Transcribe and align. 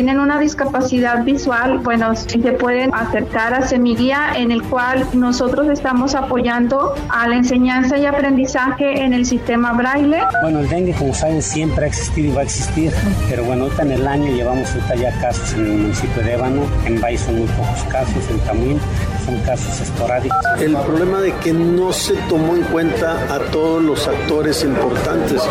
Tienen 0.00 0.18
una 0.18 0.40
discapacidad 0.40 1.24
visual, 1.24 1.80
bueno, 1.80 2.16
se 2.16 2.38
pueden 2.52 2.90
acercar 2.94 3.52
a 3.52 3.68
Semiguía, 3.68 4.32
en 4.34 4.50
el 4.50 4.62
cual 4.62 5.06
nosotros 5.12 5.68
estamos 5.68 6.14
apoyando 6.14 6.94
a 7.10 7.28
la 7.28 7.36
enseñanza 7.36 7.98
y 7.98 8.06
aprendizaje 8.06 9.02
en 9.04 9.12
el 9.12 9.26
sistema 9.26 9.74
braille. 9.74 10.22
Bueno, 10.40 10.60
el 10.60 10.70
dengue, 10.70 10.94
como 10.94 11.12
saben, 11.12 11.42
siempre 11.42 11.84
ha 11.84 11.88
existido 11.88 12.28
y 12.28 12.34
va 12.34 12.40
a 12.40 12.44
existir, 12.44 12.90
pero 13.28 13.44
bueno, 13.44 13.64
ahorita 13.64 13.82
en 13.82 13.92
el 13.92 14.06
año 14.06 14.32
llevamos 14.32 14.70
ahorita 14.70 14.94
ya 14.94 15.20
casos 15.20 15.52
en 15.52 15.66
el 15.66 15.72
municipio 15.72 16.22
de 16.22 16.32
Ébano, 16.32 16.62
en 16.86 16.98
Valle 16.98 17.18
son 17.18 17.38
muy 17.40 17.48
pocos 17.48 17.84
casos, 17.90 18.30
en 18.30 18.38
Tamuín 18.38 18.80
son 19.30 19.40
casos 19.42 19.80
esporádicos. 19.80 20.38
El 20.60 20.76
problema 20.76 21.20
de 21.20 21.32
que 21.36 21.52
no 21.52 21.92
se 21.92 22.14
tomó 22.28 22.56
en 22.56 22.62
cuenta 22.64 23.34
a 23.34 23.38
todos 23.50 23.82
los 23.82 24.06
actores 24.08 24.62
importantes, 24.64 25.42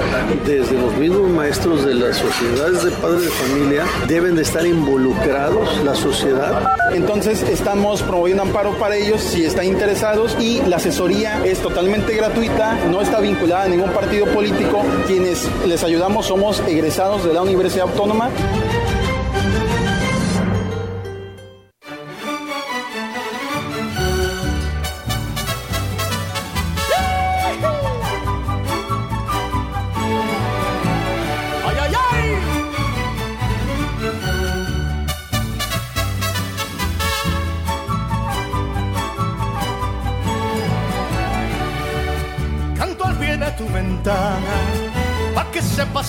desde 0.46 0.74
los 0.78 0.96
mismos 0.98 1.30
maestros 1.30 1.86
de 1.86 1.94
las 1.94 2.18
sociedades 2.18 2.84
de 2.84 2.92
padres 2.92 3.24
de 3.24 3.30
familia, 3.30 3.86
deben 4.08 4.36
de 4.36 4.42
estar 4.42 4.66
involucrados 4.66 5.84
la 5.84 5.96
sociedad. 5.96 6.70
Entonces 6.94 7.44
estamos 7.44 8.02
promoviendo 8.02 8.44
amparo 8.44 8.78
para 8.78 8.96
ellos 8.96 9.22
si 9.22 9.46
están 9.46 9.66
interesados 9.66 10.36
y 10.40 10.62
la 10.64 10.78
asesoría 10.78 11.46
es 11.46 11.60
totalmente 11.60 12.16
gratuita, 12.16 12.76
no 12.90 13.02
está 13.02 13.20
vinculada 13.20 13.64
a 13.64 13.68
ningún 13.68 13.92
partido 13.92 14.26
político. 14.28 14.84
Quienes 15.08 15.48
les 15.66 15.84
ayudamos 15.84 16.26
somos 16.26 16.62
egresados 16.68 17.24
de 17.24 17.34
la 17.34 17.42
Universidad 17.42 17.88
Autónoma. 17.90 18.30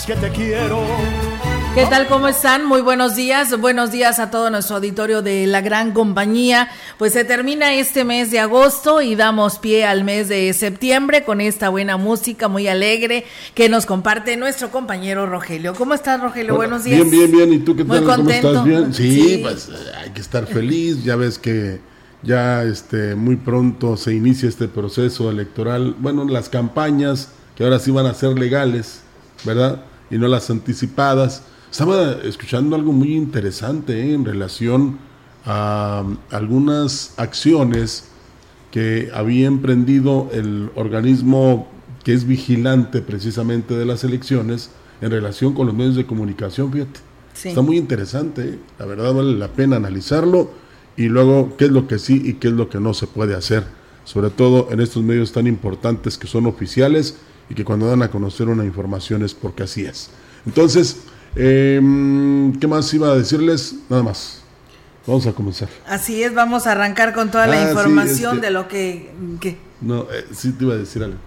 Que 0.07 0.15
te 0.15 0.31
quiero. 0.31 0.83
¿Qué 1.75 1.85
tal? 1.87 2.07
¿Cómo 2.07 2.29
están? 2.29 2.65
Muy 2.65 2.81
buenos 2.81 3.17
días. 3.17 3.59
Buenos 3.61 3.93
días 3.93 4.19
a 4.19 4.31
todo 4.31 4.51
nuestro 4.51 4.77
auditorio 4.77 5.21
de 5.23 5.47
la 5.47 5.61
gran 5.61 5.93
compañía. 5.93 6.69
Pues 6.99 7.13
se 7.13 7.25
termina 7.25 7.75
este 7.75 8.05
mes 8.05 8.31
de 8.31 8.41
agosto 8.41 9.03
y 9.03 9.15
damos 9.15 9.59
pie 9.59 9.85
al 9.85 10.05
mes 10.05 10.29
de 10.29 10.53
septiembre 10.53 11.25
con 11.25 11.41
esta 11.41 11.69
buena 11.69 11.97
música 11.97 12.49
muy 12.49 12.67
alegre 12.69 13.25
que 13.55 13.69
nos 13.69 13.85
comparte 13.87 14.37
nuestro 14.37 14.71
compañero 14.71 15.27
Rogelio. 15.27 15.75
¿Cómo 15.75 15.95
estás, 15.95 16.21
Rogelio? 16.21 16.57
buenos 16.57 16.85
días. 16.85 16.99
Bien, 16.99 17.11
bien, 17.11 17.33
bien. 17.33 17.53
¿Y 17.53 17.59
tú 17.61 17.77
qué 17.77 17.85
tal? 17.85 18.05
¿Cómo 18.05 18.31
estás? 18.31 18.65
¿Bien? 18.65 18.95
Sí, 18.95 19.41
pues 19.43 19.69
eh, 19.69 19.93
hay 20.03 20.11
que 20.11 20.21
estar 20.21 20.47
feliz. 20.47 21.05
Ya 21.05 21.17
ves 21.17 21.39
que 21.39 21.81
ya 22.23 22.63
este 22.63 23.15
muy 23.15 23.37
pronto 23.37 23.97
se 23.97 24.15
inicia 24.15 24.49
este 24.49 24.67
proceso 24.67 25.31
electoral. 25.31 25.95
Bueno, 25.99 26.25
las 26.25 26.49
campañas 26.49 27.29
que 27.55 27.65
ahora 27.65 27.79
sí 27.79 27.91
van 27.91 28.07
a 28.07 28.15
ser 28.15 28.39
legales, 28.39 29.03
¿verdad? 29.45 29.85
Y 30.11 30.19
no 30.19 30.29
las 30.29 30.51
anticipadas. 30.51 31.43
Estaba 31.71 32.13
escuchando 32.25 32.77
algo 32.77 32.93
muy 32.93 33.15
interesante 33.15 34.01
¿eh? 34.01 34.15
en 34.15 34.25
relación 34.25 34.99
a 35.45 36.05
algunas 36.31 37.15
acciones 37.17 38.09
que 38.71 39.11
había 39.15 39.47
emprendido 39.47 40.29
el 40.33 40.71
organismo 40.75 41.69
que 42.05 42.13
es 42.13 42.27
vigilante 42.27 43.03
precisamente 43.03 43.75
de 43.75 43.85
las 43.85 44.05
elecciones 44.05 44.71
en 45.01 45.11
relación 45.11 45.55
con 45.55 45.67
los 45.67 45.75
medios 45.75 45.97
de 45.97 46.07
comunicación, 46.07 46.73
fíjate. 46.73 47.01
Está 47.43 47.63
muy 47.63 47.79
interesante, 47.79 48.43
¿eh? 48.43 48.59
la 48.79 48.87
verdad 48.87 49.15
vale 49.15 49.33
la 49.35 49.49
pena 49.49 49.77
analizarlo 49.77 50.51
y 50.97 51.05
luego 51.09 51.57
qué 51.57 51.67
es 51.67 51.71
lo 51.71 51.87
que 51.87 51.99
sí 51.99 52.21
y 52.23 52.35
qué 52.35 52.49
es 52.49 52.55
lo 52.55 52.69
que 52.69 52.81
no 52.81 52.93
se 52.93 53.07
puede 53.07 53.35
hacer, 53.35 53.65
sobre 54.05 54.31
todo 54.31 54.69
en 54.71 54.81
estos 54.81 55.03
medios 55.03 55.33
tan 55.33 55.47
importantes 55.47 56.19
que 56.19 56.27
son 56.27 56.47
oficiales 56.47 57.17
y 57.51 57.55
que 57.55 57.65
cuando 57.65 57.89
dan 57.89 58.03
a 58.03 58.11
conocer 58.11 58.49
una 58.49 58.65
información 58.65 59.23
es 59.25 59.35
porque 59.35 59.65
así 59.65 59.85
es. 59.85 60.09
Entonces, 60.47 60.99
em, 61.35 62.59
¿qué 62.59 62.67
más 62.67 62.95
iba 62.95 63.09
a 63.09 63.17
decirles? 63.17 63.75
Nada 63.91 64.05
más. 64.05 64.43
Vamos 65.07 65.27
a 65.27 65.33
comenzar. 65.33 65.69
Así 65.87 66.23
es, 66.23 66.33
vamos 66.33 66.67
a 66.67 66.73
arrancar 66.73 67.13
con 67.13 67.31
toda 67.31 67.47
la 67.47 67.61
ah, 67.61 67.69
información 67.69 68.41
de 68.41 68.51
lo 68.51 68.69
que... 68.69 69.11
No, 69.81 70.03
eh, 70.03 70.27
sí 70.33 70.53
te 70.53 70.65
iba 70.65 70.75
a 70.75 70.77
decir 70.77 71.03
algo. 71.03 71.19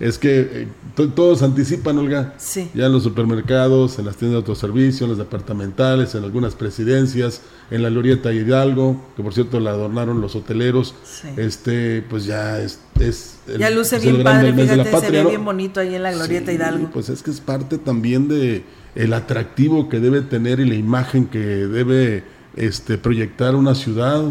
Es 0.00 0.18
que 0.18 0.40
eh, 0.40 0.68
todos 1.14 1.42
anticipan, 1.42 1.98
Olga. 1.98 2.34
Sí. 2.38 2.70
Ya 2.74 2.86
en 2.86 2.92
los 2.92 3.02
supermercados, 3.02 3.98
en 3.98 4.06
las 4.06 4.16
tiendas 4.16 4.34
de 4.34 4.36
autoservicio, 4.38 5.04
en 5.04 5.10
las 5.10 5.18
departamentales, 5.18 6.14
en 6.14 6.24
algunas 6.24 6.54
presidencias, 6.54 7.42
en 7.70 7.82
la 7.82 7.90
Glorieta 7.90 8.32
Hidalgo, 8.32 9.00
que 9.16 9.22
por 9.22 9.34
cierto 9.34 9.60
la 9.60 9.70
adornaron 9.70 10.20
los 10.20 10.34
hoteleros. 10.36 10.94
Este, 11.36 12.02
pues 12.02 12.24
ya 12.24 12.60
es. 12.60 12.80
es 13.00 13.38
ya 13.58 13.70
luce 13.70 13.98
bien 13.98 14.22
padre, 14.22 14.52
fíjate, 14.52 15.00
se 15.00 15.10
ve 15.10 15.24
bien 15.24 15.44
bonito 15.44 15.80
ahí 15.80 15.94
en 15.94 16.02
la 16.02 16.12
Glorieta 16.12 16.52
Hidalgo. 16.52 16.90
Pues 16.92 17.08
es 17.08 17.22
que 17.22 17.30
es 17.30 17.40
parte 17.40 17.78
también 17.78 18.28
de 18.28 18.64
el 18.94 19.12
atractivo 19.12 19.88
que 19.88 20.00
debe 20.00 20.22
tener 20.22 20.58
y 20.60 20.64
la 20.64 20.74
imagen 20.74 21.26
que 21.26 21.38
debe 21.38 22.24
este, 22.56 22.96
proyectar 22.98 23.54
una 23.54 23.74
ciudad 23.74 24.24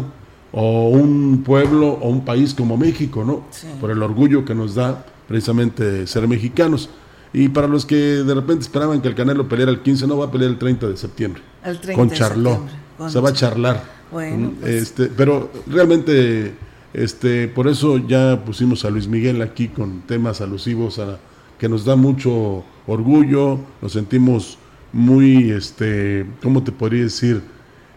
o 0.52 0.88
un 0.88 1.42
pueblo 1.44 1.98
o 2.00 2.08
un 2.08 2.24
país 2.24 2.54
como 2.54 2.76
México, 2.76 3.24
¿no? 3.24 3.44
Por 3.80 3.90
el 3.90 4.02
orgullo 4.02 4.44
que 4.44 4.54
nos 4.54 4.74
da 4.74 5.06
precisamente 5.28 6.06
ser 6.06 6.26
mexicanos. 6.28 6.90
Y 7.32 7.48
para 7.48 7.68
los 7.68 7.84
que 7.84 7.96
de 7.96 8.34
repente 8.34 8.62
esperaban 8.62 9.00
que 9.00 9.08
el 9.08 9.14
Canelo 9.14 9.48
peleara 9.48 9.70
el 9.70 9.80
15, 9.80 10.06
no 10.06 10.18
va 10.18 10.26
a 10.26 10.30
pelear 10.30 10.50
el 10.50 10.58
30 10.58 10.88
de 10.88 10.96
septiembre. 10.96 11.42
El 11.64 11.78
30 11.80 12.00
con 12.00 12.10
Charlot. 12.10 12.60
Se 13.08 13.20
va 13.20 13.28
a 13.28 13.32
charlar. 13.32 13.96
Bueno, 14.10 14.52
pues. 14.60 14.82
este, 14.82 15.06
pero 15.14 15.50
realmente 15.66 16.54
este, 16.96 17.48
por 17.48 17.68
eso 17.68 17.98
ya 17.98 18.42
pusimos 18.44 18.86
a 18.86 18.90
Luis 18.90 19.06
Miguel 19.06 19.42
aquí 19.42 19.68
con 19.68 20.00
temas 20.02 20.40
alusivos 20.40 20.98
a 20.98 21.18
que 21.58 21.68
nos 21.68 21.84
da 21.84 21.94
mucho 21.94 22.64
orgullo, 22.86 23.58
nos 23.82 23.92
sentimos 23.92 24.58
muy, 24.92 25.50
este, 25.50 26.24
¿cómo 26.42 26.62
te 26.62 26.72
podría 26.72 27.02
decir? 27.02 27.42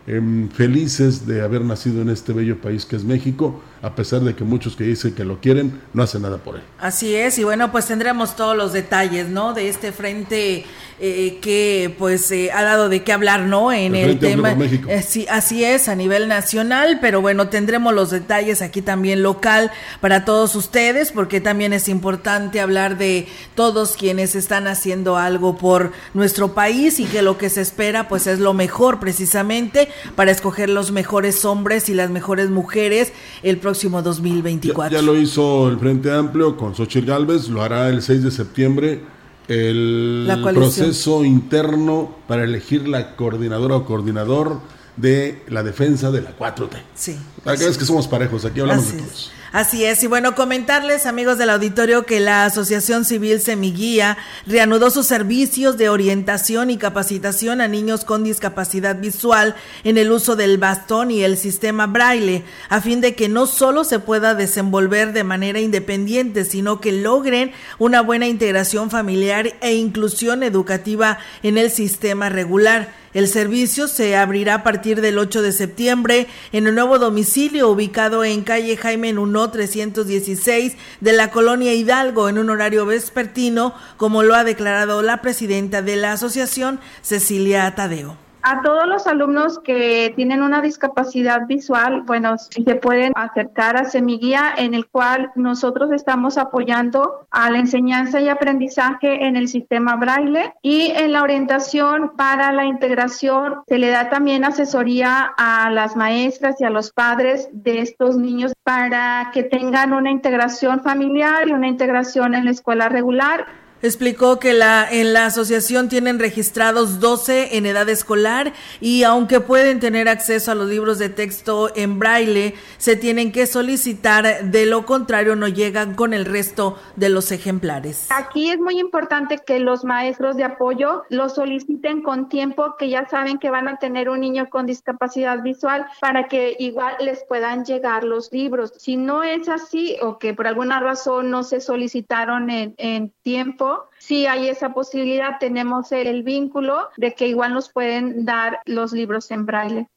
Em, 0.06 0.50
felices 0.50 1.26
de 1.26 1.42
haber 1.42 1.62
nacido 1.62 2.02
en 2.02 2.10
este 2.10 2.34
bello 2.34 2.60
país 2.60 2.86
que 2.86 2.98
es 2.98 3.06
México, 3.06 3.62
a 3.82 3.96
pesar 3.96 4.22
de 4.22 4.36
que 4.36 4.44
muchos 4.44 4.76
que 4.76 4.84
dicen 4.84 5.14
que 5.14 5.24
lo 5.24 5.40
quieren 5.40 5.82
no 5.94 6.04
hacen 6.04 6.22
nada 6.22 6.38
por 6.38 6.56
él. 6.56 6.62
Así 6.80 7.16
es, 7.16 7.38
y 7.38 7.44
bueno, 7.44 7.72
pues 7.72 7.86
tendremos 7.86 8.36
todos 8.36 8.56
los 8.56 8.74
detalles, 8.74 9.28
¿no? 9.28 9.54
De 9.54 9.70
este 9.70 9.92
frente 9.92 10.66
eh, 11.02 11.40
que 11.42 11.96
pues 11.98 12.30
eh, 12.32 12.52
ha 12.52 12.62
dado 12.62 12.90
de 12.90 13.04
qué 13.04 13.14
hablar, 13.14 13.44
¿no? 13.44 13.72
En 13.72 13.96
el, 13.96 14.20
tema. 14.20 14.52
Eh, 14.52 15.02
sí, 15.02 15.26
así 15.30 15.64
es, 15.64 15.88
a 15.88 15.96
nivel 15.96 16.28
nacional, 16.28 17.00
pero 17.00 17.22
bueno, 17.22 17.48
tendremos 17.48 17.94
los 17.94 18.10
detalles 18.12 18.62
aquí 18.62 18.82
también 18.82 19.24
local 19.24 19.72
para 20.02 20.26
todos 20.26 20.56
ustedes, 20.56 21.14
porque 21.14 21.40
también 21.40 21.72
es 21.72 21.88
importante 21.88 22.60
hablar 22.60 22.98
de 22.98 23.28
todos 23.56 23.96
quienes 23.96 24.36
están 24.36 24.68
haciendo 24.68 25.16
algo 25.16 25.58
por 25.58 25.94
nuestro 26.14 26.54
país 26.54 27.00
y 27.00 27.06
que 27.06 27.22
lo 27.22 27.38
que 27.38 27.50
se 27.50 27.62
espera 27.62 28.10
pues 28.10 28.28
es 28.28 28.40
lo 28.40 28.54
mejor 28.54 29.00
precisamente 29.00 29.88
para 30.18 30.32
escoger 30.32 30.70
los 30.70 30.92
mejores 30.92 31.46
hombres 31.46 31.88
y 31.88 31.94
las 31.94 32.10
mejores 32.10 32.50
mujeres 32.50 33.14
el 33.42 33.58
próximo 33.70 34.02
2024. 34.02 34.92
Ya, 34.92 35.00
ya 35.00 35.06
lo 35.06 35.16
hizo 35.16 35.70
el 35.70 35.78
Frente 35.78 36.12
Amplio 36.12 36.58
con 36.58 36.74
Xochitl 36.74 37.06
Galvez, 37.06 37.50
lo 37.50 37.62
hará 37.62 37.90
el 37.90 38.02
6 38.02 38.24
de 38.24 38.32
septiembre 38.32 39.02
el 39.48 40.28
proceso 40.54 41.24
interno 41.26 42.16
para 42.28 42.44
elegir 42.44 42.88
la 42.88 43.16
coordinadora 43.16 43.78
o 43.78 43.86
coordinador 43.86 44.60
de 44.96 45.44
la 45.48 45.64
defensa 45.64 46.12
de 46.12 46.22
la 46.22 46.38
4T. 46.38 46.70
Sí. 46.94 47.18
Acá 47.46 47.66
es 47.66 47.78
que 47.78 47.86
somos 47.86 48.08
parejos, 48.08 48.46
aquí 48.46 48.60
hablamos 48.60 48.92
de 48.92 49.00
todos. 49.00 49.32
Así 49.52 49.84
es, 49.84 50.04
y 50.04 50.08
bueno, 50.08 50.36
comentarles, 50.36 51.08
amigos 51.08 51.40
del 51.40 51.50
auditorio, 51.50 52.06
que 52.06 52.20
la 52.20 52.46
Asociación 52.46 53.04
Civil 53.04 53.42
Semiguía 53.42 54.16
reanudó 54.46 54.92
sus 54.92 55.08
servicios 55.08 55.76
de 55.76 55.90
orientación 55.90 56.70
y 56.70 56.78
capacitación 56.78 57.60
a 57.60 57.68
niños 57.68 58.06
con 58.06 58.24
discapacidad 58.24 59.00
visual 59.00 59.56
en 59.84 59.98
el 59.98 60.12
uso 60.12 60.36
del 60.36 60.60
bastón 60.60 61.10
y 61.10 61.24
el 61.24 61.36
sistema 61.36 61.88
braille, 61.88 62.44
a 62.70 62.80
fin 62.80 63.02
de 63.02 63.16
que 63.16 63.28
no 63.28 63.48
solo 63.48 63.86
se 63.86 63.98
pueda 63.98 64.36
desenvolver 64.36 65.14
de 65.14 65.24
manera 65.24 65.60
independiente, 65.60 66.46
sino 66.46 66.80
que 66.80 66.92
logren 66.92 67.52
una 67.80 68.02
buena 68.02 68.28
integración 68.28 68.92
familiar 68.92 69.56
e 69.62 69.74
inclusión 69.74 70.44
educativa 70.44 71.18
en 71.42 71.58
el 71.58 71.72
sistema 71.72 72.30
regular. 72.30 73.00
El 73.14 73.28
servicio 73.28 73.88
se 73.88 74.16
abrirá 74.16 74.56
a 74.56 74.64
partir 74.64 75.02
del 75.02 75.18
8 75.18 75.42
de 75.42 75.52
septiembre 75.52 76.28
en 76.52 76.68
un 76.68 76.76
nuevo 76.76 77.00
domicilio 77.00 77.70
ubicado 77.70 78.24
en 78.24 78.44
calle 78.44 78.78
Jaime 78.78 79.14
Nuno 79.14 79.50
316 79.50 80.78
de 81.02 81.14
la 81.14 81.32
colonia 81.32 81.74
Hidalgo 81.74 82.30
en 82.30 82.38
un 82.38 82.50
horario 82.50 82.86
vespertino, 82.86 83.74
como 83.98 84.22
lo 84.22 84.36
ha 84.36 84.44
declarado 84.44 85.02
la 85.02 85.22
presidenta 85.22 85.82
de 85.82 85.96
la 85.96 86.14
asociación, 86.14 86.80
Cecilia 87.02 87.74
Tadeo. 87.74 88.29
A 88.52 88.64
todos 88.64 88.88
los 88.88 89.06
alumnos 89.06 89.60
que 89.60 90.12
tienen 90.16 90.42
una 90.42 90.60
discapacidad 90.60 91.46
visual, 91.46 92.02
bueno, 92.02 92.36
se 92.40 92.74
pueden 92.74 93.14
acercar 93.16 93.78
a 93.78 93.86
Semiguía, 93.86 94.56
en 94.58 94.74
el 94.74 94.88
cual 94.88 95.32
nosotros 95.36 95.92
estamos 95.92 96.36
apoyando 96.40 97.28
a 97.30 97.52
la 97.52 97.60
enseñanza 97.60 98.20
y 98.22 98.28
aprendizaje 98.28 99.28
en 99.28 99.36
el 99.36 99.50
sistema 99.50 99.98
braille 99.98 100.52
y 100.64 100.90
en 100.96 101.12
la 101.12 101.22
orientación 101.22 102.14
para 102.18 102.52
la 102.52 102.66
integración 102.66 103.62
se 103.68 103.78
le 103.78 103.90
da 103.90 104.10
también 104.10 104.44
asesoría 104.44 105.32
a 105.38 105.70
las 105.70 105.96
maestras 105.96 106.60
y 106.60 106.64
a 106.64 106.72
los 106.72 106.92
padres 106.92 107.50
de 107.52 107.82
estos 107.82 108.18
niños 108.18 108.54
para 108.64 109.30
que 109.32 109.44
tengan 109.44 109.94
una 109.94 110.10
integración 110.10 110.82
familiar 110.82 111.48
y 111.48 111.52
una 111.52 111.68
integración 111.68 112.34
en 112.34 112.46
la 112.46 112.52
escuela 112.52 112.90
regular. 112.90 113.46
Explicó 113.82 114.40
que 114.40 114.54
la, 114.54 114.88
en 114.92 115.14
la 115.14 115.28
asociación 115.28 115.88
tienen 115.88 116.20
registrados 116.20 117.00
12 117.00 117.56
en 117.58 117.66
edad 117.66 117.88
escolar 117.88 118.52
y 118.82 119.04
aunque 119.04 119.40
pueden 119.40 119.80
tener 119.80 120.10
acceso 120.10 120.52
a 120.52 120.56
los 120.56 120.68
libros 120.68 121.00
de 121.00 121.08
texto 121.08 121.72
en 121.76 121.98
braille, 121.98 122.56
se 122.78 122.98
tienen 122.98 123.32
que 123.32 123.46
solicitar, 123.46 124.44
de 124.44 124.66
lo 124.66 124.86
contrario 124.86 125.38
no 125.38 125.48
llegan 125.48 125.96
con 125.96 126.14
el 126.14 126.26
resto 126.26 126.78
de 126.98 127.08
los 127.08 127.32
ejemplares. 127.32 128.08
Aquí 128.10 128.50
es 128.50 128.60
muy 128.60 128.80
importante 128.80 129.38
que 129.46 129.60
los 129.60 129.86
maestros 129.86 130.36
de 130.36 130.44
apoyo 130.44 131.04
lo 131.10 131.30
soliciten 131.30 132.02
con 132.02 132.28
tiempo, 132.28 132.76
que 132.78 132.90
ya 132.90 133.08
saben 133.08 133.38
que 133.38 133.50
van 133.50 133.70
a 133.70 133.78
tener 133.78 134.10
un 134.10 134.20
niño 134.20 134.50
con 134.50 134.66
discapacidad 134.66 135.42
visual 135.42 135.86
para 136.02 136.28
que 136.28 136.58
igual 136.60 136.96
les 137.00 137.24
puedan 137.24 137.64
llegar 137.64 138.04
los 138.04 138.32
libros. 138.34 138.74
Si 138.78 138.98
no 138.98 139.24
es 139.24 139.48
así 139.48 139.96
o 140.02 140.20
que 140.20 140.34
por 140.34 140.48
alguna 140.48 140.82
razón 140.82 141.30
no 141.30 141.44
se 141.44 141.62
solicitaron 141.62 142.50
en, 142.50 142.74
en 142.78 143.14
tiempo, 143.24 143.69
si 143.98 144.26
hay 144.28 144.50
esa 144.50 144.74
posibilidad, 144.74 145.38
tenemos 145.40 145.92
el 145.92 146.24
vínculo 146.24 146.90
de 146.98 147.14
que 147.14 147.28
igual 147.28 147.54
nos 147.54 147.72
pueden 147.72 148.26
dar 148.26 148.60
los 148.66 148.92
libros 148.92 149.32
en 149.32 149.46
braille. 149.46 149.88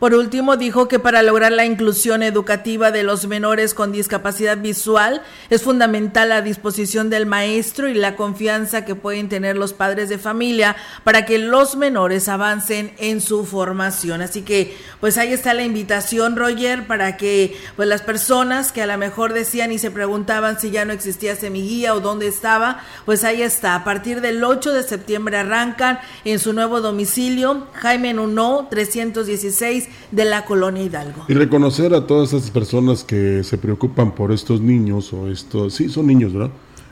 Por 0.00 0.14
último, 0.14 0.56
dijo 0.56 0.88
que 0.88 0.98
para 0.98 1.22
lograr 1.22 1.52
la 1.52 1.66
inclusión 1.66 2.22
educativa 2.22 2.90
de 2.90 3.02
los 3.02 3.26
menores 3.26 3.74
con 3.74 3.92
discapacidad 3.92 4.56
visual 4.56 5.20
es 5.50 5.60
fundamental 5.60 6.30
la 6.30 6.40
disposición 6.40 7.10
del 7.10 7.26
maestro 7.26 7.86
y 7.86 7.92
la 7.92 8.16
confianza 8.16 8.86
que 8.86 8.94
pueden 8.94 9.28
tener 9.28 9.58
los 9.58 9.74
padres 9.74 10.08
de 10.08 10.16
familia 10.16 10.74
para 11.04 11.26
que 11.26 11.38
los 11.38 11.76
menores 11.76 12.30
avancen 12.30 12.94
en 12.96 13.20
su 13.20 13.44
formación. 13.44 14.22
Así 14.22 14.40
que, 14.40 14.74
pues 15.00 15.18
ahí 15.18 15.34
está 15.34 15.52
la 15.52 15.64
invitación, 15.64 16.34
Roger, 16.34 16.86
para 16.86 17.18
que 17.18 17.54
pues 17.76 17.86
las 17.86 18.00
personas 18.00 18.72
que 18.72 18.80
a 18.80 18.86
lo 18.86 18.96
mejor 18.96 19.34
decían 19.34 19.70
y 19.70 19.78
se 19.78 19.90
preguntaban 19.90 20.58
si 20.58 20.70
ya 20.70 20.86
no 20.86 20.94
existía 20.94 21.36
semiguía 21.36 21.94
o 21.94 22.00
dónde 22.00 22.26
estaba, 22.26 22.80
pues 23.04 23.22
ahí 23.22 23.42
está. 23.42 23.74
A 23.74 23.84
partir 23.84 24.22
del 24.22 24.42
8 24.42 24.72
de 24.72 24.82
septiembre 24.82 25.36
arrancan 25.36 26.00
en 26.24 26.38
su 26.38 26.54
nuevo 26.54 26.80
domicilio, 26.80 27.66
Jaime 27.74 28.14
Nuno, 28.14 28.66
316 28.70 29.89
de 30.10 30.24
la 30.24 30.44
colonia 30.44 30.82
Hidalgo. 30.82 31.24
Y 31.28 31.34
reconocer 31.34 31.94
a 31.94 32.06
todas 32.06 32.32
esas 32.32 32.50
personas 32.50 33.04
que 33.04 33.44
se 33.44 33.58
preocupan 33.58 34.14
por 34.14 34.32
estos 34.32 34.60
niños 34.60 35.12
o 35.12 35.28
estos, 35.28 35.74
sí, 35.74 35.88
son 35.88 36.06
niños, 36.06 36.32
¿verdad? 36.32 36.50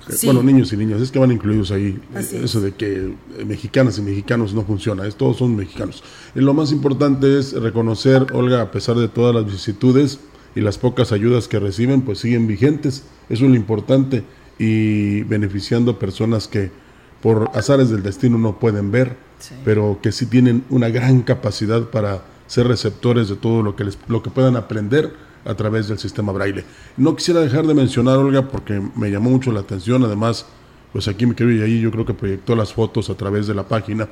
Eh, 0.09 0.17
bueno, 0.25 0.43
niños 0.43 0.73
y 0.73 0.77
niñas, 0.77 1.01
es 1.01 1.11
que 1.11 1.19
van 1.19 1.33
incluidos 1.33 1.71
ahí. 1.71 2.01
Eh, 2.15 2.41
eso 2.45 2.61
de 2.61 2.73
que 2.73 3.15
eh, 3.39 3.45
mexicanas 3.45 3.99
y 3.99 4.03
mexicanos 4.03 4.55
no 4.55 4.63
funciona, 4.63 5.07
es, 5.07 5.17
todos 5.17 5.37
son 5.37 5.55
mexicanos. 5.55 6.03
Y 6.35 6.41
lo 6.41 6.55
más 6.55 6.73
importante 6.73 7.39
es 7.39 7.53
reconocer, 7.53 8.27
Olga, 8.33 8.63
a 8.63 8.71
pesar 8.71 8.97
de 8.97 9.09
todas 9.09 9.35
las 9.35 9.45
vicisitudes 9.45 10.21
y 10.55 10.61
las 10.61 10.79
pocas 10.79 11.13
ayudas 11.13 11.47
que 11.49 11.59
reciben, 11.59 12.03
pues 12.03 12.19
siguen 12.19 12.47
vigentes. 12.47 13.05
Eso 13.29 13.45
es 13.45 13.51
lo 13.51 13.57
importante 13.57 14.25
y 14.59 15.23
beneficiando 15.23 15.99
personas 15.99 16.49
que 16.49 16.71
por 17.23 17.51
azares 17.55 17.91
del 17.91 18.03
destino 18.03 18.39
no 18.39 18.59
pueden 18.59 18.91
ver, 18.91 19.17
pero 19.65 19.99
que 20.03 20.13
sí 20.13 20.27
tienen 20.27 20.65
una 20.71 20.89
gran 20.89 21.23
capacidad 21.23 21.83
para 21.91 22.23
ser 22.49 22.67
receptores 22.67 23.29
de 23.29 23.37
todo 23.37 23.63
lo 23.63 23.77
que, 23.77 23.85
les, 23.85 23.97
lo 24.09 24.21
que 24.23 24.31
puedan 24.31 24.57
aprender 24.57 25.15
a 25.45 25.55
través 25.55 25.87
del 25.87 25.99
sistema 25.99 26.33
braille. 26.33 26.65
No 26.97 27.15
quisiera 27.15 27.41
dejar 27.41 27.67
de 27.67 27.75
mencionar, 27.75 28.19
Olga, 28.19 28.49
porque 28.49 28.83
me 28.97 29.11
llamó 29.11 29.31
mucho 29.31 29.53
la 29.53 29.61
atención, 29.61 30.03
además, 30.03 30.47
pues 30.93 31.07
aquí 31.07 31.27
me 31.27 31.37
quedo 31.37 31.53
y 31.53 31.63
ahí 31.63 31.81
yo 31.81 31.91
creo 31.93 32.05
que 32.05 32.15
proyectó 32.15 32.57
las 32.57 32.73
fotos 32.73 33.09
a 33.11 33.15
través 33.15 33.47
de 33.47 33.55
la 33.55 33.69
página. 33.69 34.09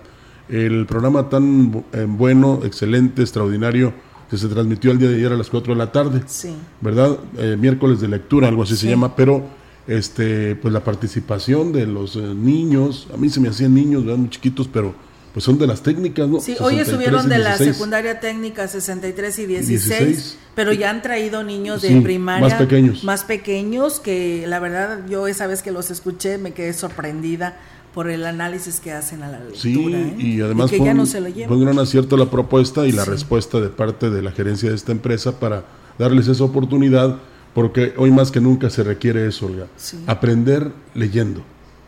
El 0.48 0.86
programa 0.86 1.28
tan 1.28 1.84
eh, 1.92 2.06
bueno, 2.08 2.60
excelente, 2.62 3.22
extraordinario, 3.22 3.92
que 4.30 4.36
se 4.36 4.48
transmitió 4.48 4.90
el 4.92 4.98
día 4.98 5.08
de 5.08 5.16
ayer 5.16 5.32
a 5.32 5.36
las 5.36 5.50
4 5.50 5.74
de 5.74 5.78
la 5.78 5.92
tarde, 5.92 6.22
sí. 6.26 6.54
¿verdad? 6.80 7.18
Eh, 7.38 7.56
miércoles 7.58 8.00
de 8.00 8.08
lectura, 8.08 8.48
algo 8.48 8.62
así 8.62 8.76
se 8.76 8.88
llama, 8.88 9.14
pero 9.16 9.44
este, 9.86 10.56
pues 10.56 10.74
la 10.74 10.82
participación 10.82 11.72
de 11.72 11.86
los 11.86 12.16
eh, 12.16 12.20
niños, 12.20 13.08
a 13.12 13.16
mí 13.16 13.28
se 13.28 13.40
me 13.40 13.48
hacían 13.48 13.74
niños, 13.74 14.04
¿verdad? 14.04 14.18
Muy 14.18 14.30
chiquitos, 14.30 14.68
pero 14.68 14.94
pues 15.36 15.44
son 15.44 15.58
de 15.58 15.66
las 15.66 15.82
técnicas, 15.82 16.26
¿no? 16.26 16.40
Sí, 16.40 16.56
hoy 16.60 16.78
estuvieron 16.78 17.28
de 17.28 17.36
la 17.36 17.58
secundaria 17.58 18.20
técnica 18.20 18.66
63 18.68 19.38
y 19.40 19.44
16, 19.44 20.38
pero 20.54 20.72
ya 20.72 20.88
han 20.88 21.02
traído 21.02 21.42
niños 21.44 21.82
de 21.82 22.00
primaria 22.00 22.48
más 22.48 22.54
pequeños. 22.54 23.04
más 23.04 23.24
pequeños 23.24 24.00
que 24.00 24.46
la 24.46 24.60
verdad 24.60 25.00
yo 25.10 25.26
esa 25.26 25.46
vez 25.46 25.60
que 25.60 25.72
los 25.72 25.90
escuché 25.90 26.38
me 26.38 26.54
quedé 26.54 26.72
sorprendida 26.72 27.60
por 27.92 28.08
el 28.08 28.24
análisis 28.24 28.80
que 28.80 28.92
hacen 28.92 29.22
a 29.22 29.28
la 29.28 29.40
lectura. 29.40 29.60
Sí, 29.60 29.92
¿eh? 29.92 30.14
y 30.16 30.40
además 30.40 30.70
fue, 30.70 30.78
un, 30.78 31.60
gran 31.60 31.78
acierto 31.80 32.16
la 32.16 32.30
propuesta 32.30 32.86
y 32.86 32.92
la 32.92 33.04
respuesta 33.04 33.60
de 33.60 33.68
parte 33.68 34.08
de 34.08 34.22
la 34.22 34.32
gerencia 34.32 34.70
de 34.70 34.74
esta 34.74 34.92
empresa 34.92 35.38
para 35.38 35.66
darles 35.98 36.28
esa 36.28 36.44
oportunidad, 36.44 37.18
porque 37.52 37.92
hoy 37.98 38.10
más 38.10 38.30
que 38.30 38.40
nunca 38.40 38.70
se 38.70 38.82
requiere 38.84 39.28
eso, 39.28 39.44
Olga. 39.44 39.66
Aprender 40.06 40.72
leyendo 40.94 41.42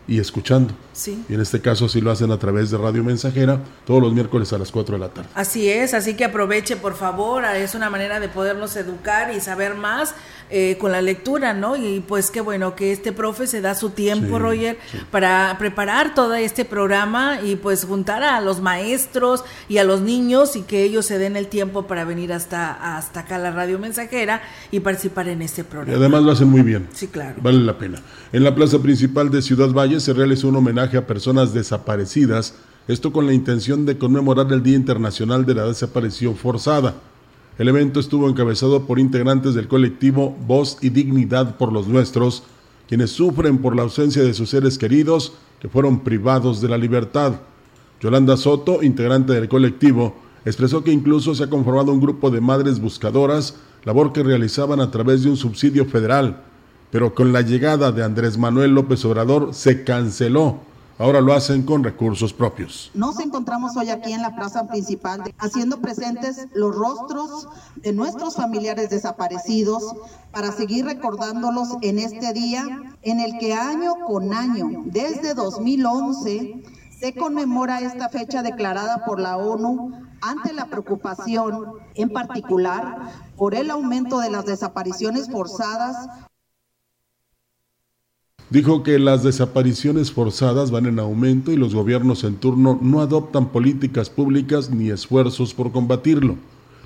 y 0.09 0.19
escuchando. 0.19 0.73
Sí. 0.91 1.23
Y 1.29 1.35
en 1.35 1.41
este 1.41 1.61
caso 1.61 1.87
sí 1.87 2.01
lo 2.01 2.09
hacen 2.09 2.31
a 2.31 2.39
través 2.39 2.71
de 2.71 2.77
Radio 2.77 3.03
Mensajera 3.03 3.59
todos 3.85 4.01
los 4.01 4.11
miércoles 4.11 4.51
a 4.51 4.57
las 4.57 4.71
4 4.71 4.95
de 4.95 4.99
la 4.99 5.09
tarde. 5.09 5.29
Así 5.35 5.69
es, 5.69 5.93
así 5.93 6.15
que 6.15 6.25
aproveche 6.25 6.75
por 6.75 6.95
favor, 6.95 7.45
es 7.45 7.75
una 7.75 7.89
manera 7.91 8.19
de 8.19 8.27
podernos 8.27 8.75
educar 8.75 9.31
y 9.33 9.39
saber 9.39 9.75
más 9.75 10.15
eh, 10.51 10.77
con 10.79 10.91
la 10.91 11.01
lectura, 11.01 11.53
¿no? 11.53 11.75
Y 11.75 11.99
pues 11.99 12.31
qué 12.31 12.41
bueno 12.41 12.75
que 12.75 12.91
este 12.91 13.11
profe 13.11 13.45
se 13.45 13.61
da 13.61 13.75
su 13.75 13.91
tiempo, 13.91 14.39
Roger, 14.39 14.79
para 15.11 15.55
preparar 15.59 16.15
todo 16.15 16.33
este 16.33 16.65
programa 16.65 17.39
y 17.41 17.55
pues 17.55 17.85
juntar 17.85 18.23
a 18.23 18.41
los 18.41 18.59
maestros 18.59 19.43
y 19.67 19.77
a 19.77 19.83
los 19.83 20.01
niños 20.01 20.55
y 20.55 20.63
que 20.63 20.83
ellos 20.83 21.05
se 21.05 21.19
den 21.19 21.35
el 21.35 21.47
tiempo 21.47 21.87
para 21.87 22.03
venir 22.03 22.33
hasta, 22.33 22.97
hasta 22.97 23.19
acá 23.21 23.35
a 23.35 23.39
la 23.39 23.51
radio 23.51 23.77
mensajera 23.77 24.41
y 24.71 24.79
participar 24.79 25.27
en 25.27 25.43
este 25.43 25.63
programa. 25.63 25.93
Y 25.93 25.99
además 25.99 26.23
lo 26.23 26.31
hacen 26.31 26.49
muy 26.49 26.61
bien. 26.61 26.87
Sí, 26.93 27.07
claro. 27.07 27.35
Vale 27.41 27.59
la 27.59 27.77
pena. 27.77 28.01
En 28.31 28.43
la 28.43 28.55
plaza 28.55 28.79
principal 28.79 29.29
de 29.29 29.41
Ciudad 29.41 29.69
Valle 29.69 29.99
se 29.99 30.13
realizó 30.13 30.47
un 30.47 30.55
homenaje 30.55 30.97
a 30.97 31.05
personas 31.05 31.53
desaparecidas, 31.53 32.55
esto 32.87 33.13
con 33.13 33.27
la 33.27 33.33
intención 33.33 33.85
de 33.85 33.99
conmemorar 33.99 34.51
el 34.51 34.63
Día 34.63 34.75
Internacional 34.75 35.45
de 35.45 35.53
la 35.53 35.65
Desaparición 35.65 36.35
Forzada. 36.35 36.95
El 37.59 37.67
evento 37.67 37.99
estuvo 37.99 38.29
encabezado 38.29 38.85
por 38.85 38.99
integrantes 38.99 39.53
del 39.53 39.67
colectivo 39.67 40.33
Voz 40.47 40.77
y 40.79 40.91
Dignidad 40.91 41.57
por 41.57 41.73
los 41.73 41.89
Nuestros, 41.89 42.43
quienes 42.87 43.11
sufren 43.11 43.57
por 43.57 43.75
la 43.75 43.81
ausencia 43.81 44.23
de 44.23 44.33
sus 44.33 44.51
seres 44.51 44.77
queridos 44.77 45.33
que 45.59 45.67
fueron 45.67 45.99
privados 45.99 46.61
de 46.61 46.69
la 46.69 46.77
libertad. 46.77 47.41
Yolanda 47.99 48.37
Soto, 48.37 48.81
integrante 48.81 49.33
del 49.33 49.49
colectivo, 49.49 50.15
expresó 50.45 50.85
que 50.85 50.93
incluso 50.93 51.35
se 51.35 51.43
ha 51.43 51.49
conformado 51.49 51.91
un 51.91 51.99
grupo 51.99 52.31
de 52.31 52.39
madres 52.39 52.79
buscadoras, 52.79 53.57
labor 53.83 54.13
que 54.13 54.23
realizaban 54.23 54.79
a 54.79 54.89
través 54.89 55.23
de 55.23 55.29
un 55.29 55.35
subsidio 55.35 55.83
federal, 55.83 56.41
pero 56.91 57.13
con 57.13 57.33
la 57.33 57.41
llegada 57.41 57.91
de 57.91 58.05
Andrés 58.05 58.37
Manuel 58.37 58.73
López 58.73 59.03
Obrador 59.03 59.53
se 59.53 59.83
canceló 59.83 60.61
Ahora 60.99 61.21
lo 61.21 61.31
hacen 61.31 61.63
con 61.63 61.81
recursos 61.81 62.33
propios. 62.33 62.91
Nos 62.93 63.21
encontramos 63.21 63.77
hoy 63.77 63.89
aquí 63.89 64.11
en 64.11 64.21
la 64.21 64.35
plaza 64.35 64.67
principal 64.67 65.33
haciendo 65.37 65.79
presentes 65.79 66.47
los 66.53 66.75
rostros 66.75 67.47
de 67.77 67.93
nuestros 67.93 68.35
familiares 68.35 68.89
desaparecidos 68.89 69.95
para 70.31 70.51
seguir 70.51 70.83
recordándolos 70.83 71.69
en 71.83 71.99
este 71.99 72.33
día 72.33 72.65
en 73.01 73.21
el 73.21 73.37
que 73.39 73.53
año 73.53 73.93
con 74.05 74.33
año, 74.33 74.83
desde 74.87 75.33
2011, 75.35 76.63
se 76.99 77.15
conmemora 77.15 77.79
esta 77.79 78.09
fecha 78.09 78.43
declarada 78.43 79.05
por 79.05 79.21
la 79.21 79.37
ONU 79.37 79.93
ante 80.19 80.51
la 80.51 80.65
preocupación 80.65 81.75
en 81.95 82.09
particular 82.09 83.13
por 83.37 83.55
el 83.55 83.71
aumento 83.71 84.19
de 84.19 84.31
las 84.31 84.45
desapariciones 84.45 85.31
forzadas 85.31 86.09
Dijo 88.49 88.81
que 88.81 88.97
las 88.97 89.23
desapariciones 89.23 90.11
forzadas 90.11 90.71
van 90.71 90.87
en 90.87 90.97
aumento 90.97 91.51
y 91.51 91.55
los 91.55 91.75
gobiernos 91.75 92.23
en 92.23 92.37
turno 92.37 92.79
no 92.81 93.01
adoptan 93.01 93.49
políticas 93.49 94.09
públicas 94.09 94.71
ni 94.71 94.89
esfuerzos 94.89 95.53
por 95.53 95.71
combatirlo. 95.71 96.35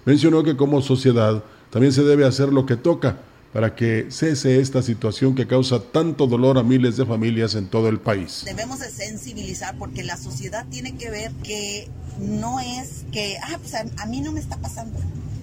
Mencionó 0.05 0.43
que 0.43 0.58
como 0.58 0.82
sociedad 0.82 1.41
también 1.70 1.93
se 1.93 2.03
debe 2.03 2.25
hacer 2.25 2.50
lo 2.51 2.65
que 2.65 2.75
toca 2.75 3.17
para 3.53 3.75
que 3.75 4.08
cese 4.10 4.60
esta 4.60 4.82
situación 4.82 5.36
que 5.36 5.48
causa 5.48 5.79
tanto 5.79 6.27
dolor 6.27 6.58
a 6.58 6.63
miles 6.63 6.98
de 6.98 7.05
familias 7.05 7.55
en 7.55 7.67
todo 7.67 7.88
el 7.88 8.00
país. 8.00 8.41
Debemos 8.46 8.79
de 8.79 8.89
sensibilizar 8.89 9.77
porque 9.77 10.03
la 10.03 10.17
sociedad 10.17 10.65
tiene 10.70 10.98
que 10.98 11.10
ver 11.12 11.32
que 11.43 11.88
no 12.20 12.60
es 12.60 13.05
que, 13.12 13.38
ah, 13.41 13.58
pues 13.60 13.75
a, 13.75 14.05
mí 14.08 14.22
no 14.22 14.32
me 14.32 14.39
está 14.39 14.58
pasando, 14.58 15.00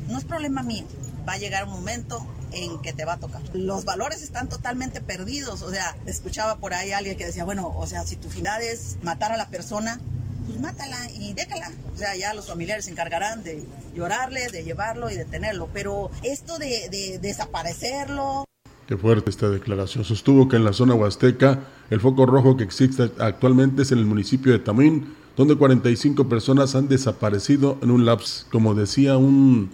no 0.09 0.19
es 0.19 0.25
problema 0.25 0.63
mío, 0.63 0.85
va 1.29 1.35
a 1.35 1.39
llegar 1.39 1.65
un 1.65 1.71
momento 1.71 2.27
en 2.53 2.81
que 2.81 2.93
te 2.93 3.05
va 3.05 3.15
a 3.15 3.19
tocar. 3.19 3.43
Los 3.53 3.85
valores 3.85 4.23
están 4.23 4.49
totalmente 4.49 5.01
perdidos. 5.01 5.63
O 5.63 5.71
sea, 5.71 5.97
escuchaba 6.07 6.57
por 6.57 6.75
ahí 6.75 6.93
alguien 6.93 7.17
que 7.17 7.27
decía, 7.27 7.45
bueno, 7.45 7.73
o 7.77 7.87
sea, 7.87 8.05
si 8.05 8.17
tu 8.17 8.29
final 8.29 8.63
es 8.63 8.99
matar 9.03 9.33
a 9.33 9.37
la 9.37 9.49
persona, 9.49 10.01
pues 10.47 10.61
mátala 10.61 10.99
y 11.13 11.33
déjala. 11.33 11.71
O 11.95 11.99
sea, 11.99 12.17
ya 12.17 12.35
los 12.35 12.47
familiares 12.47 12.87
se 12.87 12.91
encargarán 12.91 13.43
de 13.43 13.65
llorarle, 13.95 14.49
de 14.49 14.65
llevarlo 14.65 15.11
y 15.11 15.15
de 15.15 15.25
tenerlo. 15.25 15.69
Pero 15.73 16.11
esto 16.23 16.59
de, 16.59 16.89
de 16.91 17.19
desaparecerlo... 17.21 18.45
Qué 18.87 18.97
fuerte 18.97 19.31
esta 19.31 19.49
declaración. 19.49 20.05
Sostuvo 20.05 20.49
que 20.49 20.57
en 20.57 20.65
la 20.65 20.73
zona 20.73 20.95
huasteca 20.95 21.61
el 21.91 22.01
foco 22.01 22.27
rojo 22.27 22.57
que 22.57 22.65
existe 22.65 23.13
actualmente 23.21 23.83
es 23.83 23.93
en 23.93 23.99
el 23.99 24.05
municipio 24.05 24.53
de 24.53 24.59
Tamín, 24.59 25.15
donde 25.37 25.55
45 25.55 26.29
personas 26.29 26.75
han 26.75 26.89
desaparecido 26.89 27.79
en 27.83 27.93
un 27.93 28.05
lapso. 28.05 28.47
Como 28.51 28.75
decía 28.75 29.17
un 29.17 29.71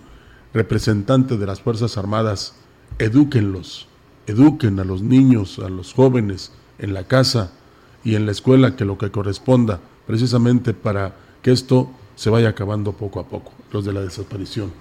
representante 0.56 1.36
de 1.36 1.46
las 1.46 1.60
Fuerzas 1.60 1.98
Armadas, 1.98 2.54
edúquenlos, 2.98 3.88
eduquen 4.26 4.80
a 4.80 4.84
los 4.84 5.02
niños, 5.02 5.58
a 5.58 5.68
los 5.68 5.92
jóvenes 5.92 6.50
en 6.78 6.94
la 6.94 7.04
casa 7.04 7.52
y 8.02 8.14
en 8.14 8.24
la 8.24 8.32
escuela 8.32 8.74
que 8.74 8.86
lo 8.86 8.96
que 8.96 9.10
corresponda, 9.10 9.80
precisamente 10.06 10.72
para 10.72 11.14
que 11.42 11.52
esto 11.52 11.90
se 12.14 12.30
vaya 12.30 12.48
acabando 12.48 12.92
poco 12.92 13.20
a 13.20 13.28
poco, 13.28 13.52
los 13.70 13.84
de 13.84 13.92
la 13.92 14.00
desaparición 14.00 14.72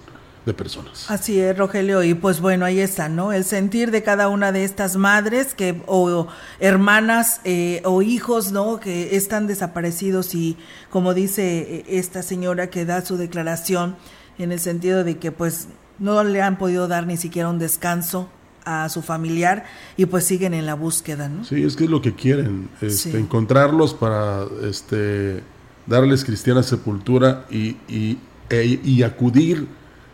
de 0.45 0.53
personas. 0.53 1.11
Así 1.11 1.41
es, 1.41 1.57
Rogelio, 1.57 2.03
y 2.03 2.13
pues 2.13 2.39
bueno, 2.39 2.63
ahí 2.63 2.79
está, 2.79 3.09
¿no? 3.09 3.33
El 3.33 3.43
sentir 3.43 3.91
de 3.91 4.01
cada 4.01 4.29
una 4.29 4.53
de 4.53 4.63
estas 4.63 4.95
madres 4.95 5.55
que 5.55 5.81
o 5.87 6.27
hermanas 6.61 7.41
eh, 7.43 7.81
o 7.83 8.01
hijos, 8.01 8.53
¿no? 8.53 8.79
Que 8.79 9.17
están 9.17 9.45
desaparecidos 9.45 10.35
y 10.35 10.55
como 10.89 11.13
dice 11.13 11.57
eh, 11.59 11.85
esta 11.89 12.23
señora 12.23 12.69
que 12.69 12.85
da 12.85 13.03
su 13.03 13.17
declaración 13.17 13.97
en 14.43 14.51
el 14.51 14.59
sentido 14.59 15.03
de 15.03 15.17
que 15.17 15.31
pues 15.31 15.67
no 15.99 16.23
le 16.23 16.41
han 16.41 16.57
podido 16.57 16.87
dar 16.87 17.07
ni 17.07 17.17
siquiera 17.17 17.49
un 17.49 17.59
descanso 17.59 18.29
a 18.65 18.89
su 18.89 19.01
familiar 19.01 19.65
y 19.95 20.07
pues 20.07 20.25
siguen 20.25 20.53
en 20.53 20.65
la 20.65 20.73
búsqueda, 20.73 21.29
¿no? 21.29 21.43
Sí, 21.45 21.63
es 21.63 21.75
que 21.75 21.85
es 21.85 21.89
lo 21.89 22.01
que 22.01 22.15
quieren, 22.15 22.69
este, 22.81 23.17
encontrarlos 23.17 23.93
para 23.93 24.45
este, 24.63 25.43
darles 25.85 26.25
cristiana 26.25 26.63
sepultura 26.63 27.45
y, 27.49 27.77
y, 27.87 28.17
e, 28.49 28.79
y, 28.83 29.03
acudir 29.03 29.67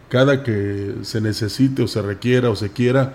cada 0.09 0.43
que 0.43 0.95
se 1.03 1.21
necesite 1.21 1.81
o 1.83 1.87
se 1.87 2.01
requiera 2.01 2.49
o 2.49 2.55
se 2.55 2.71
quiera 2.71 3.13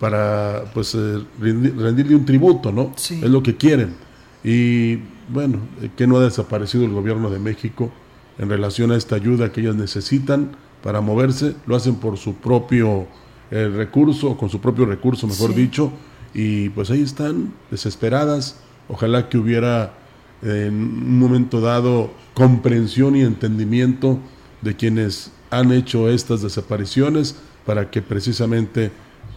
para 0.00 0.64
pues 0.72 0.94
eh, 0.94 1.22
rendirle 1.38 2.14
un 2.14 2.24
tributo, 2.24 2.72
¿no? 2.72 2.94
Es 2.96 3.22
lo 3.22 3.42
que 3.42 3.56
quieren. 3.56 3.94
Y 4.42 4.96
bueno, 5.28 5.58
que 5.96 6.06
no 6.06 6.16
ha 6.16 6.24
desaparecido 6.24 6.84
el 6.84 6.92
gobierno 6.92 7.28
de 7.28 7.38
México 7.38 7.92
en 8.38 8.48
relación 8.48 8.92
a 8.92 8.96
esta 8.96 9.16
ayuda 9.16 9.52
que 9.52 9.60
ellos 9.60 9.76
necesitan 9.76 10.52
para 10.82 11.00
moverse, 11.00 11.54
lo 11.66 11.76
hacen 11.76 11.96
por 11.96 12.16
su 12.18 12.34
propio 12.34 13.06
eh, 13.50 13.68
recurso, 13.68 14.36
con 14.36 14.48
su 14.48 14.60
propio 14.60 14.86
recurso, 14.86 15.26
mejor 15.26 15.54
dicho, 15.54 15.92
y 16.34 16.68
pues 16.70 16.90
ahí 16.90 17.02
están, 17.02 17.52
desesperadas. 17.70 18.60
Ojalá 18.88 19.28
que 19.28 19.38
hubiera 19.38 19.94
en 20.42 20.74
un 20.74 21.18
momento 21.18 21.60
dado 21.60 22.10
comprensión 22.34 23.16
y 23.16 23.22
entendimiento 23.22 24.18
de 24.62 24.76
quienes 24.76 25.32
han 25.50 25.72
hecho 25.72 26.08
estas 26.08 26.42
desapariciones 26.42 27.36
para 27.66 27.90
que 27.90 28.02
precisamente, 28.02 28.92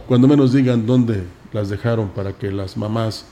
cuando 0.06 0.28
menos 0.28 0.52
digan 0.52 0.86
dónde 0.86 1.24
las 1.52 1.68
dejaron, 1.68 2.10
para 2.10 2.32
que 2.34 2.52
las 2.52 2.76
mamás 2.76 3.26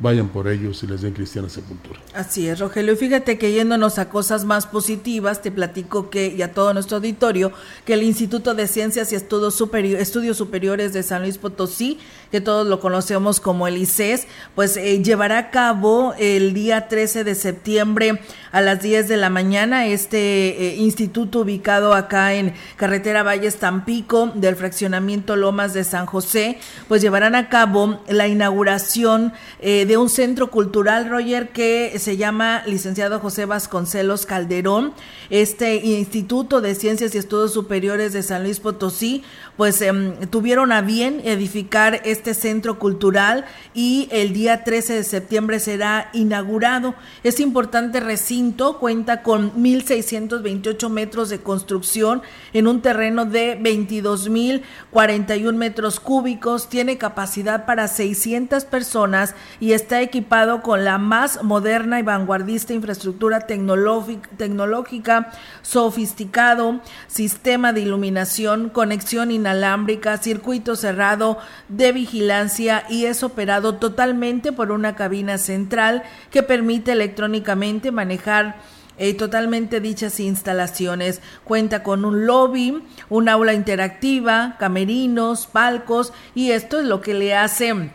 vayan 0.00 0.28
por 0.28 0.48
ellos 0.48 0.82
y 0.82 0.86
les 0.86 1.02
den 1.02 1.12
cristiana 1.12 1.48
sepultura. 1.48 2.00
Así 2.14 2.48
es, 2.48 2.58
Rogelio. 2.58 2.96
Fíjate 2.96 3.38
que 3.38 3.52
yéndonos 3.52 3.98
a 3.98 4.08
cosas 4.08 4.44
más 4.44 4.66
positivas, 4.66 5.42
te 5.42 5.52
platico 5.52 6.10
que, 6.10 6.28
y 6.28 6.42
a 6.42 6.52
todo 6.52 6.74
nuestro 6.74 6.96
auditorio, 6.96 7.52
que 7.84 7.94
el 7.94 8.02
Instituto 8.02 8.54
de 8.54 8.66
Ciencias 8.66 9.12
y 9.12 9.16
Estudios, 9.16 9.60
Estudios 9.98 10.36
Superiores 10.36 10.92
de 10.92 11.02
San 11.02 11.22
Luis 11.22 11.38
Potosí, 11.38 11.98
que 12.30 12.40
todos 12.40 12.66
lo 12.66 12.80
conocemos 12.80 13.38
como 13.38 13.68
el 13.68 13.76
ICES, 13.76 14.26
pues 14.54 14.76
eh, 14.76 15.02
llevará 15.02 15.38
a 15.38 15.50
cabo 15.50 16.14
el 16.18 16.52
día 16.52 16.88
13 16.88 17.22
de 17.22 17.34
septiembre 17.36 18.20
a 18.50 18.60
las 18.60 18.82
10 18.82 19.08
de 19.08 19.16
la 19.16 19.30
mañana 19.30 19.86
este 19.86 20.18
eh, 20.18 20.76
instituto 20.76 21.40
ubicado 21.40 21.94
acá 21.94 22.34
en 22.34 22.54
Carretera 22.76 23.22
Valles 23.22 23.56
Tampico 23.56 24.32
del 24.34 24.56
fraccionamiento 24.56 25.36
Lomas 25.36 25.74
de 25.74 25.84
San 25.84 26.06
José, 26.06 26.58
pues 26.88 27.02
llevarán 27.02 27.34
a 27.34 27.48
cabo 27.48 28.00
la 28.08 28.28
inauguración 28.28 29.32
eh, 29.60 29.83
de 29.86 29.96
un 29.96 30.08
centro 30.08 30.50
cultural, 30.50 31.08
Roger, 31.08 31.50
que 31.50 31.98
se 31.98 32.16
llama 32.16 32.62
licenciado 32.66 33.20
José 33.20 33.44
Vasconcelos 33.44 34.26
Calderón. 34.26 34.92
Este 35.30 35.76
Instituto 35.76 36.60
de 36.60 36.74
Ciencias 36.74 37.14
y 37.14 37.18
Estudios 37.18 37.52
Superiores 37.52 38.12
de 38.12 38.22
San 38.22 38.42
Luis 38.42 38.60
Potosí, 38.60 39.22
pues 39.56 39.80
em, 39.82 40.16
tuvieron 40.30 40.72
a 40.72 40.80
bien 40.80 41.20
edificar 41.24 42.00
este 42.04 42.34
centro 42.34 42.78
cultural 42.78 43.44
y 43.72 44.08
el 44.10 44.32
día 44.32 44.64
13 44.64 44.94
de 44.94 45.04
septiembre 45.04 45.60
será 45.60 46.10
inaugurado. 46.12 46.94
Es 47.22 47.40
importante 47.40 48.00
recinto, 48.00 48.78
cuenta 48.78 49.22
con 49.22 49.52
1.628 49.54 50.88
metros 50.88 51.28
de 51.28 51.40
construcción 51.40 52.22
en 52.52 52.66
un 52.66 52.82
terreno 52.82 53.24
de 53.26 53.60
22.041 53.60 55.54
metros 55.54 56.00
cúbicos, 56.00 56.68
tiene 56.68 56.98
capacidad 56.98 57.66
para 57.66 57.88
600 57.88 58.64
personas 58.64 59.34
y 59.60 59.72
está 59.72 60.00
equipado 60.00 60.62
con 60.62 60.84
la 60.84 60.98
más 60.98 61.42
moderna 61.42 62.00
y 62.00 62.02
vanguardista 62.02 62.72
infraestructura 62.72 63.40
tecnológica, 63.40 65.32
sofisticado, 65.62 66.80
sistema 67.06 67.72
de 67.72 67.82
iluminación, 67.82 68.68
conexión 68.68 69.30
inalámbrica, 69.44 70.16
circuito 70.16 70.74
cerrado 70.74 71.36
de 71.68 71.92
vigilancia 71.92 72.84
y 72.88 73.04
es 73.04 73.22
operado 73.22 73.74
totalmente 73.74 74.52
por 74.52 74.72
una 74.72 74.96
cabina 74.96 75.36
central 75.36 76.02
que 76.30 76.42
permite 76.42 76.92
electrónicamente 76.92 77.90
manejar 77.90 78.56
eh, 78.96 79.12
totalmente 79.12 79.80
dichas 79.80 80.18
instalaciones. 80.18 81.20
Cuenta 81.44 81.82
con 81.82 82.06
un 82.06 82.24
lobby, 82.24 82.82
un 83.10 83.28
aula 83.28 83.52
interactiva, 83.52 84.56
camerinos, 84.58 85.46
palcos 85.46 86.14
y 86.34 86.52
esto 86.52 86.80
es 86.80 86.86
lo 86.86 87.02
que 87.02 87.12
le 87.12 87.34
hace 87.34 87.90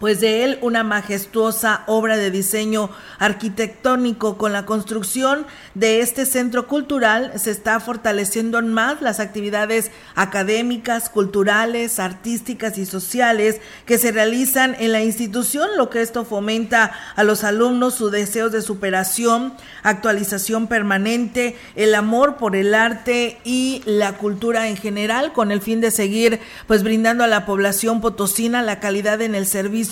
pues 0.00 0.18
de 0.20 0.44
él 0.44 0.58
una 0.62 0.82
majestuosa 0.82 1.84
obra 1.86 2.16
de 2.16 2.30
diseño 2.30 2.90
arquitectónico. 3.18 4.38
Con 4.38 4.52
la 4.52 4.64
construcción 4.64 5.46
de 5.74 6.00
este 6.00 6.24
centro 6.24 6.66
cultural 6.66 7.32
se 7.36 7.50
está 7.50 7.78
fortaleciendo 7.80 8.60
más 8.62 9.02
las 9.02 9.20
actividades 9.20 9.90
académicas, 10.14 11.10
culturales, 11.10 11.98
artísticas 11.98 12.78
y 12.78 12.86
sociales 12.86 13.60
que 13.84 13.98
se 13.98 14.10
realizan 14.10 14.74
en 14.80 14.92
la 14.92 15.02
institución, 15.02 15.68
lo 15.76 15.90
que 15.90 16.00
esto 16.00 16.24
fomenta 16.24 16.92
a 17.14 17.22
los 17.22 17.44
alumnos 17.44 17.94
su 17.94 18.08
deseo 18.08 18.48
de 18.48 18.62
superación, 18.62 19.52
actualización 19.82 20.66
permanente, 20.66 21.56
el 21.76 21.94
amor 21.94 22.36
por 22.36 22.56
el 22.56 22.74
arte 22.74 23.38
y 23.44 23.82
la 23.84 24.14
cultura 24.14 24.68
en 24.68 24.78
general 24.78 25.34
con 25.34 25.52
el 25.52 25.60
fin 25.60 25.82
de 25.82 25.90
seguir 25.90 26.40
pues 26.66 26.82
brindando 26.82 27.22
a 27.22 27.26
la 27.26 27.44
población 27.44 28.00
potosina 28.00 28.62
la 28.62 28.80
calidad 28.80 29.20
en 29.20 29.34
el 29.34 29.44
servicio 29.44 29.89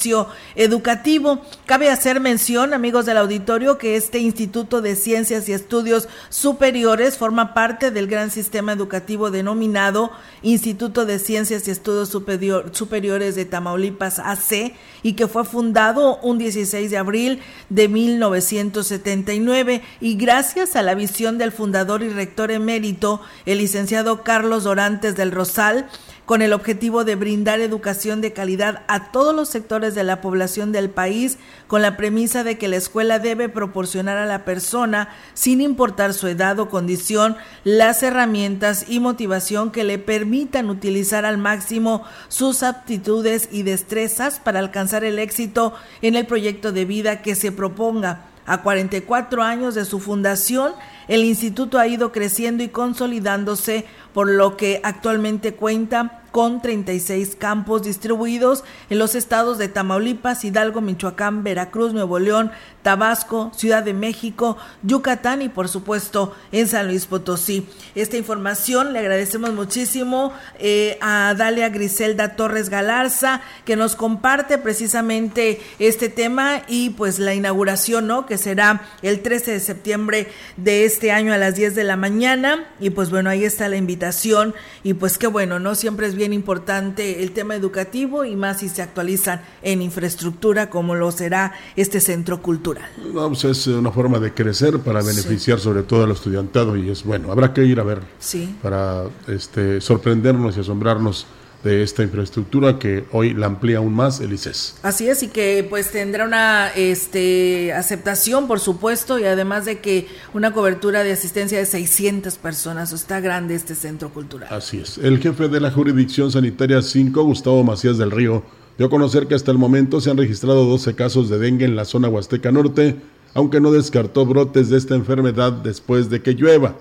educativo. 0.54 1.42
Cabe 1.66 1.90
hacer 1.90 2.20
mención, 2.20 2.74
amigos 2.74 3.06
del 3.06 3.16
auditorio, 3.16 3.78
que 3.78 3.96
este 3.96 4.18
Instituto 4.18 4.80
de 4.80 4.96
Ciencias 4.96 5.48
y 5.48 5.52
Estudios 5.52 6.08
Superiores 6.28 7.16
forma 7.16 7.54
parte 7.54 7.90
del 7.90 8.06
gran 8.06 8.30
sistema 8.30 8.72
educativo 8.72 9.30
denominado 9.30 10.10
Instituto 10.42 11.06
de 11.06 11.18
Ciencias 11.18 11.66
y 11.66 11.70
Estudios 11.70 12.08
Superiores 12.08 13.34
de 13.34 13.44
Tamaulipas 13.44 14.18
AC 14.18 14.74
y 15.02 15.14
que 15.14 15.28
fue 15.28 15.44
fundado 15.44 16.18
un 16.22 16.38
16 16.38 16.90
de 16.90 16.98
abril 16.98 17.40
de 17.68 17.88
1979 17.88 19.82
y 20.00 20.16
gracias 20.16 20.76
a 20.76 20.82
la 20.82 20.94
visión 20.94 21.38
del 21.38 21.52
fundador 21.52 22.02
y 22.02 22.08
rector 22.08 22.50
emérito, 22.50 23.20
el 23.46 23.58
licenciado 23.58 24.22
Carlos 24.22 24.64
Dorantes 24.64 25.16
del 25.16 25.32
Rosal, 25.32 25.88
con 26.28 26.42
el 26.42 26.52
objetivo 26.52 27.04
de 27.04 27.14
brindar 27.16 27.60
educación 27.60 28.20
de 28.20 28.34
calidad 28.34 28.82
a 28.86 29.12
todos 29.12 29.34
los 29.34 29.48
sectores 29.48 29.94
de 29.94 30.04
la 30.04 30.20
población 30.20 30.72
del 30.72 30.90
país, 30.90 31.38
con 31.68 31.80
la 31.80 31.96
premisa 31.96 32.44
de 32.44 32.58
que 32.58 32.68
la 32.68 32.76
escuela 32.76 33.18
debe 33.18 33.48
proporcionar 33.48 34.18
a 34.18 34.26
la 34.26 34.44
persona, 34.44 35.08
sin 35.32 35.62
importar 35.62 36.12
su 36.12 36.28
edad 36.28 36.58
o 36.58 36.68
condición, 36.68 37.38
las 37.64 38.02
herramientas 38.02 38.84
y 38.88 39.00
motivación 39.00 39.70
que 39.70 39.84
le 39.84 39.96
permitan 39.96 40.68
utilizar 40.68 41.24
al 41.24 41.38
máximo 41.38 42.04
sus 42.28 42.62
aptitudes 42.62 43.48
y 43.50 43.62
destrezas 43.62 44.38
para 44.38 44.58
alcanzar 44.58 45.04
el 45.04 45.18
éxito 45.18 45.72
en 46.02 46.14
el 46.14 46.26
proyecto 46.26 46.72
de 46.72 46.84
vida 46.84 47.22
que 47.22 47.36
se 47.36 47.52
proponga. 47.52 48.26
A 48.44 48.62
44 48.62 49.42
años 49.42 49.74
de 49.74 49.84
su 49.84 49.98
fundación, 50.00 50.72
el 51.06 51.22
instituto 51.24 51.78
ha 51.78 51.86
ido 51.86 52.12
creciendo 52.12 52.62
y 52.62 52.68
consolidándose, 52.68 53.84
por 54.14 54.26
lo 54.26 54.56
que 54.56 54.80
actualmente 54.84 55.54
cuenta 55.54 56.17
con 56.38 56.62
36 56.62 57.34
campos 57.34 57.82
distribuidos 57.82 58.62
en 58.90 59.00
los 59.00 59.16
estados 59.16 59.58
de 59.58 59.66
Tamaulipas, 59.66 60.44
Hidalgo, 60.44 60.80
Michoacán, 60.80 61.42
Veracruz, 61.42 61.92
Nuevo 61.92 62.20
León, 62.20 62.52
Tabasco, 62.84 63.50
Ciudad 63.56 63.82
de 63.82 63.92
México, 63.92 64.56
Yucatán 64.84 65.42
y 65.42 65.48
por 65.48 65.68
supuesto 65.68 66.36
en 66.52 66.68
San 66.68 66.86
Luis 66.86 67.06
Potosí. 67.06 67.66
Esta 67.96 68.16
información 68.16 68.92
le 68.92 69.00
agradecemos 69.00 69.52
muchísimo 69.52 70.32
eh, 70.60 70.96
a 71.00 71.34
Dalia 71.36 71.70
Griselda 71.70 72.36
Torres 72.36 72.70
Galarza 72.70 73.40
que 73.64 73.74
nos 73.74 73.96
comparte 73.96 74.58
precisamente 74.58 75.60
este 75.80 76.08
tema 76.08 76.62
y 76.68 76.90
pues 76.90 77.18
la 77.18 77.34
inauguración, 77.34 78.06
¿no? 78.06 78.26
Que 78.26 78.38
será 78.38 78.82
el 79.02 79.22
13 79.22 79.50
de 79.50 79.60
septiembre 79.60 80.28
de 80.56 80.84
este 80.84 81.10
año 81.10 81.32
a 81.32 81.36
las 81.36 81.56
10 81.56 81.74
de 81.74 81.82
la 81.82 81.96
mañana 81.96 82.64
y 82.78 82.90
pues 82.90 83.10
bueno, 83.10 83.28
ahí 83.28 83.44
está 83.44 83.68
la 83.68 83.76
invitación 83.76 84.54
y 84.84 84.94
pues 84.94 85.18
qué 85.18 85.26
bueno, 85.26 85.58
¿no? 85.58 85.74
Siempre 85.74 86.06
es 86.06 86.14
bien 86.14 86.27
importante 86.34 87.22
el 87.22 87.32
tema 87.32 87.54
educativo 87.54 88.24
y 88.24 88.36
más 88.36 88.60
si 88.60 88.68
se 88.68 88.82
actualizan 88.82 89.42
en 89.62 89.82
infraestructura 89.82 90.70
como 90.70 90.94
lo 90.94 91.10
será 91.10 91.52
este 91.76 92.00
centro 92.00 92.42
cultural. 92.42 92.88
No, 93.12 93.28
pues 93.28 93.44
es 93.44 93.66
una 93.66 93.90
forma 93.90 94.18
de 94.18 94.32
crecer 94.32 94.78
para 94.80 95.02
beneficiar 95.02 95.58
sobre 95.58 95.82
todo 95.82 96.04
al 96.04 96.10
estudiantado 96.10 96.76
y 96.76 96.90
es 96.90 97.04
bueno, 97.04 97.30
habrá 97.30 97.52
que 97.52 97.64
ir 97.64 97.80
a 97.80 97.84
ver 97.84 98.00
sí. 98.18 98.54
para 98.62 99.04
este, 99.26 99.80
sorprendernos 99.80 100.56
y 100.56 100.60
asombrarnos 100.60 101.26
de 101.64 101.82
esta 101.82 102.04
infraestructura 102.04 102.78
que 102.78 103.04
hoy 103.10 103.34
la 103.34 103.46
amplía 103.46 103.78
aún 103.78 103.92
más 103.92 104.20
el 104.20 104.32
ICES. 104.32 104.76
Así 104.82 105.08
es, 105.08 105.22
y 105.22 105.28
que 105.28 105.66
pues 105.68 105.90
tendrá 105.90 106.24
una 106.24 106.68
este, 106.68 107.72
aceptación, 107.72 108.46
por 108.46 108.60
supuesto, 108.60 109.18
y 109.18 109.24
además 109.24 109.64
de 109.64 109.80
que 109.80 110.06
una 110.34 110.52
cobertura 110.52 111.02
de 111.02 111.12
asistencia 111.12 111.58
de 111.58 111.66
600 111.66 112.36
personas, 112.36 112.92
está 112.92 113.20
grande 113.20 113.54
este 113.54 113.74
centro 113.74 114.10
cultural. 114.10 114.48
Así 114.52 114.78
es. 114.78 114.98
El 114.98 115.18
jefe 115.18 115.48
de 115.48 115.60
la 115.60 115.70
jurisdicción 115.70 116.30
sanitaria 116.30 116.80
5, 116.80 117.22
Gustavo 117.24 117.64
Macías 117.64 117.98
del 117.98 118.10
Río, 118.10 118.44
dio 118.76 118.86
a 118.86 118.90
conocer 118.90 119.26
que 119.26 119.34
hasta 119.34 119.50
el 119.50 119.58
momento 119.58 120.00
se 120.00 120.10
han 120.10 120.16
registrado 120.16 120.64
12 120.64 120.94
casos 120.94 121.28
de 121.28 121.38
dengue 121.38 121.64
en 121.64 121.74
la 121.74 121.84
zona 121.84 122.08
Huasteca 122.08 122.52
Norte, 122.52 122.96
aunque 123.34 123.60
no 123.60 123.72
descartó 123.72 124.24
brotes 124.24 124.68
de 124.68 124.78
esta 124.78 124.94
enfermedad 124.94 125.52
después 125.52 126.08
de 126.08 126.22
que 126.22 126.34
llueva. 126.34 126.76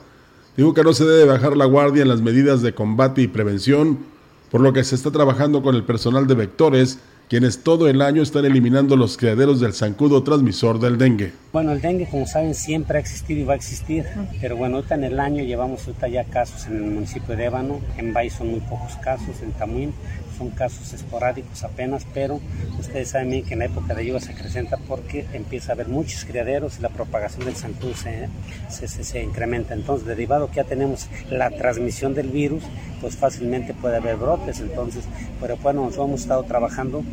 Dijo 0.56 0.74
que 0.74 0.84
no 0.84 0.94
se 0.94 1.06
debe 1.06 1.26
bajar 1.26 1.58
la 1.58 1.66
guardia 1.66 2.04
en 2.04 2.08
las 2.08 2.22
medidas 2.22 2.62
de 2.62 2.74
combate 2.74 3.22
y 3.22 3.28
prevención, 3.28 4.00
por 4.50 4.62
lo 4.62 4.74
que 4.74 4.84
se 4.84 4.96
está 4.96 5.12
trabajando 5.12 5.62
con 5.62 5.76
el 5.76 5.84
personal 5.84 6.28
de 6.28 6.36
vectores, 6.36 7.00
quienes 7.30 7.64
todo 7.64 7.90
el 7.90 8.02
año 8.02 8.24
están 8.24 8.46
eliminando 8.46 8.96
los 8.96 9.18
criaderos 9.18 9.60
del 9.60 9.74
zancudo 9.74 10.24
transmisor 10.24 10.80
del 10.80 10.98
dengue. 10.98 11.34
Bueno, 11.52 11.74
el 11.74 11.82
dengue, 11.82 12.08
como 12.10 12.26
saben, 12.26 12.56
siempre 12.56 12.98
ha 12.98 13.02
existido 13.02 13.42
y 13.42 13.44
va 13.44 13.54
a 13.54 13.58
existir, 13.58 14.06
pero 14.40 14.56
bueno, 14.56 14.78
ahorita 14.78 14.96
en 14.96 15.04
el 15.04 15.20
año 15.20 15.44
llevamos 15.44 15.86
ahorita 15.86 16.08
ya 16.08 16.24
casos 16.24 16.66
en 16.68 16.78
el 16.78 16.84
municipio 16.84 17.36
de 17.36 17.46
Ébano, 17.46 17.82
en 17.98 18.14
Bay 18.14 18.30
son 18.30 18.52
muy 18.52 18.62
pocos 18.62 18.96
casos, 19.04 19.42
en 19.42 19.52
Tamuín 19.52 19.94
son 20.38 20.52
casos 20.52 20.94
esporádicos 20.94 21.64
apenas, 21.64 22.06
pero 22.14 22.40
ustedes 22.80 23.10
saben 23.10 23.30
bien 23.30 23.46
que 23.46 23.54
en 23.54 23.60
la 23.60 23.66
época 23.66 23.94
de 23.94 24.06
lluvia 24.06 24.20
se 24.20 24.32
acrecenta 24.32 24.78
porque 24.88 25.26
empieza 25.34 25.72
a 25.72 25.76
haber 25.76 25.88
muchos 25.88 26.26
criaderos 26.26 26.78
y 26.80 26.82
la 26.82 26.90
propagación 26.90 27.46
del 27.46 27.56
zancudo 27.56 27.94
se, 27.96 28.88
se, 28.88 29.24
incrementa. 29.24 29.74
Entonces, 29.74 30.08
derivado 30.08 30.50
que 30.50 30.58
ya 30.58 30.64
tenemos 30.64 31.08
la 31.30 31.50
transmisión 31.50 32.14
del 32.14 32.30
virus, 32.30 32.64
pues 33.02 33.16
fácilmente 33.16 33.74
puede 33.74 33.98
haber 33.98 34.18
brotes. 34.18 34.60
Entonces, 34.60 35.06
pero 35.42 35.58
bueno, 35.58 35.82
nosotros 35.82 36.08
hemos 36.08 36.22
estado 36.22 36.44
trabajando 36.44 37.04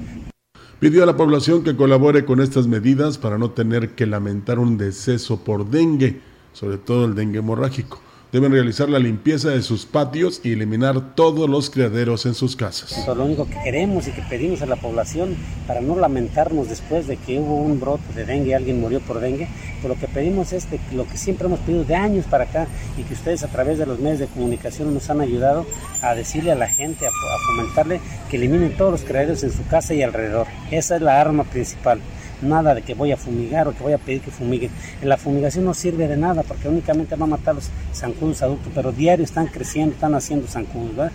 pidió 0.81 1.03
a 1.05 1.07
la 1.07 1.17
población 1.17 1.65
que 1.65 1.77
colabore 1.77 2.27
con 2.27 2.43
estas 2.43 2.67
medidas 2.67 3.17
para 3.17 3.39
no 3.39 3.53
tener 3.53 3.95
que 3.95 4.05
lamentar 4.05 4.59
un 4.59 4.77
deceso 4.77 5.43
por 5.43 5.71
dengue, 5.71 6.21
sobre 6.53 6.77
todo 6.77 7.07
el 7.07 7.15
dengue 7.15 7.39
hemorrágico 7.39 8.03
deben 8.35 8.51
realizar 8.51 8.89
la 8.89 8.99
limpieza 8.99 9.51
de 9.51 9.63
sus 9.63 9.87
patios 9.87 10.41
y 10.43 10.55
eliminar 10.55 11.15
todos 11.15 11.49
los 11.49 11.71
criaderos 11.71 12.27
en 12.27 12.35
sus 12.35 12.57
casas. 12.57 13.07
Lo 13.07 13.25
único 13.25 13.47
que 13.47 13.57
queremos 13.63 14.09
y 14.09 14.11
que 14.11 14.23
pedimos 14.23 14.61
a 14.61 14.67
la 14.67 14.75
población 14.75 15.37
para 15.69 15.81
no 15.81 15.95
lamentarnos 15.95 16.69
después 16.69 17.07
de 17.07 17.17
que 17.17 17.39
hubo 17.39 17.55
un 17.55 17.79
brote 17.79 18.03
de 18.13 18.25
dengue, 18.25 18.57
alguien 18.57 18.81
murió 18.81 18.99
por 18.99 19.21
dengue, 19.21 19.47
lo 19.87 19.95
que 19.95 20.09
pedimos 20.09 20.53
es 20.53 20.67
lo 20.93 21.07
que 21.07 21.17
siempre 21.17 21.47
hemos 21.47 21.61
pedido 21.61 21.85
de 21.85 21.95
años 21.95 22.25
para 22.27 22.43
acá 22.43 22.67
y 22.99 23.05
que 23.05 23.15
ustedes 23.15 23.45
a 23.45 23.49
través 23.49 23.79
de 23.79 23.87
los 23.87 24.01
medios 24.01 24.19
de 24.19 24.27
comunicación 24.27 24.93
nos 24.93 25.09
han 25.11 25.21
ayudado 25.21 25.65
a 26.03 26.17
decirle 26.17 26.51
a 26.51 26.57
la 26.57 26.67
gente, 26.67 27.07
a, 27.07 27.11
a 27.11 27.47
fomentarle 27.47 28.01
que 28.29 28.37
eliminen 28.37 28.77
todos 28.77 28.91
los 28.91 29.03
criaderos 29.03 29.45
en 29.45 29.53
su 29.53 29.65
casa 29.69 29.95
y 29.95 30.03
alrededor. 30.03 30.49
Esa 30.73 30.97
es 30.97 31.03
la 31.03 31.21
arma 31.21 31.45
principal 31.45 32.01
nada 32.45 32.75
de 32.75 32.83
que 32.83 32.95
voy 32.95 33.13
a 33.13 33.17
fumigar 33.17 33.69
o 33.69 33.73
que 33.75 33.83
voy 33.83 33.93
a 33.93 33.99
pedir 33.99 34.21
que 34.21 34.31
fumiguen. 34.31 34.71
La 35.03 35.17
fumigación 35.17 35.65
no 35.65 35.75
sirve 35.75 36.09
de 36.09 36.17
nada 36.17 36.43
porque 36.43 36.69
únicamente 36.69 37.17
va 37.17 37.25
a 37.25 37.29
matar 37.29 37.55
los 37.55 37.71
zancudos 37.93 38.43
adultos, 38.43 38.73
pero 38.75 38.93
diario 38.93 39.25
están 39.25 39.47
creciendo, 39.47 39.95
están 39.95 40.15
haciendo 40.15 40.47
zancudos. 40.47 41.11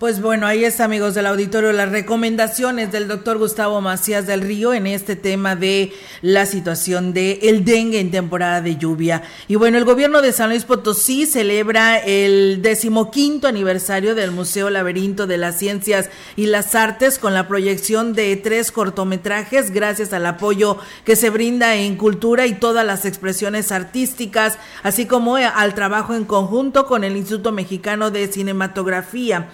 Pues 0.00 0.22
bueno, 0.22 0.46
ahí 0.46 0.64
está, 0.64 0.84
amigos 0.84 1.14
del 1.14 1.26
auditorio, 1.26 1.72
las 1.72 1.90
recomendaciones 1.90 2.90
del 2.90 3.06
doctor 3.06 3.36
Gustavo 3.36 3.82
Macías 3.82 4.26
del 4.26 4.40
Río 4.40 4.72
en 4.72 4.86
este 4.86 5.14
tema 5.14 5.56
de 5.56 5.92
la 6.22 6.46
situación 6.46 7.12
de 7.12 7.38
el 7.42 7.66
dengue 7.66 8.00
en 8.00 8.10
temporada 8.10 8.62
de 8.62 8.76
lluvia. 8.76 9.24
Y 9.46 9.56
bueno, 9.56 9.76
el 9.76 9.84
gobierno 9.84 10.22
de 10.22 10.32
San 10.32 10.48
Luis 10.48 10.64
Potosí 10.64 11.26
celebra 11.26 11.98
el 11.98 12.62
decimoquinto 12.62 13.46
aniversario 13.46 14.14
del 14.14 14.30
Museo 14.30 14.70
Laberinto 14.70 15.26
de 15.26 15.36
las 15.36 15.58
Ciencias 15.58 16.08
y 16.34 16.46
las 16.46 16.74
Artes 16.74 17.18
con 17.18 17.34
la 17.34 17.46
proyección 17.46 18.14
de 18.14 18.34
tres 18.36 18.72
cortometrajes 18.72 19.70
gracias 19.70 20.14
al 20.14 20.24
apoyo 20.24 20.78
que 21.04 21.14
se 21.14 21.28
brinda 21.28 21.74
en 21.74 21.96
cultura 21.96 22.46
y 22.46 22.54
todas 22.54 22.86
las 22.86 23.04
expresiones 23.04 23.70
artísticas, 23.70 24.56
así 24.82 25.04
como 25.04 25.36
al 25.36 25.74
trabajo 25.74 26.14
en 26.14 26.24
conjunto 26.24 26.86
con 26.86 27.04
el 27.04 27.18
Instituto 27.18 27.52
Mexicano 27.52 28.10
de 28.10 28.32
Cinematografía. 28.32 29.50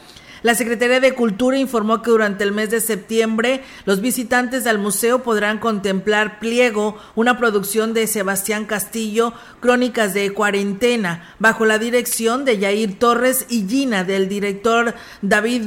La 0.47 0.55
Secretaría 0.55 1.01
de 1.01 1.13
Cultura 1.13 1.59
informó 1.59 2.03
que 2.03 2.13
durante 2.13 2.45
el 2.45 2.53
mes 2.53 2.71
de 2.71 2.81
septiembre 2.81 3.65
los 3.85 4.01
visitantes 4.01 4.65
al 4.69 4.79
museo 4.79 5.25
podrán 5.25 5.59
contemplar 5.59 6.39
Pliego, 6.39 6.97
una 7.17 7.37
producción 7.37 7.95
de 7.95 8.07
Sebastián 8.07 8.65
Castillo, 8.65 9.33
Crónicas 9.59 10.15
de 10.15 10.31
Cuarentena, 10.31 11.35
bajo 11.41 11.67
la 11.67 11.81
dirección 11.81 12.45
de 12.45 12.59
Yair 12.59 12.97
Torres 12.97 13.47
y 13.49 13.67
Gina, 13.67 14.05
del 14.05 14.29
director 14.29 14.95
David 15.21 15.63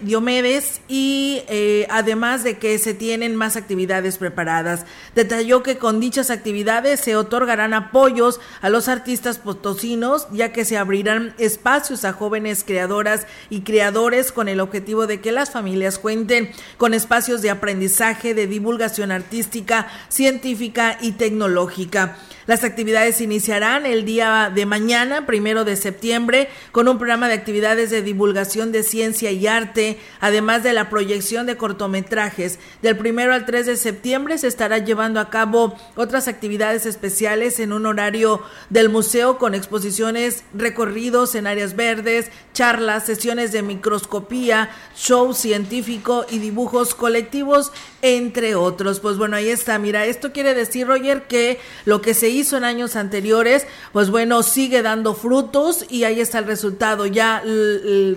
Diomedes, 0.00 0.80
y 0.88 1.42
eh, 1.48 1.86
además 1.90 2.42
de 2.42 2.56
que 2.56 2.78
se 2.78 2.94
tienen 2.94 3.36
más 3.36 3.54
actividades 3.56 4.16
preparadas. 4.16 4.86
Detalló 5.14 5.62
que 5.62 5.76
con 5.76 6.00
dichas 6.00 6.30
actividades 6.30 7.00
se 7.00 7.16
otorgarán 7.16 7.74
apoyos 7.74 8.40
a 8.62 8.70
los 8.70 8.88
artistas 8.88 9.36
potosinos, 9.36 10.26
ya 10.32 10.54
que 10.54 10.64
se 10.64 10.78
abrirán 10.78 11.34
espacios 11.36 12.06
a 12.06 12.14
jóvenes 12.14 12.64
creadoras 12.66 13.26
y 13.50 13.60
creadores 13.60 14.05
con 14.32 14.48
el 14.48 14.60
objetivo 14.60 15.08
de 15.08 15.20
que 15.20 15.32
las 15.32 15.50
familias 15.50 15.98
cuenten 15.98 16.50
con 16.76 16.94
espacios 16.94 17.42
de 17.42 17.50
aprendizaje, 17.50 18.34
de 18.34 18.46
divulgación 18.46 19.10
artística, 19.10 19.88
científica 20.08 20.96
y 21.00 21.12
tecnológica. 21.12 22.16
Las 22.46 22.62
actividades 22.62 23.20
iniciarán 23.20 23.86
el 23.86 24.04
día 24.04 24.52
de 24.54 24.66
mañana, 24.66 25.26
primero 25.26 25.64
de 25.64 25.74
septiembre, 25.74 26.48
con 26.70 26.86
un 26.86 26.96
programa 26.96 27.26
de 27.26 27.34
actividades 27.34 27.90
de 27.90 28.02
divulgación 28.02 28.70
de 28.70 28.84
ciencia 28.84 29.32
y 29.32 29.48
arte, 29.48 29.98
además 30.20 30.62
de 30.62 30.72
la 30.72 30.88
proyección 30.88 31.46
de 31.46 31.56
cortometrajes. 31.56 32.60
Del 32.82 32.96
primero 32.96 33.34
al 33.34 33.46
3 33.46 33.66
de 33.66 33.76
septiembre 33.76 34.38
se 34.38 34.46
estará 34.46 34.78
llevando 34.78 35.18
a 35.18 35.28
cabo 35.28 35.76
otras 35.96 36.28
actividades 36.28 36.86
especiales 36.86 37.58
en 37.58 37.72
un 37.72 37.84
horario 37.84 38.40
del 38.70 38.90
museo 38.90 39.38
con 39.38 39.54
exposiciones, 39.54 40.44
recorridos 40.54 41.34
en 41.34 41.48
áreas 41.48 41.74
verdes, 41.74 42.30
charlas, 42.52 43.06
sesiones 43.06 43.50
de 43.50 43.62
microscopía, 43.62 44.70
show 44.96 45.34
científico 45.34 46.24
y 46.30 46.38
dibujos 46.38 46.94
colectivos, 46.94 47.72
entre 48.06 48.54
otros. 48.54 49.00
Pues 49.00 49.16
bueno, 49.16 49.36
ahí 49.36 49.48
está. 49.48 49.78
Mira, 49.78 50.06
esto 50.06 50.32
quiere 50.32 50.54
decir, 50.54 50.86
Roger, 50.86 51.22
que 51.22 51.58
lo 51.84 52.00
que 52.00 52.14
se 52.14 52.28
hizo 52.28 52.56
en 52.56 52.64
años 52.64 52.96
anteriores, 52.96 53.66
pues 53.92 54.10
bueno, 54.10 54.42
sigue 54.42 54.82
dando 54.82 55.14
frutos 55.14 55.86
y 55.90 56.04
ahí 56.04 56.20
está 56.20 56.38
el 56.38 56.46
resultado. 56.46 57.06
Ya 57.06 57.42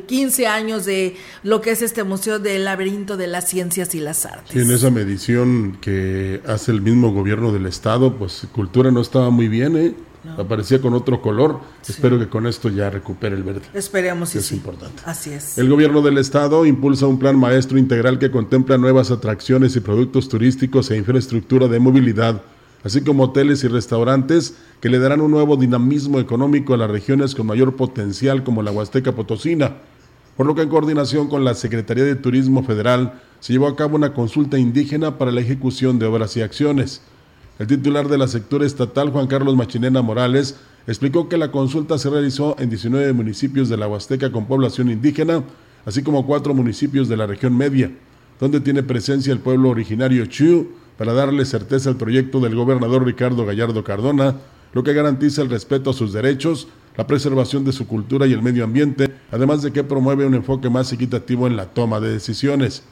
15 0.07 0.47
años 0.47 0.85
de 0.85 1.15
lo 1.43 1.61
que 1.61 1.71
es 1.71 1.81
este 1.81 2.03
Museo 2.03 2.39
del 2.39 2.65
Laberinto 2.65 3.17
de 3.17 3.27
las 3.27 3.47
Ciencias 3.49 3.95
y 3.95 3.99
las 3.99 4.25
Artes. 4.25 4.55
en 4.55 4.71
esa 4.71 4.89
medición 4.89 5.77
que 5.81 6.41
hace 6.45 6.71
el 6.71 6.81
mismo 6.81 7.11
gobierno 7.11 7.51
del 7.51 7.65
Estado, 7.65 8.17
pues 8.17 8.47
cultura 8.51 8.91
no 8.91 9.01
estaba 9.01 9.29
muy 9.29 9.47
bien, 9.47 9.77
¿eh? 9.77 9.93
Aparecía 10.37 10.81
con 10.81 10.93
otro 10.93 11.21
color. 11.21 11.59
Espero 11.87 12.19
que 12.19 12.27
con 12.27 12.45
esto 12.45 12.69
ya 12.69 12.89
recupere 12.89 13.35
el 13.35 13.43
verde. 13.43 13.61
Esperemos, 13.73 14.29
sí. 14.29 14.39
Es 14.39 14.51
importante. 14.51 15.01
Así 15.05 15.31
es. 15.31 15.57
El 15.57 15.69
gobierno 15.69 16.01
del 16.01 16.17
estado 16.17 16.65
impulsa 16.65 17.07
un 17.07 17.19
plan 17.19 17.37
maestro 17.37 17.77
integral 17.77 18.19
que 18.19 18.31
contempla 18.31 18.77
nuevas 18.77 19.11
atracciones 19.11 19.75
y 19.75 19.79
productos 19.79 20.27
turísticos 20.27 20.91
e 20.91 20.97
infraestructura 20.97 21.67
de 21.67 21.79
movilidad, 21.79 22.41
así 22.83 23.01
como 23.01 23.23
hoteles 23.23 23.63
y 23.63 23.69
restaurantes 23.69 24.55
que 24.81 24.89
le 24.89 24.99
darán 24.99 25.21
un 25.21 25.31
nuevo 25.31 25.55
dinamismo 25.55 26.19
económico 26.19 26.73
a 26.73 26.77
las 26.77 26.91
regiones 26.91 27.33
con 27.33 27.47
mayor 27.47 27.75
potencial 27.75 28.43
como 28.43 28.61
la 28.61 28.71
Huasteca 28.71 29.13
Potosina. 29.13 29.77
Por 30.35 30.45
lo 30.45 30.55
que 30.55 30.61
en 30.61 30.69
coordinación 30.69 31.27
con 31.27 31.43
la 31.43 31.53
Secretaría 31.53 32.03
de 32.03 32.15
Turismo 32.15 32.63
Federal 32.63 33.21
se 33.39 33.53
llevó 33.53 33.67
a 33.67 33.75
cabo 33.75 33.95
una 33.95 34.13
consulta 34.13 34.57
indígena 34.57 35.17
para 35.17 35.31
la 35.31 35.41
ejecución 35.41 35.99
de 35.99 36.05
obras 36.05 36.35
y 36.37 36.41
acciones. 36.41 37.01
El 37.59 37.67
titular 37.67 38.07
de 38.07 38.17
la 38.17 38.29
sector 38.29 38.63
estatal, 38.63 39.09
Juan 39.09 39.27
Carlos 39.27 39.53
Machinena 39.53 40.01
Morales, 40.01 40.55
explicó 40.87 41.27
que 41.27 41.37
la 41.37 41.51
consulta 41.51 41.97
se 41.97 42.09
realizó 42.09 42.55
en 42.57 42.69
19 42.69 43.11
municipios 43.11 43.67
de 43.67 43.75
la 43.75 43.85
Huasteca 43.85 44.31
con 44.31 44.45
población 44.45 44.89
indígena, 44.89 45.43
así 45.85 46.01
como 46.01 46.25
cuatro 46.25 46.53
municipios 46.53 47.09
de 47.09 47.17
la 47.17 47.27
región 47.27 47.57
media, 47.57 47.91
donde 48.39 48.61
tiene 48.61 48.81
presencia 48.81 49.33
el 49.33 49.39
pueblo 49.39 49.67
originario 49.67 50.25
Chiu, 50.27 50.69
para 50.97 51.11
darle 51.11 51.43
certeza 51.43 51.89
al 51.89 51.97
proyecto 51.97 52.39
del 52.39 52.55
gobernador 52.55 53.05
Ricardo 53.05 53.45
Gallardo 53.45 53.83
Cardona, 53.83 54.37
lo 54.71 54.81
que 54.81 54.93
garantiza 54.93 55.41
el 55.41 55.49
respeto 55.49 55.89
a 55.89 55.93
sus 55.93 56.13
derechos, 56.13 56.69
la 56.95 57.07
preservación 57.07 57.65
de 57.65 57.73
su 57.73 57.87
cultura 57.87 58.25
y 58.25 58.31
el 58.31 58.41
medio 58.41 58.63
ambiente, 58.63 59.13
además 59.33 59.63
de 59.63 59.73
que 59.73 59.83
promueve 59.83 60.25
un 60.25 60.35
enfoque 60.35 60.69
más 60.69 60.93
equitativo 60.93 61.45
en 61.45 61.57
la 61.57 61.65
toma 61.65 61.99
de 61.99 62.09
decisiones. 62.09 62.83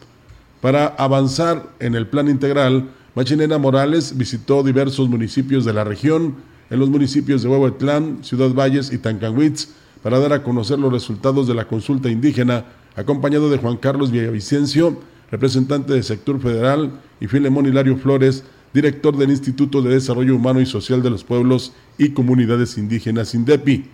Para 0.59 0.87
avanzar 0.87 1.69
en 1.79 1.95
el 1.95 2.07
plan 2.07 2.27
integral, 2.27 2.89
Machinena 3.17 3.57
Morales 3.57 4.15
visitó 4.15 4.61
diversos 4.61 5.09
municipios 5.09 5.65
de 5.65 5.73
la 5.73 5.83
región, 5.83 6.35
en 6.69 6.79
los 6.79 6.87
municipios 6.87 7.41
de 7.41 7.49
Huehuetlán, 7.49 8.19
Ciudad 8.21 8.53
Valles 8.53 8.93
y 8.93 8.99
Tancanwitz, 8.99 9.69
para 10.03 10.19
dar 10.19 10.33
a 10.33 10.43
conocer 10.43 10.77
los 10.77 10.93
resultados 10.93 11.47
de 11.47 11.55
la 11.55 11.67
consulta 11.67 12.11
indígena, 12.11 12.65
acompañado 12.95 13.49
de 13.49 13.57
Juan 13.57 13.77
Carlos 13.77 14.11
Villavicencio, 14.11 14.99
representante 15.31 15.93
del 15.93 16.03
sector 16.03 16.39
federal, 16.39 16.91
y 17.19 17.25
Filemón 17.25 17.65
Hilario 17.65 17.97
Flores, 17.97 18.43
director 18.71 19.17
del 19.17 19.31
Instituto 19.31 19.81
de 19.81 19.95
Desarrollo 19.95 20.35
Humano 20.35 20.61
y 20.61 20.67
Social 20.67 21.01
de 21.01 21.09
los 21.09 21.23
Pueblos 21.23 21.73
y 21.97 22.09
Comunidades 22.09 22.77
Indígenas 22.77 23.33
INDEPI. 23.33 23.85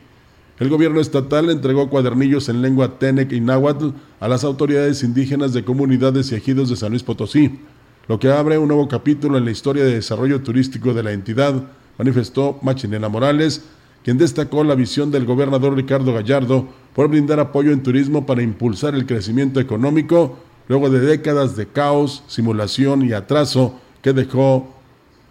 El 0.60 0.68
gobierno 0.68 1.00
estatal 1.00 1.50
entregó 1.50 1.90
cuadernillos 1.90 2.50
en 2.50 2.62
lengua 2.62 3.00
Tenec 3.00 3.32
y 3.32 3.40
Náhuatl 3.40 3.92
a 4.20 4.28
las 4.28 4.44
autoridades 4.44 5.02
indígenas 5.02 5.54
de 5.54 5.64
comunidades 5.64 6.30
y 6.34 6.36
ejidos 6.36 6.68
de 6.68 6.76
San 6.76 6.90
Luis 6.90 7.04
Potosí, 7.04 7.62
lo 8.08 8.20
que 8.20 8.32
abre 8.32 8.58
un 8.58 8.68
nuevo 8.68 8.88
capítulo 8.88 9.38
en 9.38 9.46
la 9.46 9.52
historia 9.52 9.84
de 9.84 9.96
desarrollo 9.96 10.42
turístico 10.42 10.94
de 10.94 11.04
la 11.04 11.12
entidad, 11.12 11.64
manifestó 11.98 12.60
Machinena 12.62 13.08
Morales, 13.08 13.64
quien 14.04 14.18
destacó 14.18 14.64
la 14.64 14.76
visión 14.76 15.12
del 15.12 15.26
gobernador 15.26 15.76
Ricardo 15.76 16.14
Gallardo 16.14 16.68
por 16.94 17.08
brindar 17.08 17.40
apoyo 17.40 17.72
en 17.72 17.82
turismo 17.82 18.26
para 18.26 18.42
impulsar 18.42 18.96
el 18.96 19.06
crecimiento 19.06 19.60
económico 19.60 20.38
luego 20.68 20.90
de 20.90 21.00
décadas 21.00 21.56
de 21.56 21.68
caos, 21.68 22.24
simulación 22.28 23.04
y 23.04 23.14
atraso 23.14 23.80
que 24.02 24.14
dejó 24.14 24.74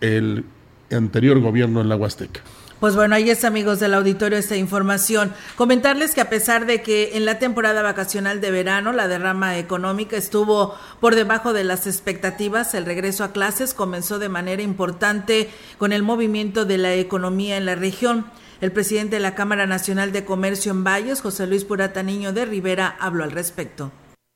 el 0.01 0.45
anterior 0.91 1.41
gobierno 1.41 1.81
en 1.81 1.89
la 1.89 1.97
Huasteca. 1.97 2.41
Pues 2.83 2.97
bueno, 2.97 3.15
ahí 3.15 3.31
es 3.31 3.45
amigos 3.45 3.79
del 3.79 3.95
auditorio 3.95 4.37
esta 4.37 4.57
información. 4.57 5.33
Comentarles 5.55 6.17
que 6.17 6.21
a 6.21 6.29
pesar 6.29 6.67
de 6.67 6.83
que 6.83 7.17
en 7.17 7.25
la 7.25 7.39
temporada 7.39 7.81
vacacional 7.81 8.41
de 8.41 8.51
verano 8.51 8.93
la 8.93 9.07
derrama 9.07 9.57
económica 9.57 10.17
estuvo 10.17 10.75
por 10.99 11.15
debajo 11.15 11.53
de 11.53 11.63
las 11.63 11.87
expectativas, 11.87 12.75
el 12.75 12.85
regreso 12.85 13.23
a 13.23 13.31
clases 13.31 13.73
comenzó 13.73 14.19
de 14.19 14.29
manera 14.29 14.63
importante 14.63 15.49
con 15.79 15.93
el 15.93 16.03
movimiento 16.03 16.65
de 16.65 16.79
la 16.79 16.93
economía 16.95 17.57
en 17.57 17.67
la 17.67 17.77
región. 17.77 18.27
El 18.61 18.73
presidente 18.73 19.15
de 19.15 19.23
la 19.23 19.37
Cámara 19.37 19.69
Nacional 19.69 20.11
de 20.11 20.25
Comercio 20.25 20.73
en 20.73 20.83
Valles, 20.83 21.21
José 21.21 21.47
Luis 21.47 21.65
Purata 21.65 22.03
Niño 22.03 22.33
de 22.33 22.47
Rivera, 22.47 22.97
habló 22.99 23.23
al 23.23 23.31
respecto. 23.31 23.93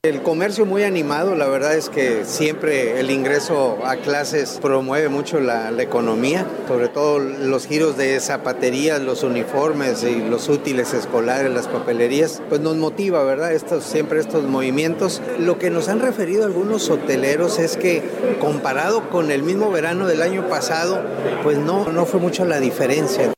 El 0.07 0.23
comercio 0.23 0.67
muy 0.67 0.85
animado, 0.85 1.35
la 1.35 1.49
verdad 1.49 1.75
es 1.75 1.89
que 1.89 2.25
siempre 2.25 3.01
el 3.01 3.11
ingreso 3.11 3.85
a 3.85 3.97
clases 3.97 4.61
promueve 4.63 5.09
mucho 5.09 5.41
la, 5.41 5.73
economía, 5.83 6.47
sobre 6.69 6.87
todo 6.87 7.19
los 7.19 7.67
giros 7.67 7.97
de 7.97 8.21
zapaterías, 8.21 9.03
los 9.03 9.25
uniformes 9.25 10.05
y 10.05 10.21
los 10.21 10.49
útiles 10.49 10.95
escolares, 10.95 11.51
las 11.51 11.67
papelerías, 11.67 12.41
pues 12.49 12.61
nos 12.61 12.77
motiva, 12.77 13.25
¿verdad? 13.25 13.53
Estos, 13.53 13.83
siempre 13.83 14.21
estos 14.21 14.45
movimientos. 14.45 15.21
Lo 15.41 15.59
que 15.59 15.71
nos 15.71 15.89
han 15.89 15.99
referido 15.99 16.45
algunos 16.45 16.89
hoteleros 16.89 17.59
es 17.59 17.77
que 17.77 18.05
comparado 18.39 19.11
con 19.11 19.33
el 19.33 19.43
mismo 19.43 19.73
verano 19.73 20.07
del 20.07 20.23
año 20.23 20.49
pasado, 20.49 21.03
pues 21.43 21.59
no, 21.59 21.91
no 21.91 22.07
fue 22.07 22.21
mucho 22.21 22.45
la 22.45 22.61
diferencia. 22.61 23.36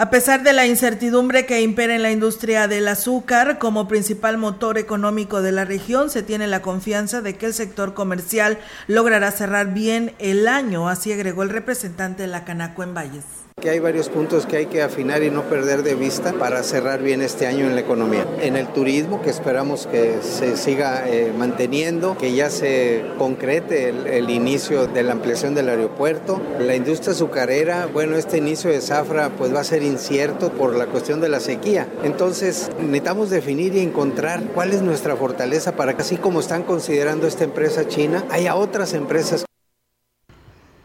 A 0.00 0.10
pesar 0.10 0.44
de 0.44 0.52
la 0.52 0.64
incertidumbre 0.64 1.44
que 1.44 1.60
impera 1.60 1.96
en 1.96 2.02
la 2.02 2.12
industria 2.12 2.68
del 2.68 2.86
azúcar 2.86 3.58
como 3.58 3.88
principal 3.88 4.38
motor 4.38 4.78
económico 4.78 5.42
de 5.42 5.50
la 5.50 5.64
región, 5.64 6.08
se 6.08 6.22
tiene 6.22 6.46
la 6.46 6.62
confianza 6.62 7.20
de 7.20 7.36
que 7.36 7.46
el 7.46 7.52
sector 7.52 7.94
comercial 7.94 8.60
logrará 8.86 9.32
cerrar 9.32 9.74
bien 9.74 10.14
el 10.20 10.46
año, 10.46 10.88
así 10.88 11.12
agregó 11.12 11.42
el 11.42 11.50
representante 11.50 12.22
de 12.22 12.28
la 12.28 12.44
Canaco 12.44 12.84
en 12.84 12.94
Valles 12.94 13.37
que 13.60 13.70
hay 13.70 13.78
varios 13.78 14.08
puntos 14.08 14.46
que 14.46 14.56
hay 14.56 14.66
que 14.66 14.82
afinar 14.82 15.22
y 15.22 15.30
no 15.30 15.42
perder 15.42 15.82
de 15.82 15.94
vista 15.94 16.32
para 16.32 16.62
cerrar 16.62 17.02
bien 17.02 17.22
este 17.22 17.46
año 17.46 17.66
en 17.66 17.74
la 17.74 17.80
economía. 17.80 18.26
En 18.40 18.56
el 18.56 18.68
turismo, 18.68 19.20
que 19.22 19.30
esperamos 19.30 19.86
que 19.86 20.18
se 20.22 20.56
siga 20.56 21.08
eh, 21.08 21.32
manteniendo, 21.36 22.16
que 22.16 22.34
ya 22.34 22.50
se 22.50 23.04
concrete 23.18 23.88
el, 23.88 24.30
inicio 24.30 24.86
de 24.86 25.02
la 25.02 25.12
ampliación 25.12 25.54
del 25.54 25.68
aeropuerto. 25.68 26.40
La 26.60 26.76
industria 26.76 27.12
azucarera, 27.12 27.86
bueno, 27.86 28.16
este 28.16 28.38
inicio 28.38 28.70
de 28.70 28.80
zafra 28.80 29.30
pues 29.30 29.54
va 29.54 29.60
a 29.60 29.64
ser 29.64 29.82
incierto 29.82 30.50
por 30.50 30.76
la 30.76 30.86
cuestión 30.86 31.20
de 31.20 31.28
la 31.28 31.40
sequía. 31.40 31.88
Entonces 32.04 32.70
necesitamos 32.78 33.30
definir 33.30 33.74
y 33.74 33.80
encontrar 33.80 34.42
cuál 34.54 34.72
es 34.72 34.82
nuestra 34.82 35.16
fortaleza 35.16 35.72
para 35.72 35.94
que 35.94 36.02
así 36.02 36.16
como 36.16 36.40
están 36.40 36.62
considerando 36.62 37.26
esta 37.26 37.44
empresa 37.44 37.88
china, 37.88 38.24
haya 38.30 38.54
otras 38.54 38.92
empresas 38.92 39.47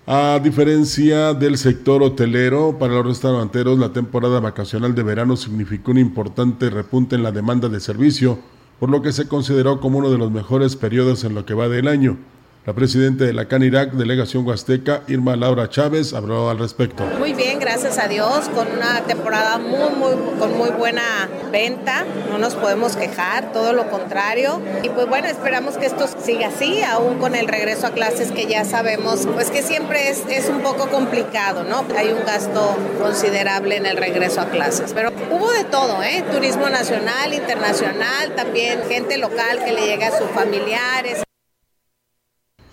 a 0.06 0.40
diferencia 0.44 1.34
del 1.34 1.58
sector 1.58 2.04
hotelero, 2.04 2.78
para 2.78 2.96
los 2.96 3.06
restauranteros 3.06 3.80
la 3.80 3.94
temporada 3.94 4.42
vacacional 4.42 4.94
de 4.96 5.04
verano 5.04 5.38
significó 5.38 5.92
un 5.92 5.98
importante 5.98 6.70
repunte 6.70 7.16
en 7.16 7.24
la 7.24 7.32
demanda 7.32 7.70
de 7.70 7.80
servicio, 7.80 8.38
por 8.80 8.90
lo 8.90 9.02
que 9.02 9.14
se 9.14 9.30
consideró 9.30 9.80
como 9.80 10.00
uno 10.00 10.12
de 10.12 10.18
los 10.18 10.30
mejores 10.30 10.76
periodos 10.76 11.24
en 11.24 11.36
lo 11.36 11.46
que 11.46 11.54
va 11.54 11.70
del 11.70 11.88
año. 11.88 12.18
La 12.66 12.72
presidenta 12.72 13.26
de 13.26 13.34
la 13.34 13.50
CANIRAC, 13.50 13.92
delegación 13.92 14.48
huasteca, 14.48 15.02
Irma 15.10 15.36
Laura 15.36 15.70
Chávez, 15.70 16.14
habló 16.14 16.50
al 16.50 16.60
respecto. 16.60 17.04
Muy 17.20 17.34
bien, 17.34 17.60
gracias 17.60 17.98
a 17.98 18.08
Dios, 18.08 18.48
con 18.56 18.72
una 18.72 19.02
temporada 19.02 19.58
muy, 19.58 19.90
muy, 19.90 20.40
con 20.40 20.58
muy 20.58 20.70
buena 20.70 21.28
venta, 21.52 22.06
no 22.32 22.38
nos 22.38 22.56
podemos 22.56 22.96
quejar, 22.96 23.52
todo 23.52 23.74
lo 23.74 23.90
contrario. 23.90 24.62
Y 24.82 24.88
pues 24.88 25.10
bueno, 25.10 25.28
esperamos 25.28 25.76
que 25.76 25.88
esto 25.88 26.06
siga 26.24 26.48
así, 26.48 26.82
aún 26.84 27.20
con 27.20 27.36
el 27.36 27.50
regreso 27.50 27.88
a 27.88 27.90
clases 27.90 28.32
que 28.32 28.46
ya 28.46 28.64
sabemos, 28.64 29.28
pues 29.34 29.52
que 29.52 29.62
siempre 29.62 30.10
es, 30.10 30.24
es 30.30 30.48
un 30.48 30.62
poco 30.62 30.88
complicado, 30.88 31.66
¿no? 31.66 31.84
Hay 31.98 32.14
un 32.14 32.26
gasto 32.26 32.78
considerable 32.98 33.76
en 33.76 33.86
el 33.86 33.98
regreso 33.98 34.40
a 34.40 34.46
clases. 34.46 34.94
Pero 34.94 35.12
hubo 35.32 35.52
de 35.52 35.66
todo, 35.66 36.02
¿eh? 36.02 36.24
Turismo 36.32 36.70
nacional, 36.70 37.34
internacional, 37.34 38.34
también 38.38 38.80
gente 38.88 39.18
local 39.18 39.60
que 39.66 39.74
le 39.74 39.86
llega 39.86 40.08
a 40.08 40.18
sus 40.18 40.30
familiares. 40.30 41.24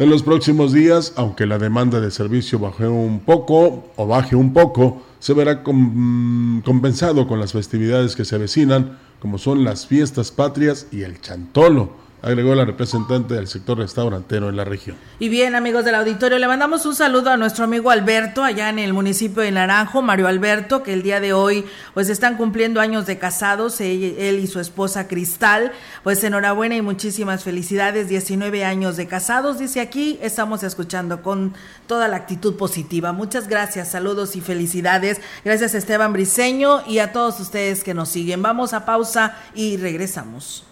En 0.00 0.08
los 0.08 0.22
próximos 0.22 0.72
días, 0.72 1.12
aunque 1.16 1.44
la 1.44 1.58
demanda 1.58 2.00
de 2.00 2.10
servicio 2.10 2.58
baje 2.58 2.88
un 2.88 3.20
poco 3.20 3.92
o 3.96 4.06
baje 4.06 4.34
un 4.34 4.54
poco, 4.54 5.02
se 5.18 5.34
verá 5.34 5.62
compensado 5.62 7.28
con 7.28 7.38
las 7.38 7.52
festividades 7.52 8.16
que 8.16 8.24
se 8.24 8.36
avecinan, 8.36 8.98
como 9.20 9.36
son 9.36 9.62
las 9.62 9.86
fiestas 9.86 10.30
patrias 10.30 10.86
y 10.90 11.02
el 11.02 11.20
chantolo 11.20 11.90
agregó 12.22 12.54
la 12.54 12.64
representante 12.64 13.35
del 13.35 13.48
sector 13.48 13.78
restaurantero 13.78 14.48
en 14.48 14.56
la 14.56 14.64
región. 14.64 14.96
Y 15.18 15.28
bien, 15.28 15.54
amigos 15.54 15.85
del 15.85 15.94
auditorio, 15.94 16.38
le 16.38 16.46
mandamos 16.46 16.85
un 16.87 16.94
saludo 16.94 17.30
a 17.30 17.37
nuestro 17.37 17.64
amigo 17.64 17.90
Alberto, 17.90 18.42
allá 18.42 18.68
en 18.68 18.78
el 18.78 18.92
municipio 18.92 19.42
de 19.42 19.50
Naranjo, 19.50 20.02
Mario 20.02 20.28
Alberto, 20.28 20.83
que 20.83 20.92
el 20.92 21.02
día 21.02 21.20
de 21.20 21.33
hoy 21.33 21.64
pues 21.94 22.09
están 22.09 22.37
cumpliendo 22.37 22.80
años 22.80 23.06
de 23.06 23.18
casados, 23.18 23.80
él, 23.80 24.38
y 24.40 24.46
su 24.46 24.61
esposa 24.61 25.09
Cristal, 25.09 25.72
pues 26.02 26.22
enhorabuena 26.22 26.76
y 26.76 26.83
muchísimas 26.83 27.44
felicidades, 27.44 28.09
19 28.09 28.64
años 28.64 28.96
de 28.96 29.06
casados, 29.06 29.59
dice 29.59 29.80
aquí, 29.80 30.18
estamos 30.22 30.62
escuchando 30.62 31.22
con 31.22 31.54
toda 31.87 32.09
la 32.09 32.16
actitud 32.16 32.56
positiva. 32.56 33.12
Muchas 33.12 33.48
gracias, 33.48 33.90
saludos 33.90 34.37
y 34.37 34.40
felicidades. 34.40 35.20
Gracias 35.44 35.74
Esteban 35.74 36.12
Briseño 36.12 36.83
y 36.87 36.98
a 36.98 37.12
todos 37.12 37.40
ustedes 37.40 37.83
que 37.83 37.94
nos 37.94 38.09
siguen. 38.09 38.42
Vamos 38.42 38.72
a 38.72 38.85
pausa 38.85 39.37
y 39.54 39.76
regresamos. 39.76 40.64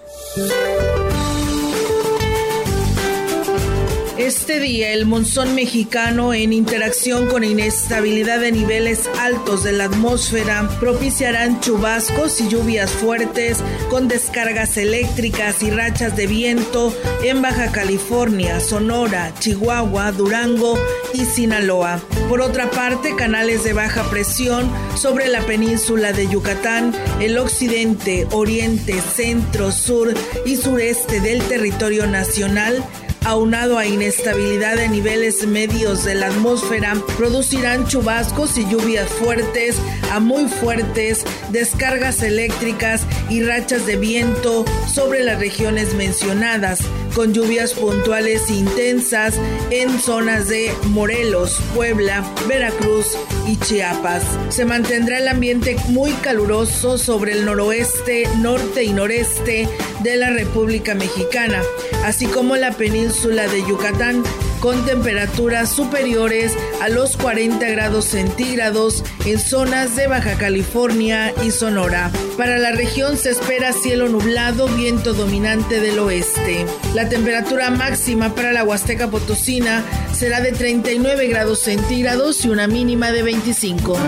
Este 4.18 4.58
día 4.58 4.92
el 4.94 5.06
monzón 5.06 5.54
mexicano 5.54 6.34
en 6.34 6.52
interacción 6.52 7.28
con 7.28 7.44
inestabilidad 7.44 8.40
de 8.40 8.50
niveles 8.50 9.08
altos 9.20 9.62
de 9.62 9.70
la 9.70 9.84
atmósfera 9.84 10.68
propiciarán 10.80 11.60
chubascos 11.60 12.40
y 12.40 12.48
lluvias 12.48 12.90
fuertes 12.90 13.58
con 13.88 14.08
descargas 14.08 14.76
eléctricas 14.76 15.62
y 15.62 15.70
rachas 15.70 16.16
de 16.16 16.26
viento 16.26 16.92
en 17.22 17.42
Baja 17.42 17.70
California, 17.70 18.58
Sonora, 18.58 19.32
Chihuahua, 19.38 20.10
Durango 20.10 20.76
y 21.14 21.24
Sinaloa. 21.24 22.00
Por 22.28 22.40
otra 22.40 22.72
parte, 22.72 23.14
canales 23.14 23.62
de 23.62 23.72
baja 23.72 24.02
presión 24.10 24.68
sobre 24.96 25.28
la 25.28 25.42
península 25.42 26.12
de 26.12 26.26
Yucatán, 26.26 26.92
el 27.20 27.38
occidente, 27.38 28.26
oriente, 28.32 29.00
centro, 29.00 29.70
sur 29.70 30.12
y 30.44 30.56
sureste 30.56 31.20
del 31.20 31.40
territorio 31.44 32.08
nacional 32.08 32.84
aunado 33.24 33.78
a 33.78 33.86
inestabilidad 33.86 34.76
de 34.76 34.88
niveles 34.88 35.46
medios 35.46 36.04
de 36.04 36.14
la 36.14 36.28
atmósfera, 36.28 36.94
producirán 37.16 37.86
chubascos 37.86 38.56
y 38.58 38.68
lluvias 38.68 39.08
fuertes 39.08 39.76
a 40.12 40.20
muy 40.20 40.48
fuertes, 40.48 41.24
descargas 41.50 42.22
eléctricas 42.22 43.02
y 43.28 43.42
rachas 43.42 43.86
de 43.86 43.96
viento 43.96 44.64
sobre 44.86 45.22
las 45.24 45.38
regiones 45.38 45.94
mencionadas, 45.94 46.80
con 47.18 47.34
lluvias 47.34 47.74
puntuales 47.74 48.48
intensas 48.48 49.34
en 49.70 49.98
zonas 49.98 50.46
de 50.46 50.72
Morelos, 50.90 51.58
Puebla, 51.74 52.24
Veracruz 52.46 53.18
y 53.44 53.56
Chiapas. 53.56 54.22
Se 54.50 54.64
mantendrá 54.64 55.18
el 55.18 55.26
ambiente 55.26 55.76
muy 55.88 56.12
caluroso 56.12 56.96
sobre 56.96 57.32
el 57.32 57.44
noroeste, 57.44 58.28
norte 58.36 58.84
y 58.84 58.92
noreste 58.92 59.68
de 60.04 60.16
la 60.16 60.30
República 60.30 60.94
Mexicana, 60.94 61.60
así 62.04 62.26
como 62.26 62.54
la 62.54 62.70
península 62.70 63.48
de 63.48 63.66
Yucatán, 63.66 64.22
con 64.60 64.84
temperaturas 64.84 65.70
superiores 65.70 66.56
a 66.80 66.88
los 66.88 67.16
40 67.16 67.66
grados 67.68 68.06
centígrados 68.06 69.04
en 69.24 69.38
zonas 69.38 69.96
de 69.96 70.06
Baja 70.06 70.36
California 70.36 71.32
y 71.44 71.50
Sonora. 71.50 72.10
Para 72.36 72.58
la 72.58 72.72
región 72.72 73.16
se 73.16 73.30
espera 73.30 73.72
cielo 73.72 74.08
nublado, 74.08 74.68
viento 74.68 75.14
dominante 75.14 75.80
del 75.80 75.98
oeste. 75.98 76.66
La 76.94 77.08
temperatura 77.08 77.70
máxima 77.70 78.34
para 78.34 78.52
la 78.52 78.64
Huasteca 78.64 79.08
Potosina 79.08 79.84
será 80.12 80.40
de 80.40 80.52
39 80.52 81.28
grados 81.28 81.60
centígrados 81.60 82.44
y 82.44 82.48
una 82.48 82.66
mínima 82.66 83.12
de 83.12 83.22
25. 83.22 83.98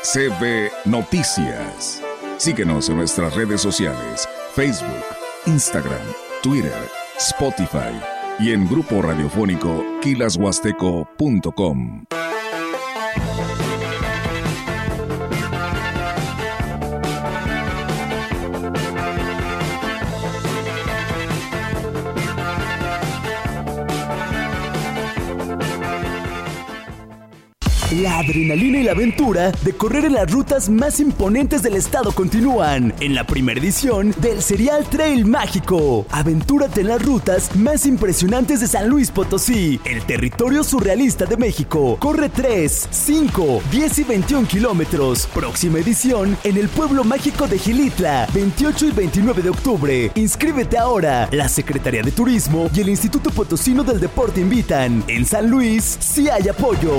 CB 0.03 0.69
Noticias. 0.83 2.03
Síguenos 2.37 2.89
en 2.89 2.97
nuestras 2.97 3.33
redes 3.35 3.61
sociales, 3.61 4.27
Facebook, 4.53 5.05
Instagram, 5.45 6.05
Twitter, 6.43 6.89
Spotify 7.17 7.97
y 8.37 8.51
en 8.51 8.67
grupo 8.67 9.01
radiofónico 9.01 9.81
kilashuasteco.com. 10.01 12.03
La 28.01 28.19
adrenalina 28.19 28.79
y 28.79 28.83
la 28.83 28.91
aventura 28.91 29.51
de 29.61 29.71
correr 29.71 30.03
en 30.03 30.13
las 30.15 30.29
rutas 30.29 30.67
más 30.67 30.99
imponentes 30.99 31.63
del 31.63 31.75
estado 31.75 32.11
continúan 32.11 32.93
en 32.99 33.15
la 33.15 33.25
primera 33.25 33.57
edición 33.57 34.13
del 34.17 34.41
Serial 34.41 34.85
Trail 34.89 35.23
Mágico. 35.23 36.05
Aventúrate 36.11 36.81
en 36.81 36.89
las 36.89 37.01
rutas 37.01 37.55
más 37.55 37.85
impresionantes 37.85 38.59
de 38.59 38.67
San 38.67 38.89
Luis 38.89 39.11
Potosí, 39.11 39.79
el 39.85 40.03
territorio 40.03 40.65
surrealista 40.65 41.25
de 41.25 41.37
México. 41.37 41.95
Corre 41.97 42.27
3, 42.27 42.89
5, 42.91 43.61
10 43.71 43.99
y 43.99 44.03
21 44.03 44.47
kilómetros. 44.47 45.27
Próxima 45.27 45.79
edición 45.79 46.37
en 46.43 46.57
el 46.57 46.67
pueblo 46.67 47.05
mágico 47.05 47.47
de 47.47 47.59
Gilitla, 47.59 48.27
28 48.33 48.87
y 48.87 48.91
29 48.91 49.41
de 49.41 49.49
octubre. 49.49 50.11
Inscríbete 50.15 50.77
ahora. 50.77 51.29
La 51.31 51.47
Secretaría 51.47 52.01
de 52.01 52.11
Turismo 52.11 52.69
y 52.75 52.81
el 52.81 52.89
Instituto 52.89 53.29
Potosino 53.29 53.85
del 53.85 54.01
Deporte 54.01 54.41
invitan. 54.41 55.01
En 55.07 55.25
San 55.25 55.49
Luis, 55.49 55.97
sí 56.01 56.27
hay 56.27 56.49
apoyo. 56.49 56.91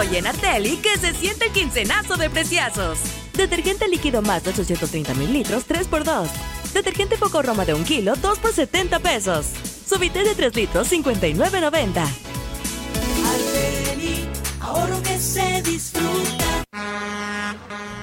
Hoy 0.00 0.16
en 0.16 0.26
Arteli, 0.26 0.78
que 0.78 0.96
se 0.96 1.12
siente 1.12 1.48
el 1.48 1.52
quincenazo 1.52 2.16
de 2.16 2.30
preciazos. 2.30 2.98
Detergente 3.34 3.86
líquido 3.86 4.22
más 4.22 4.42
de 4.42 4.48
830 4.48 5.12
mil 5.12 5.30
litros, 5.30 5.68
3x2. 5.68 6.26
Detergente 6.72 7.18
Poco 7.18 7.42
Roma 7.42 7.66
de 7.66 7.74
1 7.74 7.84
kilo, 7.84 8.14
2 8.16 8.38
por 8.38 8.50
70 8.50 8.98
pesos. 9.00 9.48
Subite 9.86 10.24
de 10.24 10.34
3 10.34 10.56
litros, 10.56 10.90
59.90. 10.90 12.02
Arteli, 13.26 14.26
ahorro 14.62 15.02
que 15.02 15.18
se 15.18 15.60
disfruta. 15.60 16.64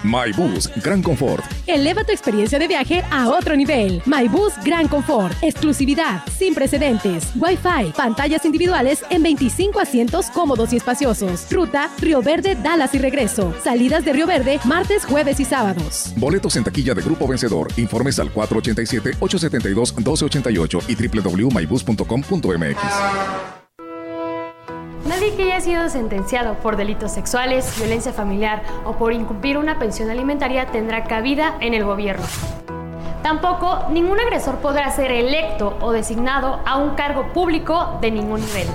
MyBus 0.07 0.71
Gran 0.83 1.03
Confort. 1.03 1.43
Eleva 1.67 2.03
tu 2.05 2.13
experiencia 2.13 2.57
de 2.57 2.67
viaje 2.67 3.03
a 3.11 3.29
otro 3.29 3.55
nivel. 3.55 4.01
MyBus 4.05 4.53
Gran 4.63 4.87
Confort. 4.87 5.35
Exclusividad, 5.41 6.23
sin 6.37 6.55
precedentes. 6.55 7.31
Wi-Fi, 7.35 7.91
pantallas 7.95 8.45
individuales 8.45 9.03
en 9.09 9.21
25 9.21 9.77
asientos 9.79 10.27
cómodos 10.27 10.71
y 10.71 10.77
espaciosos. 10.77 11.51
Ruta 11.51 11.89
Río 11.99 12.21
Verde, 12.21 12.55
Dallas 12.55 12.95
y 12.95 12.99
regreso. 12.99 13.53
Salidas 13.61 14.05
de 14.05 14.13
Río 14.13 14.27
Verde, 14.27 14.61
martes, 14.63 15.03
jueves 15.05 15.41
y 15.41 15.45
sábados. 15.45 16.13
Boletos 16.15 16.55
en 16.55 16.63
taquilla 16.63 16.93
de 16.93 17.01
Grupo 17.01 17.27
Vencedor. 17.27 17.67
Informes 17.77 18.19
al 18.19 18.33
487-872-1288 18.33 20.83
y 20.87 20.95
www.mybus.com.mx. 20.95 23.56
Nadie 25.05 25.35
que 25.35 25.43
haya 25.43 25.61
sido 25.61 25.89
sentenciado 25.89 26.55
por 26.55 26.75
delitos 26.75 27.11
sexuales, 27.11 27.77
violencia 27.77 28.11
familiar 28.11 28.63
o 28.83 28.93
por 28.93 29.13
incumplir 29.13 29.57
una 29.57 29.79
pensión 29.79 30.09
alimentaria 30.09 30.65
tendrá 30.67 31.03
cabida 31.05 31.55
en 31.59 31.73
el 31.73 31.85
gobierno. 31.85 32.25
Tampoco 33.23 33.85
ningún 33.89 34.19
agresor 34.19 34.57
podrá 34.57 34.89
ser 34.91 35.11
electo 35.11 35.77
o 35.81 35.91
designado 35.91 36.61
a 36.65 36.77
un 36.77 36.95
cargo 36.95 37.33
público 37.33 37.97
de 38.01 38.11
ningún 38.11 38.41
nivel. 38.41 38.67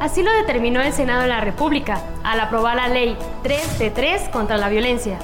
Así 0.00 0.22
lo 0.22 0.32
determinó 0.32 0.80
el 0.80 0.92
Senado 0.92 1.22
de 1.22 1.28
la 1.28 1.40
República 1.40 2.00
al 2.24 2.40
aprobar 2.40 2.76
la 2.76 2.88
Ley 2.88 3.16
3 3.42 3.78
de 3.78 3.90
3 3.90 4.28
contra 4.30 4.56
la 4.56 4.68
violencia, 4.68 5.18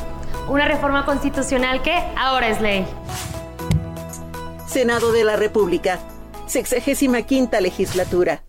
una 0.49 0.67
reforma 0.67 1.05
constitucional 1.05 1.83
que 1.83 2.01
ahora 2.17 2.49
es 2.49 2.61
ley. 2.61 2.87
Senado 4.67 5.13
de 5.13 5.25
la 5.25 5.37
República, 5.37 5.99
65 6.47 7.61
legislatura. 7.61 8.48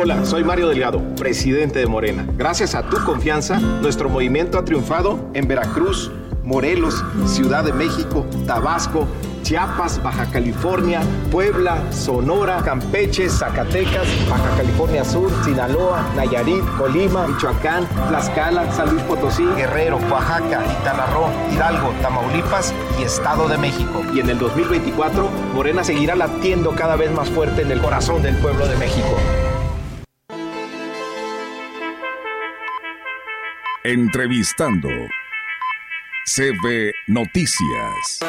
Hola, 0.00 0.24
soy 0.24 0.44
Mario 0.44 0.68
Delgado, 0.68 1.02
presidente 1.16 1.80
de 1.80 1.88
Morena. 1.88 2.24
Gracias 2.36 2.76
a 2.76 2.84
tu 2.84 3.04
confianza, 3.04 3.58
nuestro 3.58 4.08
movimiento 4.08 4.56
ha 4.56 4.64
triunfado 4.64 5.18
en 5.34 5.48
Veracruz, 5.48 6.12
Morelos, 6.44 7.04
Ciudad 7.26 7.64
de 7.64 7.72
México, 7.72 8.24
Tabasco, 8.46 9.08
Chiapas, 9.42 10.00
Baja 10.00 10.26
California, 10.30 11.00
Puebla, 11.32 11.82
Sonora, 11.90 12.62
Campeche, 12.64 13.28
Zacatecas, 13.28 14.06
Baja 14.30 14.56
California 14.56 15.04
Sur, 15.04 15.32
Sinaloa, 15.44 16.08
Nayarit, 16.14 16.62
Colima, 16.78 17.26
Michoacán, 17.26 17.84
Tlaxcala, 18.08 18.70
San 18.70 18.90
Luis 18.90 19.02
Potosí, 19.02 19.44
Guerrero, 19.56 19.98
Oaxaca, 20.12 20.62
Quintana 20.62 21.06
Hidalgo, 21.52 21.92
Tamaulipas 22.02 22.72
y 23.00 23.02
Estado 23.02 23.48
de 23.48 23.58
México. 23.58 24.04
Y 24.14 24.20
en 24.20 24.30
el 24.30 24.38
2024, 24.38 25.28
Morena 25.56 25.82
seguirá 25.82 26.14
latiendo 26.14 26.70
cada 26.76 26.94
vez 26.94 27.10
más 27.10 27.28
fuerte 27.28 27.62
en 27.62 27.72
el 27.72 27.80
corazón 27.82 28.22
del 28.22 28.36
pueblo 28.36 28.68
de 28.68 28.76
México. 28.76 29.16
Entrevistando. 33.90 34.90
CB 36.26 36.92
Noticias. 37.06 38.20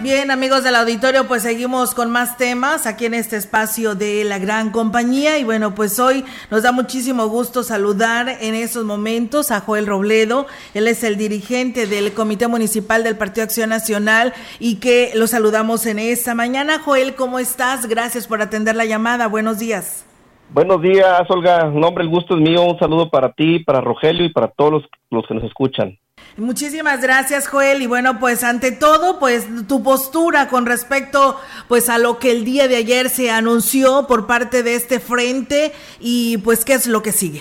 Bien, 0.00 0.30
amigos 0.30 0.62
del 0.62 0.76
auditorio, 0.76 1.26
pues 1.26 1.42
seguimos 1.42 1.96
con 1.96 2.12
más 2.12 2.36
temas 2.36 2.86
aquí 2.86 3.06
en 3.06 3.14
este 3.14 3.36
espacio 3.36 3.96
de 3.96 4.22
la 4.22 4.38
gran 4.38 4.70
compañía. 4.70 5.38
Y 5.38 5.44
bueno, 5.44 5.74
pues 5.74 5.98
hoy 5.98 6.24
nos 6.52 6.62
da 6.62 6.70
muchísimo 6.70 7.26
gusto 7.26 7.64
saludar 7.64 8.28
en 8.28 8.54
estos 8.54 8.84
momentos 8.84 9.50
a 9.50 9.58
Joel 9.58 9.88
Robledo. 9.88 10.46
Él 10.72 10.86
es 10.86 11.02
el 11.02 11.16
dirigente 11.16 11.88
del 11.88 12.12
Comité 12.12 12.46
Municipal 12.46 13.02
del 13.02 13.16
Partido 13.16 13.42
Acción 13.42 13.70
Nacional 13.70 14.32
y 14.60 14.76
que 14.76 15.10
lo 15.16 15.26
saludamos 15.26 15.84
en 15.86 15.98
esta 15.98 16.36
mañana. 16.36 16.78
Joel, 16.78 17.16
¿cómo 17.16 17.40
estás? 17.40 17.86
Gracias 17.86 18.28
por 18.28 18.40
atender 18.40 18.76
la 18.76 18.84
llamada. 18.84 19.26
Buenos 19.26 19.58
días. 19.58 20.04
Buenos 20.52 20.82
días, 20.82 21.22
Olga. 21.30 21.64
Nombre, 21.64 22.04
el 22.04 22.10
gusto 22.10 22.34
es 22.34 22.42
mío. 22.42 22.62
Un 22.64 22.78
saludo 22.78 23.08
para 23.08 23.32
ti, 23.32 23.60
para 23.60 23.80
Rogelio 23.80 24.26
y 24.26 24.28
para 24.28 24.48
todos 24.48 24.72
los, 24.72 24.82
los 25.10 25.26
que 25.26 25.32
nos 25.32 25.44
escuchan. 25.44 25.98
Muchísimas 26.36 27.00
gracias, 27.00 27.48
Joel. 27.48 27.80
Y 27.80 27.86
bueno, 27.86 28.18
pues 28.20 28.44
ante 28.44 28.70
todo, 28.70 29.18
pues 29.18 29.48
tu 29.66 29.82
postura 29.82 30.48
con 30.48 30.66
respecto 30.66 31.36
pues 31.68 31.88
a 31.88 31.96
lo 31.96 32.18
que 32.18 32.32
el 32.32 32.44
día 32.44 32.68
de 32.68 32.76
ayer 32.76 33.08
se 33.08 33.30
anunció 33.30 34.06
por 34.06 34.26
parte 34.26 34.62
de 34.62 34.74
este 34.74 35.00
frente 35.00 35.72
y 36.00 36.36
pues 36.38 36.66
qué 36.66 36.74
es 36.74 36.86
lo 36.86 37.02
que 37.02 37.12
sigue. 37.12 37.40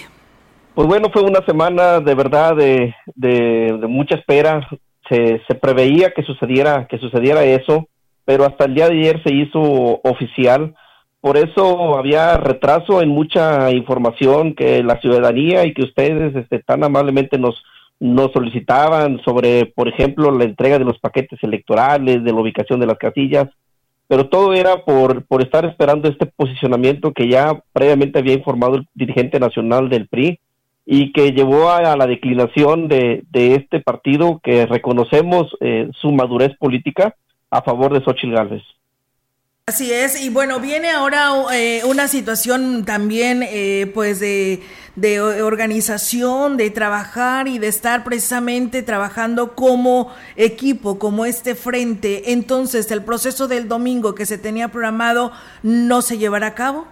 Pues 0.74 0.88
bueno, 0.88 1.10
fue 1.12 1.22
una 1.24 1.46
semana 1.46 2.00
de 2.00 2.16
verdad 2.16 2.56
de, 2.56 2.96
de, 3.16 3.78
de 3.78 3.88
mucha 3.88 4.16
espera. 4.16 4.66
Se, 5.10 5.42
se 5.50 5.56
preveía 5.56 6.12
que 6.12 6.24
sucediera, 6.24 6.88
que 6.88 6.98
sucediera 6.98 7.44
eso, 7.44 7.90
pero 8.24 8.46
hasta 8.46 8.64
el 8.64 8.74
día 8.74 8.88
de 8.88 9.00
ayer 9.00 9.22
se 9.24 9.34
hizo 9.34 9.60
oficial 9.60 10.74
por 11.22 11.38
eso 11.38 11.98
había 11.98 12.36
retraso 12.38 13.02
en 13.02 13.10
mucha 13.10 13.72
información 13.72 14.56
que 14.56 14.84
la 14.84 15.00
ciudadanía 15.00 15.66
y 15.66 15.74
que 15.74 15.84
ustedes 15.84 16.36
este, 16.36 16.60
tan 16.60 16.84
amablemente 16.84 17.38
nos, 17.38 17.64
nos 18.00 18.32
solicitaban 18.32 19.22
sobre, 19.24 19.68
por 19.68 19.88
ejemplo, 19.88 20.32
la 20.32 20.46
entrega 20.46 20.80
de 20.80 20.86
los 20.86 20.98
paquetes 20.98 21.42
electorales, 21.44 22.24
de 22.24 22.34
la 22.34 22.42
ubicación 22.42 22.80
de 22.80 22.88
las 22.88 22.98
casillas, 22.98 23.48
pero 24.08 24.28
todo 24.28 24.54
era 24.54 24.84
por, 24.84 25.24
por 25.26 25.44
estar 25.44 25.64
esperando 25.64 26.10
este 26.10 26.26
posicionamiento 26.26 27.14
que 27.14 27.30
ya 27.30 27.62
previamente 27.72 28.18
había 28.18 28.34
informado 28.34 28.76
el 28.76 28.88
dirigente 28.96 29.40
nacional 29.40 29.88
del 29.90 30.08
PRI 30.08 30.40
y 30.88 31.14
que 31.14 31.32
llevó 31.32 31.70
a, 31.70 31.96
la 31.96 32.08
declinación 32.08 32.88
de, 32.88 33.24
de, 33.30 33.56
este 33.56 33.80
partido 33.80 34.42
que 34.44 34.66
reconocemos 34.66 35.56
eh, 35.62 35.88
su 35.94 36.12
madurez 36.12 36.58
política 36.58 37.16
a 37.52 37.62
favor 37.62 37.94
de 37.94 38.04
Xochitl 38.04 38.34
Gálvez. 38.34 38.64
Así 39.68 39.94
es, 39.94 40.22
y 40.22 40.30
bueno, 40.30 40.60
viene 40.60 40.90
ahora 40.90 41.30
eh, 41.54 41.82
una 41.88 42.08
situación 42.08 42.84
también 42.84 43.42
eh, 43.44 43.90
pues 43.94 44.20
de, 44.20 44.60
organización, 45.42 46.58
de 46.58 46.72
trabajar 46.72 47.48
y 47.48 47.60
de 47.60 47.68
estar 47.68 48.04
precisamente 48.04 48.82
trabajando 48.82 49.56
como 49.56 50.10
equipo, 50.36 50.98
como 50.98 51.26
este 51.26 51.54
frente. 51.54 52.34
Entonces, 52.34 52.92
el 52.92 53.04
proceso 53.04 53.48
del 53.48 53.70
domingo 53.70 54.16
que 54.16 54.26
se 54.26 54.40
tenía 54.40 54.70
programado 54.70 55.32
no 55.62 56.02
se 56.02 56.18
llevará 56.18 56.48
a 56.48 56.56
cabo. 56.56 56.88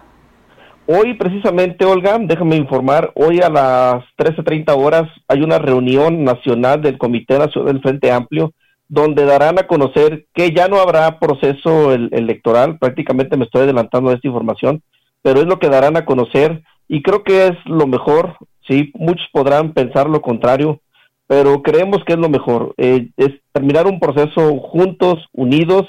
Hoy 0.86 1.14
precisamente, 1.18 1.84
Olga, 1.84 2.18
déjame 2.18 2.54
informar, 2.56 3.12
hoy 3.14 3.40
a 3.40 3.50
las 3.50 4.04
13.30 4.16 4.74
horas 4.76 5.10
hay 5.26 5.42
una 5.42 5.58
reunión 5.58 6.24
nacional 6.24 6.80
del 6.80 6.98
Comité 6.98 7.36
Nacional 7.36 7.74
del 7.74 7.82
Frente 7.82 8.10
Amplio 8.10 8.54
donde 8.90 9.24
darán 9.24 9.56
a 9.60 9.68
conocer 9.68 10.26
que 10.34 10.52
ya 10.52 10.66
no 10.66 10.80
habrá 10.80 11.20
proceso 11.20 11.94
electoral, 11.94 12.76
prácticamente 12.78 13.36
me 13.36 13.44
estoy 13.44 13.62
adelantando 13.62 14.10
de 14.10 14.16
esta 14.16 14.26
información, 14.26 14.82
pero 15.22 15.40
es 15.40 15.46
lo 15.46 15.60
que 15.60 15.68
darán 15.68 15.96
a 15.96 16.04
conocer 16.04 16.62
y 16.88 17.00
creo 17.00 17.22
que 17.22 17.46
es 17.46 17.52
lo 17.66 17.86
mejor, 17.86 18.36
sí, 18.68 18.90
muchos 18.94 19.28
podrán 19.32 19.74
pensar 19.74 20.10
lo 20.10 20.20
contrario, 20.20 20.80
pero 21.28 21.62
creemos 21.62 22.02
que 22.04 22.14
es 22.14 22.18
lo 22.18 22.28
mejor, 22.28 22.74
eh, 22.78 23.10
es 23.16 23.28
terminar 23.52 23.86
un 23.86 24.00
proceso 24.00 24.58
juntos, 24.58 25.24
unidos, 25.32 25.86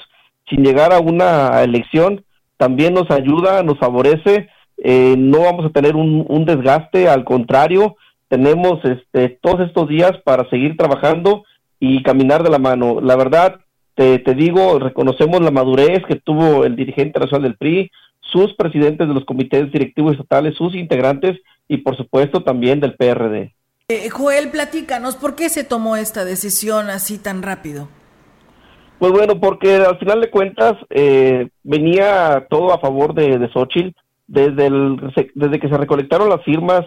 sin 0.48 0.62
llegar 0.62 0.92
a 0.92 1.00
una 1.00 1.60
elección, 1.64 2.24
también 2.56 2.94
nos 2.94 3.10
ayuda, 3.10 3.64
nos 3.64 3.78
favorece, 3.78 4.48
eh, 4.76 5.16
no 5.18 5.40
vamos 5.40 5.66
a 5.66 5.70
tener 5.70 5.96
un, 5.96 6.24
un 6.28 6.44
desgaste, 6.44 7.08
al 7.08 7.24
contrario, 7.24 7.96
tenemos 8.28 8.78
este, 8.84 9.40
todos 9.42 9.66
estos 9.66 9.88
días 9.88 10.12
para 10.24 10.48
seguir 10.50 10.76
trabajando 10.76 11.44
y 11.84 12.00
caminar 12.04 12.44
de 12.44 12.50
la 12.50 12.60
mano. 12.60 13.00
La 13.00 13.16
verdad, 13.16 13.58
te, 13.96 14.20
te 14.20 14.34
digo, 14.36 14.78
reconocemos 14.78 15.40
la 15.40 15.50
madurez 15.50 16.04
que 16.06 16.14
tuvo 16.14 16.64
el 16.64 16.76
dirigente 16.76 17.18
nacional 17.18 17.42
del 17.42 17.56
PRI, 17.56 17.90
sus 18.20 18.54
presidentes 18.54 19.08
de 19.08 19.14
los 19.14 19.24
comités 19.24 19.72
directivos 19.72 20.12
estatales, 20.12 20.54
sus 20.54 20.76
integrantes 20.76 21.40
y 21.66 21.78
por 21.78 21.96
supuesto 21.96 22.44
también 22.44 22.78
del 22.78 22.94
PRD. 22.94 23.52
Eh, 23.88 24.10
Joel, 24.10 24.50
platícanos, 24.50 25.16
¿por 25.16 25.34
qué 25.34 25.48
se 25.48 25.64
tomó 25.64 25.96
esta 25.96 26.24
decisión 26.24 26.88
así 26.88 27.18
tan 27.18 27.42
rápido? 27.42 27.88
Pues 29.00 29.10
bueno, 29.10 29.40
porque 29.40 29.74
al 29.74 29.98
final 29.98 30.20
de 30.20 30.30
cuentas 30.30 30.74
eh, 30.88 31.48
venía 31.64 32.46
todo 32.48 32.72
a 32.72 32.78
favor 32.78 33.12
de, 33.12 33.38
de 33.38 33.48
Xochitl. 33.48 33.90
Desde, 34.28 34.66
el, 34.66 34.98
desde 35.34 35.58
que 35.58 35.68
se 35.68 35.76
recolectaron 35.76 36.28
las 36.28 36.44
firmas, 36.44 36.82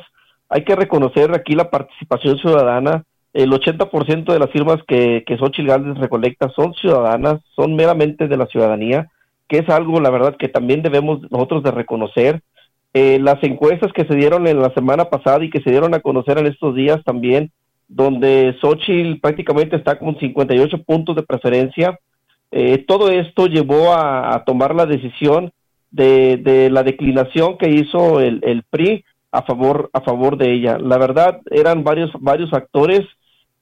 hay 0.47 0.63
que 0.63 0.73
reconocer 0.73 1.36
aquí 1.36 1.53
la 1.53 1.69
participación 1.69 2.38
ciudadana, 2.38 3.03
el 3.36 3.52
80% 3.52 4.32
de 4.32 4.39
las 4.39 4.50
firmas 4.50 4.78
que, 4.88 5.26
que 5.28 5.38
Xochitl 5.38 5.67
Gálvez 5.67 5.98
recolecta 5.98 6.50
son 6.56 6.74
ciudadanas, 6.74 7.41
son 7.54 7.76
meramente 7.76 8.30
de 8.30 8.38
la 8.38 8.45
ciudadanía, 8.45 9.12
que 9.50 9.58
es 9.58 9.67
algo, 9.67 10.00
la 10.00 10.10
verdad, 10.10 10.38
que 10.38 10.48
también 10.48 10.82
debemos 10.82 11.19
nosotros 11.30 11.62
de 11.62 11.71
reconocer. 11.71 12.41
Eh, 12.93 13.19
las 13.19 13.43
encuestas 13.43 13.91
que 13.91 14.06
se 14.06 14.15
dieron 14.15 14.48
en 14.48 14.62
la 14.62 14.74
semana 14.74 15.10
pasada 15.10 15.43
y 15.43 15.50
que 15.50 15.60
se 15.60 15.69
dieron 15.69 15.93
a 15.93 16.00
conocer 16.00 16.38
en 16.38 16.48
estos 16.48 16.76
días 16.76 17.04
también, 17.04 17.52
donde 17.89 18.56
Xochitl 18.62 19.19
prácticamente 19.19 19.76
está 19.76 20.00
con 20.00 20.17
58 20.17 20.84
puntos 20.84 21.17
de 21.17 21.24
preferencia, 21.24 22.00
eh, 22.52 22.86
todo 22.88 23.10
esto 23.10 23.48
llevó 23.48 23.93
a, 23.93 24.41
tomar 24.45 24.74
la 24.74 24.86
decisión 24.86 25.52
de, 25.91 26.69
la 26.71 26.84
declinación 26.84 27.58
que 27.58 27.69
hizo 27.69 28.21
el, 28.21 28.39
el 28.43 28.63
PRI 28.63 29.04
a 29.32 29.41
favor 29.41 29.89
a 29.91 30.00
favor 30.00 30.38
de 30.38 30.54
ella. 30.54 30.78
La 30.80 30.98
verdad 30.98 31.41
eran 31.52 31.84
varios 31.84 32.12
varios 32.21 32.50
factores 32.50 33.02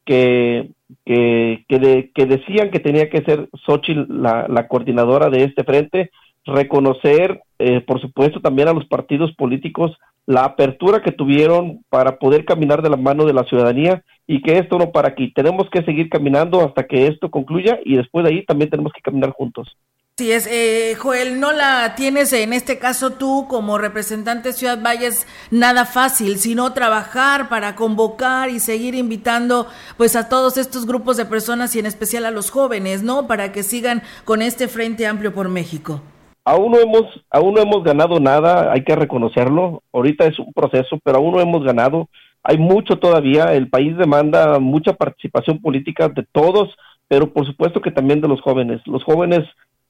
que, 0.05 0.71
que, 1.05 1.65
que, 1.67 2.25
decían 2.25 2.71
que 2.71 2.79
tenía 2.79 3.09
que 3.09 3.23
ser 3.23 3.49
Xochitl 3.65 4.05
la, 4.09 4.47
la 4.47 4.67
coordinadora 4.67 5.29
de 5.29 5.43
este 5.43 5.63
frente, 5.63 6.11
reconocer, 6.45 7.41
eh, 7.59 7.81
por 7.81 8.01
supuesto, 8.01 8.41
también 8.41 8.67
a 8.67 8.73
los 8.73 8.85
partidos 8.85 9.33
políticos 9.35 9.97
la 10.25 10.45
apertura 10.45 11.01
que 11.01 11.11
tuvieron 11.11 11.83
para 11.89 12.17
poder 12.17 12.45
caminar 12.45 12.81
de 12.81 12.89
la 12.89 12.97
mano 12.97 13.25
de 13.25 13.33
la 13.33 13.43
ciudadanía 13.43 14.03
y 14.25 14.41
que 14.41 14.57
esto 14.57 14.77
no 14.77 14.91
para 14.91 15.09
aquí. 15.09 15.33
Tenemos 15.33 15.69
que 15.69 15.83
seguir 15.83 16.09
caminando 16.09 16.61
hasta 16.61 16.83
que 16.83 17.07
esto 17.07 17.29
concluya 17.29 17.79
y 17.83 17.97
después 17.97 18.23
de 18.23 18.31
ahí 18.31 18.45
también 18.45 18.69
tenemos 18.69 18.93
que 18.93 19.01
caminar 19.01 19.31
juntos. 19.31 19.75
Sí, 20.15 20.31
es, 20.31 20.45
eh, 20.45 20.93
Joel, 20.95 21.39
no 21.39 21.53
la 21.53 21.95
tienes 21.95 22.33
en 22.33 22.53
este 22.53 22.77
caso 22.77 23.13
tú 23.13 23.47
como 23.49 23.79
representante 23.79 24.49
de 24.49 24.53
Ciudad 24.53 24.79
Valles 24.79 25.25
nada 25.49 25.85
fácil, 25.85 26.37
sino 26.37 26.71
trabajar 26.71 27.49
para 27.49 27.73
convocar 27.73 28.51
y 28.51 28.59
seguir 28.59 28.93
invitando 28.93 29.65
pues 29.97 30.15
a 30.15 30.29
todos 30.29 30.57
estos 30.57 30.85
grupos 30.85 31.17
de 31.17 31.25
personas 31.25 31.75
y 31.75 31.79
en 31.79 31.87
especial 31.87 32.27
a 32.27 32.29
los 32.29 32.51
jóvenes, 32.51 33.01
¿no? 33.01 33.25
Para 33.25 33.51
que 33.51 33.63
sigan 33.63 34.03
con 34.23 34.43
este 34.43 34.67
Frente 34.67 35.07
Amplio 35.07 35.33
por 35.33 35.49
México. 35.49 36.03
Aún 36.45 36.73
no 36.73 36.77
hemos, 36.77 37.05
aún 37.31 37.55
no 37.55 37.61
hemos 37.61 37.83
ganado 37.83 38.19
nada, 38.19 38.71
hay 38.71 38.83
que 38.83 38.95
reconocerlo. 38.95 39.81
Ahorita 39.91 40.27
es 40.27 40.37
un 40.37 40.53
proceso, 40.53 40.99
pero 41.03 41.17
aún 41.17 41.33
no 41.33 41.41
hemos 41.41 41.63
ganado. 41.63 42.07
Hay 42.43 42.59
mucho 42.59 42.99
todavía. 42.99 43.55
El 43.55 43.67
país 43.67 43.97
demanda 43.97 44.59
mucha 44.59 44.93
participación 44.93 45.59
política 45.59 46.07
de 46.07 46.23
todos, 46.31 46.69
pero 47.07 47.33
por 47.33 47.47
supuesto 47.47 47.81
que 47.81 47.89
también 47.89 48.21
de 48.21 48.27
los 48.27 48.41
jóvenes. 48.41 48.79
Los 48.85 49.03
jóvenes 49.03 49.43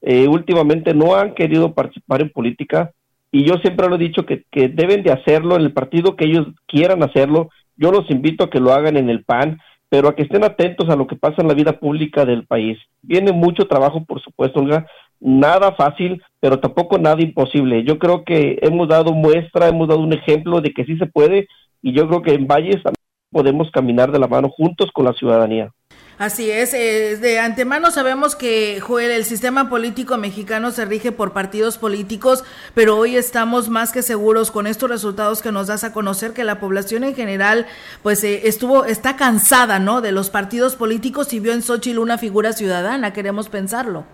eh, 0.06 0.28
últimamente 0.28 0.92
no 0.92 1.16
han 1.16 1.34
querido 1.34 1.72
participar 1.72 2.20
en 2.20 2.30
política 2.30 2.92
y 3.32 3.44
yo 3.44 3.54
siempre 3.56 3.88
lo 3.88 3.96
he 3.96 3.98
dicho 3.98 4.26
que, 4.26 4.44
que 4.50 4.68
deben 4.68 5.02
de 5.02 5.10
hacerlo 5.10 5.56
en 5.56 5.62
el 5.62 5.72
partido 5.72 6.14
que 6.14 6.26
ellos 6.26 6.46
quieran 6.68 7.02
hacerlo. 7.02 7.48
Yo 7.76 7.90
los 7.90 8.08
invito 8.10 8.44
a 8.44 8.50
que 8.50 8.60
lo 8.60 8.72
hagan 8.72 8.96
en 8.96 9.10
el 9.10 9.24
PAN, 9.24 9.58
pero 9.88 10.08
a 10.08 10.14
que 10.14 10.22
estén 10.22 10.44
atentos 10.44 10.88
a 10.88 10.94
lo 10.94 11.06
que 11.06 11.16
pasa 11.16 11.42
en 11.42 11.48
la 11.48 11.54
vida 11.54 11.80
pública 11.80 12.24
del 12.24 12.46
país. 12.46 12.78
Viene 13.02 13.32
mucho 13.32 13.66
trabajo, 13.66 14.04
por 14.04 14.22
supuesto, 14.22 14.60
Olga, 14.60 14.86
nada 15.20 15.72
fácil, 15.72 16.22
pero 16.38 16.60
tampoco 16.60 16.98
nada 16.98 17.22
imposible. 17.22 17.82
Yo 17.82 17.98
creo 17.98 18.24
que 18.24 18.58
hemos 18.62 18.88
dado 18.88 19.12
muestra, 19.12 19.68
hemos 19.68 19.88
dado 19.88 20.00
un 20.00 20.12
ejemplo 20.12 20.60
de 20.60 20.72
que 20.72 20.84
sí 20.84 20.96
se 20.96 21.06
puede 21.06 21.48
y 21.82 21.92
yo 21.92 22.06
creo 22.06 22.22
que 22.22 22.34
en 22.34 22.46
Valles 22.46 22.82
podemos 23.30 23.70
caminar 23.70 24.12
de 24.12 24.18
la 24.18 24.28
mano 24.28 24.48
juntos 24.48 24.90
con 24.92 25.06
la 25.06 25.12
ciudadanía. 25.12 25.72
Así 26.16 26.48
es, 26.48 26.72
eh, 26.74 27.16
de 27.16 27.40
antemano 27.40 27.90
sabemos 27.90 28.36
que, 28.36 28.80
Joel, 28.80 29.10
el 29.10 29.24
sistema 29.24 29.68
político 29.68 30.16
mexicano 30.16 30.70
se 30.70 30.84
rige 30.84 31.10
por 31.10 31.32
partidos 31.32 31.76
políticos, 31.76 32.44
pero 32.72 32.96
hoy 32.96 33.16
estamos 33.16 33.68
más 33.68 33.90
que 33.90 34.00
seguros 34.00 34.52
con 34.52 34.68
estos 34.68 34.88
resultados 34.88 35.42
que 35.42 35.50
nos 35.50 35.66
das 35.66 35.82
a 35.82 35.92
conocer 35.92 36.32
que 36.32 36.44
la 36.44 36.60
población 36.60 37.02
en 37.02 37.16
general, 37.16 37.66
pues 38.04 38.22
eh, 38.22 38.42
estuvo, 38.44 38.84
está 38.84 39.16
cansada, 39.16 39.80
¿no? 39.80 40.02
De 40.02 40.12
los 40.12 40.30
partidos 40.30 40.76
políticos 40.76 41.32
y 41.32 41.40
vio 41.40 41.52
en 41.52 41.62
Xochitl 41.62 41.98
una 41.98 42.16
figura 42.16 42.52
ciudadana, 42.52 43.12
queremos 43.12 43.48
pensarlo. 43.48 44.04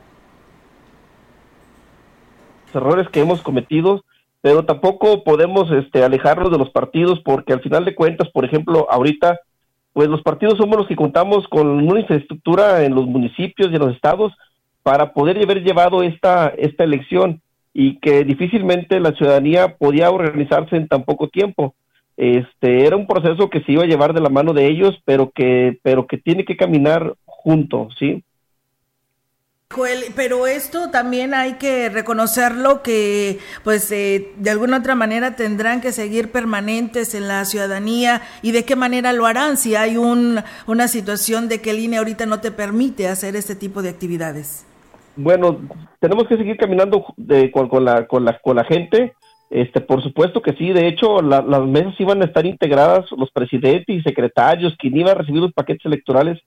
Errores 2.72 3.08
que 3.10 3.20
hemos 3.20 3.42
cometido, 3.42 4.04
pero 4.40 4.64
tampoco 4.64 5.22
podemos 5.22 5.70
este, 5.70 6.02
alejarnos 6.02 6.50
de 6.50 6.56
los 6.56 6.70
partidos 6.70 7.20
porque 7.22 7.52
al 7.52 7.60
final 7.60 7.84
de 7.84 7.94
cuentas, 7.94 8.30
por 8.30 8.46
ejemplo, 8.46 8.86
ahorita 8.90 9.38
pues 9.92 10.08
los 10.08 10.22
partidos 10.22 10.56
somos 10.58 10.78
los 10.78 10.86
que 10.86 10.96
contamos 10.96 11.46
con 11.48 11.68
una 11.68 12.00
infraestructura 12.00 12.84
en 12.84 12.94
los 12.94 13.06
municipios 13.06 13.70
y 13.70 13.74
en 13.74 13.80
los 13.80 13.94
estados 13.94 14.32
para 14.82 15.12
poder 15.12 15.42
haber 15.42 15.62
llevado 15.62 16.02
esta, 16.02 16.48
esta 16.56 16.84
elección 16.84 17.40
y 17.72 17.98
que 17.98 18.24
difícilmente 18.24 19.00
la 19.00 19.12
ciudadanía 19.12 19.76
podía 19.76 20.10
organizarse 20.10 20.76
en 20.76 20.88
tan 20.88 21.04
poco 21.04 21.28
tiempo. 21.28 21.74
Este 22.16 22.86
era 22.86 22.96
un 22.96 23.06
proceso 23.06 23.48
que 23.48 23.62
se 23.62 23.72
iba 23.72 23.84
a 23.84 23.86
llevar 23.86 24.12
de 24.12 24.20
la 24.20 24.28
mano 24.28 24.52
de 24.52 24.66
ellos, 24.66 25.00
pero 25.04 25.30
que 25.30 25.78
pero 25.82 26.06
que 26.06 26.18
tiene 26.18 26.44
que 26.44 26.56
caminar 26.56 27.14
junto, 27.24 27.88
¿sí? 27.98 28.22
Pero 30.16 30.48
esto 30.48 30.90
también 30.90 31.32
hay 31.32 31.52
que 31.52 31.90
reconocerlo 31.90 32.82
que 32.82 33.38
pues 33.62 33.92
eh, 33.92 34.32
de 34.36 34.50
alguna 34.50 34.78
otra 34.78 34.96
manera 34.96 35.36
tendrán 35.36 35.80
que 35.80 35.92
seguir 35.92 36.32
permanentes 36.32 37.14
en 37.14 37.28
la 37.28 37.44
ciudadanía 37.44 38.20
y 38.42 38.50
de 38.50 38.64
qué 38.64 38.74
manera 38.74 39.12
lo 39.12 39.26
harán 39.26 39.56
si 39.56 39.76
hay 39.76 39.96
un, 39.96 40.40
una 40.66 40.88
situación 40.88 41.48
de 41.48 41.60
que 41.60 41.70
el 41.70 41.78
INE 41.78 41.98
ahorita 41.98 42.26
no 42.26 42.40
te 42.40 42.50
permite 42.50 43.06
hacer 43.06 43.36
este 43.36 43.54
tipo 43.54 43.80
de 43.80 43.90
actividades. 43.90 44.66
Bueno, 45.14 45.60
tenemos 46.00 46.26
que 46.26 46.36
seguir 46.36 46.56
caminando 46.56 47.04
de, 47.16 47.52
con, 47.52 47.84
la, 47.84 48.08
con, 48.08 48.24
la, 48.24 48.40
con 48.40 48.56
la 48.56 48.64
gente. 48.64 49.14
Este, 49.50 49.80
por 49.80 50.02
supuesto 50.02 50.42
que 50.42 50.54
sí, 50.54 50.72
de 50.72 50.88
hecho 50.88 51.22
las 51.22 51.64
mesas 51.66 51.94
iban 52.00 52.22
a 52.22 52.24
estar 52.24 52.44
integradas, 52.44 53.06
los 53.16 53.30
presidentes 53.30 53.96
y 53.96 54.02
secretarios, 54.02 54.74
quien 54.80 54.96
iba 54.96 55.12
a 55.12 55.14
recibir 55.14 55.42
los 55.42 55.52
paquetes 55.52 55.86
electorales 55.86 56.40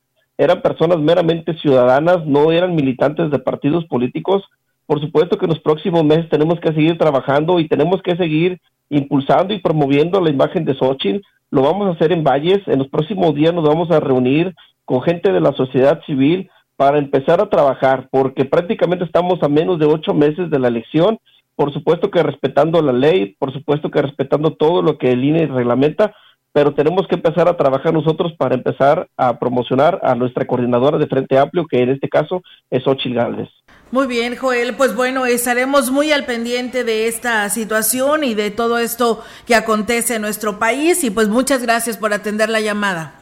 eran 0.44 0.62
personas 0.62 1.00
meramente 1.00 1.58
ciudadanas, 1.58 2.26
no 2.26 2.52
eran 2.52 2.76
militantes 2.76 3.32
de 3.32 3.39
partidos 3.39 3.86
políticos. 3.86 4.44
Por 4.86 5.00
supuesto 5.00 5.38
que 5.38 5.46
en 5.46 5.52
los 5.52 5.60
próximos 5.60 6.04
meses 6.04 6.30
tenemos 6.30 6.60
que 6.60 6.74
seguir 6.74 6.98
trabajando 6.98 7.60
y 7.60 7.68
tenemos 7.68 8.02
que 8.02 8.16
seguir 8.16 8.60
impulsando 8.89 9.54
y 9.54 9.60
promoviendo 9.60 10.22
la 10.22 10.30
imagen 10.30 10.66
de 10.66 10.76
Xochitl. 10.76 11.26
Lo 11.52 11.62
vamos 11.62 11.88
a 11.88 11.91
hacer 11.91 12.12
en 12.12 12.24
Valles. 12.24 12.62
En 12.68 12.80
los 12.80 12.88
próximos 12.89 13.34
días 13.36 13.54
nos 13.54 13.68
vamos 13.68 13.91
a 13.91 14.00
reunir 14.00 14.54
con 14.86 15.02
gente 15.02 15.32
de 15.32 15.39
la 15.39 15.54
sociedad 15.54 16.02
civil 16.06 16.50
para 16.76 16.98
empezar 16.98 17.39
a 17.39 17.50
trabajar, 17.50 18.10
porque 18.12 18.46
prácticamente 18.46 19.06
estamos 19.06 19.41
a 19.44 19.48
menos 19.48 19.80
de 19.80 19.86
ocho 19.86 20.14
meses 20.14 20.50
de 20.50 20.60
la 20.60 20.68
elección. 20.68 21.20
Por 21.56 21.72
supuesto 21.72 22.10
que 22.10 22.24
respetando 22.24 22.82
la 22.82 22.94
ley, 22.94 23.36
por 23.38 23.54
supuesto 23.54 23.91
que 23.91 24.02
respetando 24.02 24.54
todo 24.54 24.82
lo 24.82 24.98
que 24.98 25.12
el 25.12 25.24
INE 25.24 25.46
reglamenta, 25.46 26.14
pero 26.54 26.74
tenemos 26.74 27.08
que 27.08 27.16
empezar 27.16 27.49
a 27.49 27.58
trabajar 27.58 27.91
nosotros 27.93 28.32
para 28.38 28.56
empezar 28.56 29.10
a 29.18 29.39
promocionar 29.39 29.99
a 30.04 30.16
nuestra 30.16 30.45
coordinadora 30.45 30.99
de 30.99 31.08
Frente 31.08 31.38
Amplio, 31.38 31.66
que 31.66 31.82
en 31.82 31.89
este 31.89 32.08
caso 32.08 32.41
es 32.70 32.88
Ochil 32.88 33.16
Gálvez. 33.16 33.49
Muy 33.91 34.08
bien, 34.08 34.36
Joel, 34.36 34.76
pues 34.76 34.95
bueno, 34.95 35.26
estaremos 35.26 35.91
muy 35.91 36.12
al 36.12 36.26
pendiente 36.26 36.84
de 36.84 37.08
esta 37.08 37.49
situación 37.49 38.24
y 38.24 38.36
de 38.36 38.51
todo 38.51 38.78
esto 38.78 39.22
que 39.45 39.56
acontece 39.56 40.16
en 40.16 40.22
nuestro 40.22 40.60
país 40.60 41.04
y 41.04 41.10
pues 41.10 41.28
muchas 41.28 41.64
gracias 41.64 41.97
por 41.97 42.14
atender 42.14 42.49
la 42.49 42.62
llamada. 42.62 43.16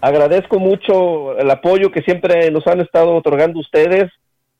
Agradezco 0.00 0.58
mucho 0.58 1.36
el 1.38 1.50
apoyo 1.50 1.90
que 1.90 2.02
siempre 2.02 2.50
nos 2.50 2.66
han 2.66 2.80
estado 2.80 3.14
otorgando 3.16 3.60
ustedes 3.60 4.10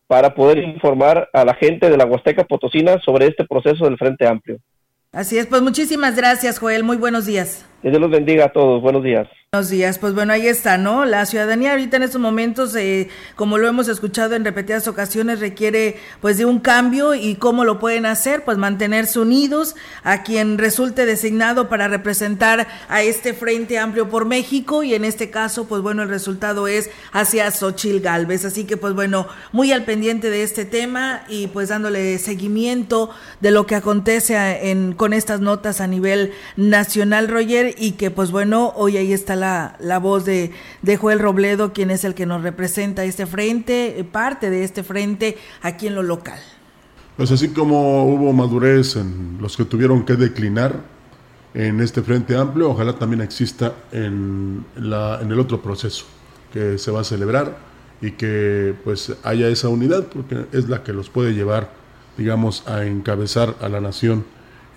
para 0.07 0.35
poder 0.35 0.59
informar 0.59 1.29
a 1.33 1.45
la 1.45 1.55
gente 1.55 1.89
de 1.89 1.97
la 1.97 2.07
Huasteca 2.07 2.45
Potosina 2.45 2.99
sobre 3.05 3.27
este 3.27 3.45
proceso 3.45 3.85
del 3.85 3.99
Frente 3.99 4.27
Amplio. 4.27 4.59
Así 5.13 5.39
es, 5.39 5.47
pues 5.47 5.63
muchísimas 5.63 6.17
gracias, 6.17 6.59
Joel. 6.59 6.83
Muy 6.83 6.97
buenos 6.97 7.27
días. 7.27 7.65
Dios 7.83 8.01
los 8.01 8.11
bendiga 8.11 8.47
a 8.47 8.53
todos. 8.53 8.83
Buenos 8.83 9.03
días. 9.03 9.29
Buenos 9.51 9.71
días, 9.71 9.99
pues 9.99 10.13
bueno, 10.13 10.35
ahí 10.35 10.47
está, 10.47 10.77
¿no? 10.77 11.07
La 11.07 11.25
ciudadanía 11.25 11.71
ahorita 11.71 11.97
en 11.97 12.03
estos 12.03 12.21
momentos, 12.21 12.77
eh, 12.77 13.09
como 13.35 13.57
lo 13.57 13.67
hemos 13.67 13.89
escuchado 13.89 14.35
en 14.35 14.45
repetidas 14.45 14.87
ocasiones, 14.89 15.41
requiere 15.41 15.97
pues 16.21 16.37
de 16.37 16.45
un 16.45 16.59
cambio 16.59 17.15
y 17.15 17.37
cómo 17.37 17.65
lo 17.65 17.79
pueden 17.79 18.05
hacer, 18.05 18.45
pues 18.45 18.59
mantenerse 18.59 19.21
unidos 19.21 19.75
a 20.05 20.23
quien 20.23 20.59
resulte 20.59 21.07
designado 21.07 21.71
para 21.71 21.89
representar 21.89 22.69
a 22.91 23.01
este 23.01 23.33
Frente 23.33 23.79
Amplio 23.79 24.11
por 24.11 24.27
México 24.27 24.83
y 24.83 24.93
en 24.93 25.07
este 25.07 25.31
caso, 25.31 25.67
pues 25.67 25.81
bueno, 25.81 26.03
el 26.03 26.11
resultado 26.11 26.69
es 26.69 26.91
hacia 27.13 27.51
Xochil 27.51 28.03
Galvez, 28.03 28.45
así 28.45 28.65
que 28.65 28.77
pues 28.77 28.93
bueno, 28.93 29.29
muy 29.53 29.73
al 29.73 29.87
pendiente 29.87 30.29
de 30.29 30.43
este 30.43 30.67
tema 30.67 31.23
y 31.27 31.47
pues 31.47 31.71
dándole 31.71 32.19
seguimiento 32.19 33.09
de 33.41 33.51
lo 33.51 33.67
que 33.67 33.77
acontece 33.77 34.37
en, 34.71 34.93
con 34.93 35.15
estas 35.15 35.41
notas 35.41 35.81
a 35.81 35.87
nivel 35.87 36.33
nacional, 36.57 37.29
Roger, 37.29 37.68
y 37.77 37.93
que 37.93 38.11
pues 38.11 38.31
bueno, 38.31 38.73
hoy 38.77 38.97
ahí 38.97 39.13
está 39.13 39.37
la, 39.37 39.77
la 39.81 39.99
voz 39.99 40.25
de, 40.25 40.53
de, 40.83 40.97
Joel 40.97 41.19
Robledo, 41.19 41.73
quien 41.73 41.91
es 41.91 42.05
el 42.05 42.15
que 42.15 42.27
nos 42.27 42.43
representa 42.43 43.05
este 43.05 43.27
frente, 43.27 43.99
eh, 43.99 44.05
parte 44.05 44.51
de 44.51 44.65
este 44.65 44.83
frente 44.83 45.37
aquí 45.63 45.87
en 45.87 45.95
lo 45.95 46.03
local. 46.03 46.39
Pues 47.17 47.31
así 47.33 47.49
como 47.49 48.05
hubo 48.05 48.33
madurez 48.33 48.97
en 48.97 49.39
los 49.41 49.57
que 49.57 49.65
tuvieron 49.65 50.05
que 50.05 50.15
declinar 50.15 50.81
en 51.55 51.81
este 51.81 52.03
frente 52.03 52.37
amplio, 52.37 52.71
ojalá 52.71 52.95
también 52.99 53.21
exista 53.23 53.75
en, 53.91 54.65
la, 54.77 55.19
en 55.21 55.33
el 55.33 55.41
otro 55.41 55.61
proceso 55.61 56.05
que 56.53 56.79
se 56.79 56.91
va 56.91 57.01
a 57.01 57.05
celebrar 57.05 57.59
y 58.01 58.13
que 58.13 58.75
pues 58.85 59.13
haya 59.25 59.49
esa 59.49 59.69
unidad 59.69 60.07
porque 60.07 60.47
es 60.53 60.69
la 60.69 60.85
que 60.85 60.93
los 60.93 61.11
puede 61.11 61.35
llevar 61.35 61.71
digamos 62.17 62.67
a 62.67 62.85
encabezar 62.85 63.57
a 63.61 63.69
la 63.69 63.81
nación 63.81 64.25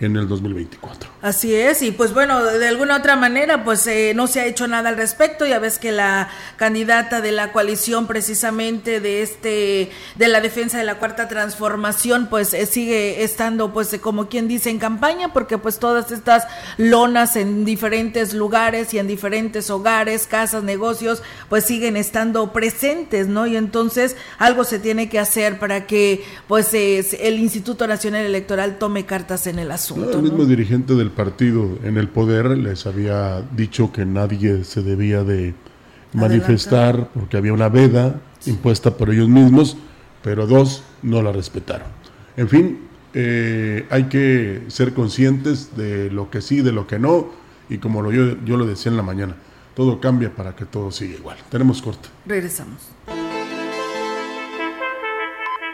en 0.02 0.16
el 0.16 0.28
2024. 0.28 1.10
Así 1.22 1.54
es, 1.54 1.84
y 1.84 1.92
pues 1.92 2.14
bueno, 2.14 2.44
de 2.44 2.68
alguna 2.68 2.98
otra 2.98 3.16
manera, 3.16 3.64
pues 3.64 3.86
eh, 3.86 4.14
no 4.16 4.26
se 4.26 4.42
ha 4.42 4.48
hecho 4.48 4.68
nada 4.68 4.90
al 4.90 4.98
respecto. 4.98 5.46
Ya 5.46 5.60
ves 5.60 5.78
que 5.78 5.92
la 5.92 6.30
candidata 6.58 7.22
de 7.22 7.32
la 7.32 7.52
coalición, 7.52 8.08
precisamente 8.08 9.00
de 9.00 9.22
este, 9.22 9.92
de 10.16 10.28
la 10.28 10.42
defensa 10.42 10.80
de 10.80 10.86
la 10.86 10.96
cuarta 10.96 11.28
transformación, 11.28 12.28
pues 12.28 12.56
eh, 12.56 12.66
sigue 12.66 13.24
estando, 13.24 13.74
pues 13.74 13.96
como 14.02 14.28
quien 14.28 14.48
dice, 14.48 14.72
en 14.72 14.80
campaña, 14.80 15.34
porque 15.34 15.60
pues 15.60 15.78
todas 15.78 16.12
estas 16.12 16.48
lonas 16.78 17.36
en 17.36 17.64
diferentes 17.64 18.34
lugares 18.34 18.94
y 18.96 19.00
en 19.00 19.08
diferentes 19.08 19.70
hogares, 19.70 20.26
casas, 20.26 20.64
negocios, 20.64 21.22
pues 21.48 21.66
siguen 21.66 21.96
estando 21.96 22.52
presentes, 22.52 23.28
¿no? 23.28 23.46
Y 23.46 23.56
entonces 23.56 24.16
algo 24.40 24.64
se 24.64 24.80
tiene 24.80 25.10
que 25.10 25.20
hacer 25.20 25.60
para 25.60 25.86
que, 25.86 26.26
pues, 26.48 26.74
el 26.74 27.40
Instituto 27.40 27.86
Nacional 27.86 28.26
Electoral 28.26 28.80
tome 28.80 29.06
cartas 29.06 29.46
en 29.46 29.60
el 29.60 29.72
asunto 29.72 29.91
el 29.96 30.22
mismo 30.22 30.46
dirigente 30.46 30.96
del 30.96 31.12
partido 31.12 31.78
en 31.84 31.98
el 31.98 32.08
poder 32.08 32.58
les 32.58 32.86
había 32.86 33.42
dicho 33.56 33.92
que 33.92 34.06
nadie 34.06 34.64
se 34.64 34.82
debía 34.82 35.24
de 35.24 35.54
manifestar 36.14 37.10
porque 37.14 37.38
había 37.38 37.54
una 37.54 37.70
veda 37.70 38.20
impuesta 38.46 38.98
por 38.98 39.10
ellos 39.10 39.30
mismos, 39.30 39.78
pero 40.24 40.48
dos 40.48 40.84
no 41.02 41.22
la 41.22 41.32
respetaron. 41.32 41.88
En 42.38 42.50
fin, 42.50 42.80
eh, 43.14 43.86
hay 43.90 44.06
que 44.06 44.64
ser 44.68 44.94
conscientes 44.94 45.76
de 45.76 46.10
lo 46.10 46.30
que 46.30 46.42
sí, 46.42 46.62
de 46.62 46.72
lo 46.72 46.88
que 46.88 47.00
no, 47.00 47.30
y 47.70 47.78
como 47.78 48.02
lo, 48.02 48.12
yo, 48.12 48.38
yo 48.46 48.58
lo 48.58 48.66
decía 48.66 48.92
en 48.92 48.98
la 48.98 49.04
mañana, 49.04 49.36
todo 49.76 50.00
cambia 50.00 50.34
para 50.34 50.56
que 50.56 50.66
todo 50.66 50.92
siga 50.92 51.16
igual. 51.16 51.38
Tenemos 51.50 51.82
corte. 51.82 52.10
Regresamos. 52.26 52.91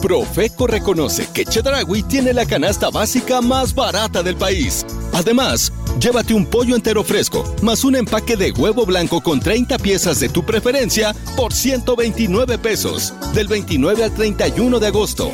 Profeco 0.00 0.66
reconoce 0.66 1.28
que 1.32 1.44
Chedragui 1.44 2.02
tiene 2.02 2.32
la 2.32 2.46
canasta 2.46 2.90
básica 2.90 3.40
más 3.40 3.74
barata 3.74 4.22
del 4.22 4.36
país. 4.36 4.86
Además, 5.12 5.72
llévate 5.98 6.32
un 6.32 6.46
pollo 6.46 6.74
entero 6.74 7.04
fresco, 7.04 7.44
más 7.62 7.84
un 7.84 7.96
empaque 7.96 8.36
de 8.36 8.52
huevo 8.52 8.86
blanco 8.86 9.20
con 9.20 9.40
30 9.40 9.78
piezas 9.78 10.18
de 10.18 10.30
tu 10.30 10.44
preferencia 10.44 11.14
por 11.36 11.52
129 11.52 12.58
pesos, 12.58 13.12
del 13.34 13.48
29 13.48 14.04
al 14.04 14.14
31 14.14 14.78
de 14.78 14.86
agosto. 14.86 15.30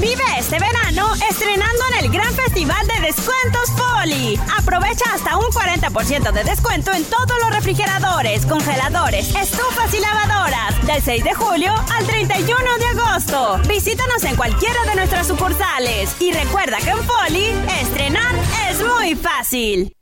Vive 0.00 0.22
este 0.38 0.58
estrenando 1.28 1.82
en 1.92 2.04
el 2.04 2.10
gran 2.10 2.32
festival 2.34 2.86
de 2.86 3.06
descuentos 3.06 3.70
Poli. 3.76 4.38
Aprovecha 4.58 5.04
hasta 5.14 5.36
un 5.38 5.46
40% 5.46 6.32
de 6.32 6.44
descuento 6.44 6.92
en 6.92 7.04
todos 7.04 7.32
los 7.42 7.50
refrigeradores, 7.50 8.44
congeladores, 8.46 9.34
estufas 9.34 9.94
y 9.94 10.00
lavadoras. 10.00 10.86
Del 10.86 11.02
6 11.02 11.24
de 11.24 11.34
julio 11.34 11.72
al 11.72 12.06
31 12.06 12.58
de 12.78 13.00
agosto. 13.00 13.58
Visítanos 13.68 14.22
en 14.24 14.36
cualquiera 14.36 14.84
de 14.86 14.96
nuestras 14.96 15.26
sucursales. 15.26 16.14
Y 16.20 16.32
recuerda 16.32 16.78
que 16.78 16.90
en 16.90 17.06
Poli, 17.06 17.46
estrenar 17.80 18.34
es 18.68 18.82
muy 18.84 19.14
fácil. 19.14 20.01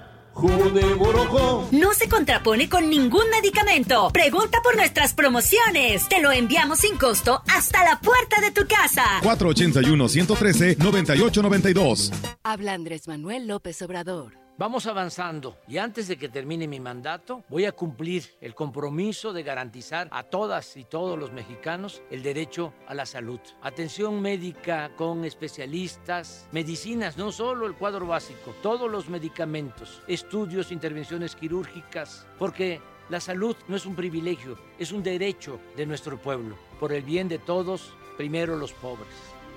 Jugo 0.41 0.69
de 0.71 0.83
Borojo. 0.95 1.67
No 1.71 1.93
se 1.93 2.09
contrapone 2.09 2.67
con 2.67 2.89
ningún 2.89 3.29
medicamento. 3.29 4.09
Pregunta 4.11 4.57
por 4.63 4.75
nuestras 4.75 5.13
promociones. 5.13 6.09
Te 6.09 6.19
lo 6.19 6.31
enviamos 6.31 6.79
sin 6.79 6.97
costo 6.97 7.43
hasta 7.47 7.83
la 7.83 7.99
puerta 7.99 8.41
de 8.41 8.49
tu 8.49 8.65
casa. 8.67 9.03
481-113-9892. 9.21 12.11
Habla 12.43 12.73
Andrés 12.73 13.07
Manuel 13.07 13.45
López 13.47 13.79
Obrador. 13.83 14.40
Vamos 14.57 14.85
avanzando 14.85 15.57
y 15.67 15.77
antes 15.77 16.07
de 16.07 16.17
que 16.17 16.29
termine 16.29 16.67
mi 16.67 16.79
mandato 16.79 17.43
voy 17.49 17.65
a 17.65 17.71
cumplir 17.71 18.25
el 18.41 18.53
compromiso 18.53 19.33
de 19.33 19.43
garantizar 19.43 20.07
a 20.11 20.23
todas 20.23 20.77
y 20.77 20.83
todos 20.83 21.17
los 21.17 21.31
mexicanos 21.31 22.03
el 22.11 22.21
derecho 22.21 22.73
a 22.87 22.93
la 22.93 23.05
salud. 23.05 23.39
Atención 23.61 24.21
médica 24.21 24.95
con 24.95 25.25
especialistas, 25.25 26.47
medicinas, 26.51 27.17
no 27.17 27.31
solo 27.31 27.65
el 27.65 27.75
cuadro 27.75 28.05
básico, 28.05 28.53
todos 28.61 28.91
los 28.91 29.09
medicamentos, 29.09 30.01
estudios, 30.07 30.71
intervenciones 30.71 31.35
quirúrgicas, 31.35 32.27
porque 32.37 32.81
la 33.09 33.19
salud 33.19 33.55
no 33.67 33.75
es 33.75 33.85
un 33.85 33.95
privilegio, 33.95 34.57
es 34.77 34.91
un 34.91 35.01
derecho 35.01 35.59
de 35.75 35.85
nuestro 35.85 36.21
pueblo. 36.21 36.55
Por 36.79 36.93
el 36.93 37.03
bien 37.03 37.27
de 37.27 37.39
todos, 37.39 37.93
primero 38.15 38.55
los 38.57 38.73
pobres. 38.73 39.07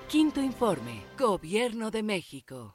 Quinto 0.07 0.41
informe, 0.41 1.03
Gobierno 1.17 1.91
de 1.91 2.03
México. 2.03 2.74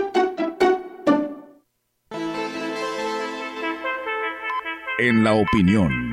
En 5.03 5.23
la 5.23 5.33
opinión, 5.33 6.11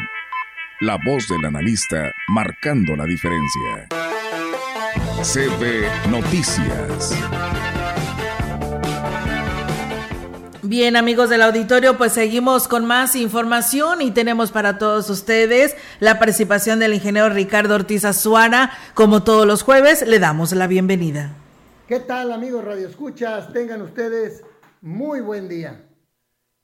la 0.80 0.96
voz 1.04 1.28
del 1.28 1.44
analista 1.44 2.10
marcando 2.28 2.96
la 2.96 3.04
diferencia. 3.04 3.86
CB 5.22 6.08
Noticias. 6.10 7.12
Bien, 10.62 10.96
amigos 10.96 11.28
del 11.28 11.42
auditorio, 11.42 11.98
pues 11.98 12.14
seguimos 12.14 12.66
con 12.66 12.86
más 12.86 13.14
información 13.14 14.00
y 14.00 14.10
tenemos 14.10 14.52
para 14.52 14.78
todos 14.78 15.10
ustedes 15.10 15.76
la 16.00 16.18
participación 16.18 16.78
del 16.78 16.94
ingeniero 16.94 17.28
Ricardo 17.28 17.74
Ortiz 17.74 18.06
Azuara. 18.06 18.70
Como 18.94 19.22
todos 19.22 19.46
los 19.46 19.64
jueves, 19.64 20.00
le 20.08 20.18
damos 20.18 20.52
la 20.52 20.66
bienvenida. 20.66 21.34
¿Qué 21.86 22.00
tal, 22.00 22.32
amigos 22.32 22.64
Radio 22.64 22.88
Escuchas? 22.88 23.52
Tengan 23.52 23.82
ustedes 23.82 24.44
muy 24.80 25.20
buen 25.20 25.46
día. 25.46 25.84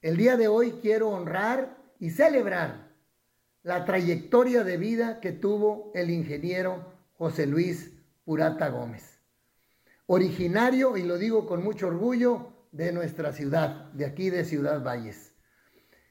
El 0.01 0.17
día 0.17 0.39
de 0.39 0.49
hoy 0.49 0.77
quiero 0.81 1.11
honrar 1.11 1.84
y 2.05 2.11
celebrar 2.11 2.93
la 3.63 3.87
trayectoria 3.87 4.63
de 4.63 4.77
vida 4.77 5.21
que 5.21 5.33
tuvo 5.33 5.91
el 5.95 6.11
ingeniero 6.11 6.93
José 7.15 7.47
Luis 7.47 7.93
Purata 8.27 8.69
Gómez. 8.69 9.23
Originario, 10.05 10.99
y 10.99 11.03
lo 11.05 11.17
digo 11.17 11.47
con 11.47 11.65
mucho 11.65 11.87
orgullo, 11.87 12.67
de 12.73 12.93
nuestra 12.93 13.33
ciudad, 13.33 13.91
de 13.95 14.05
aquí 14.05 14.29
de 14.29 14.45
Ciudad 14.45 14.85
Valles. 14.85 15.33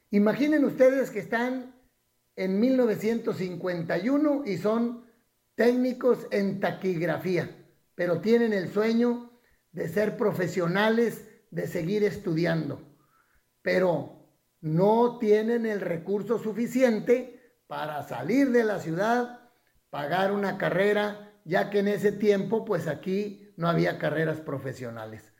Imaginen 0.10 0.66
ustedes 0.66 1.12
que 1.12 1.20
están 1.20 1.76
en 2.36 2.60
1951 2.60 4.46
y 4.48 4.58
son 4.58 5.06
técnicos 5.54 6.26
en 6.32 6.60
taquigrafía, 6.60 7.56
pero 7.94 8.20
tienen 8.20 8.52
el 8.52 8.68
sueño 8.68 9.40
de 9.72 9.88
ser 9.90 10.18
profesionales, 10.18 11.24
de 11.52 11.68
seguir 11.68 12.04
estudiando. 12.04 12.82
Pero 13.62 14.23
no 14.64 15.18
tienen 15.20 15.66
el 15.66 15.82
recurso 15.82 16.40
suficiente 16.40 17.60
para 17.68 18.02
salir 18.04 18.50
de 18.52 18.64
la 18.64 18.80
ciudad, 18.80 19.52
pagar 19.90 20.32
una 20.32 20.58
carrera, 20.58 21.34
ya 21.44 21.70
que 21.70 21.80
en 21.80 21.90
ese 21.90 22.14
tiempo 22.14 22.64
pues 22.64 22.88
aquí 22.88 23.54
no 23.58 23.68
había 23.68 24.00
carreras 24.00 24.40
profesionales. 24.40 25.34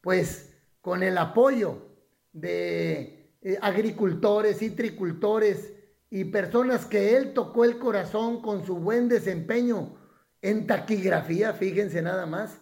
Pues 0.00 0.54
con 0.80 1.02
el 1.02 1.18
apoyo 1.18 1.88
de 2.32 3.34
eh, 3.42 3.58
agricultores 3.60 4.62
y 4.62 4.70
tricultores 4.70 5.74
y 6.08 6.26
personas 6.26 6.86
que 6.86 7.16
él 7.16 7.34
tocó 7.34 7.64
el 7.64 7.78
corazón 7.78 8.40
con 8.40 8.64
su 8.64 8.76
buen 8.76 9.08
desempeño 9.08 9.98
en 10.40 10.68
taquigrafía, 10.68 11.52
fíjense 11.52 12.00
nada 12.00 12.26
más, 12.26 12.60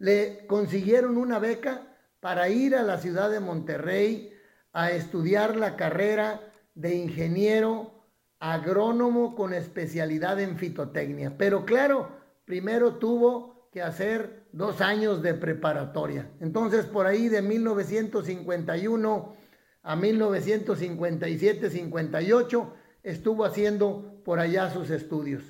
le 0.00 0.44
consiguieron 0.48 1.18
una 1.18 1.38
beca 1.38 1.96
para 2.18 2.48
ir 2.48 2.74
a 2.74 2.82
la 2.82 2.98
ciudad 2.98 3.30
de 3.30 3.38
Monterrey 3.38 4.31
a 4.72 4.90
estudiar 4.90 5.56
la 5.56 5.76
carrera 5.76 6.40
de 6.74 6.94
ingeniero 6.94 7.92
agrónomo 8.38 9.34
con 9.36 9.52
especialidad 9.54 10.40
en 10.40 10.56
fitotecnia. 10.56 11.36
Pero 11.38 11.64
claro, 11.64 12.10
primero 12.44 12.94
tuvo 12.94 13.68
que 13.72 13.82
hacer 13.82 14.46
dos 14.52 14.80
años 14.80 15.22
de 15.22 15.34
preparatoria. 15.34 16.30
Entonces, 16.40 16.86
por 16.86 17.06
ahí 17.06 17.28
de 17.28 17.42
1951 17.42 19.36
a 19.84 19.96
1957-58 19.96 22.72
estuvo 23.02 23.44
haciendo 23.44 24.22
por 24.24 24.38
allá 24.38 24.70
sus 24.70 24.90
estudios. 24.90 25.42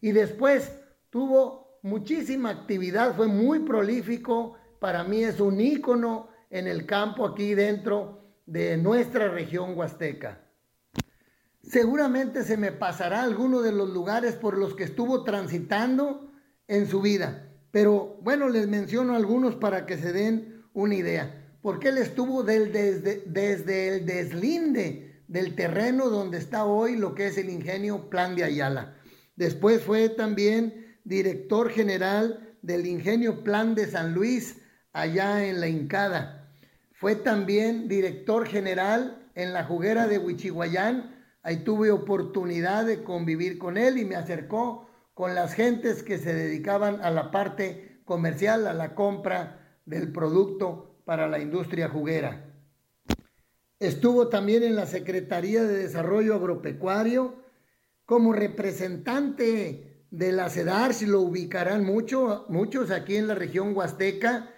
Y 0.00 0.12
después 0.12 0.78
tuvo 1.10 1.80
muchísima 1.82 2.50
actividad, 2.50 3.16
fue 3.16 3.26
muy 3.26 3.58
prolífico, 3.60 4.56
para 4.78 5.02
mí 5.04 5.24
es 5.24 5.40
un 5.40 5.58
ícono 5.60 6.28
en 6.50 6.66
el 6.66 6.84
campo 6.86 7.26
aquí 7.26 7.54
dentro 7.54 8.19
de 8.46 8.76
nuestra 8.76 9.28
región 9.28 9.76
huasteca. 9.76 10.40
Seguramente 11.62 12.42
se 12.42 12.56
me 12.56 12.72
pasará 12.72 13.22
alguno 13.22 13.60
de 13.60 13.72
los 13.72 13.90
lugares 13.90 14.34
por 14.34 14.56
los 14.56 14.74
que 14.74 14.84
estuvo 14.84 15.24
transitando 15.24 16.32
en 16.66 16.86
su 16.86 17.00
vida, 17.00 17.52
pero 17.70 18.18
bueno, 18.22 18.48
les 18.48 18.66
menciono 18.66 19.14
algunos 19.14 19.56
para 19.56 19.86
que 19.86 19.98
se 19.98 20.12
den 20.12 20.64
una 20.72 20.94
idea. 20.94 21.36
Porque 21.62 21.88
él 21.88 21.98
estuvo 21.98 22.42
desde, 22.42 23.22
desde 23.26 23.88
el 23.88 24.06
deslinde 24.06 25.22
del 25.28 25.54
terreno 25.54 26.08
donde 26.08 26.38
está 26.38 26.64
hoy 26.64 26.96
lo 26.96 27.14
que 27.14 27.26
es 27.26 27.36
el 27.36 27.50
ingenio 27.50 28.08
Plan 28.08 28.34
de 28.34 28.44
Ayala. 28.44 28.96
Después 29.36 29.82
fue 29.82 30.08
también 30.08 30.98
director 31.04 31.70
general 31.70 32.56
del 32.62 32.86
ingenio 32.86 33.44
Plan 33.44 33.74
de 33.74 33.86
San 33.86 34.14
Luis, 34.14 34.56
allá 34.92 35.46
en 35.46 35.60
la 35.60 35.68
Incada 35.68 36.39
fue 37.00 37.16
también 37.16 37.88
director 37.88 38.46
general 38.46 39.26
en 39.34 39.54
la 39.54 39.64
juguera 39.64 40.06
de 40.06 40.18
Huichihuayán. 40.18 41.16
Ahí 41.42 41.64
tuve 41.64 41.90
oportunidad 41.90 42.84
de 42.84 43.02
convivir 43.02 43.56
con 43.56 43.78
él 43.78 43.96
y 43.96 44.04
me 44.04 44.16
acercó 44.16 44.86
con 45.14 45.34
las 45.34 45.54
gentes 45.54 46.02
que 46.02 46.18
se 46.18 46.34
dedicaban 46.34 47.00
a 47.00 47.10
la 47.10 47.30
parte 47.30 48.02
comercial, 48.04 48.66
a 48.66 48.74
la 48.74 48.94
compra 48.94 49.78
del 49.86 50.12
producto 50.12 51.00
para 51.06 51.26
la 51.26 51.38
industria 51.38 51.88
juguera. 51.88 52.44
Estuvo 53.78 54.28
también 54.28 54.62
en 54.62 54.76
la 54.76 54.84
Secretaría 54.84 55.62
de 55.62 55.78
Desarrollo 55.78 56.34
Agropecuario 56.34 57.42
como 58.04 58.34
representante 58.34 60.04
de 60.10 60.32
la 60.32 60.50
CEDAR, 60.50 60.92
si 60.92 61.06
lo 61.06 61.22
ubicarán 61.22 61.82
mucho, 61.82 62.44
muchos 62.50 62.90
aquí 62.90 63.16
en 63.16 63.26
la 63.26 63.34
región 63.34 63.74
huasteca, 63.74 64.50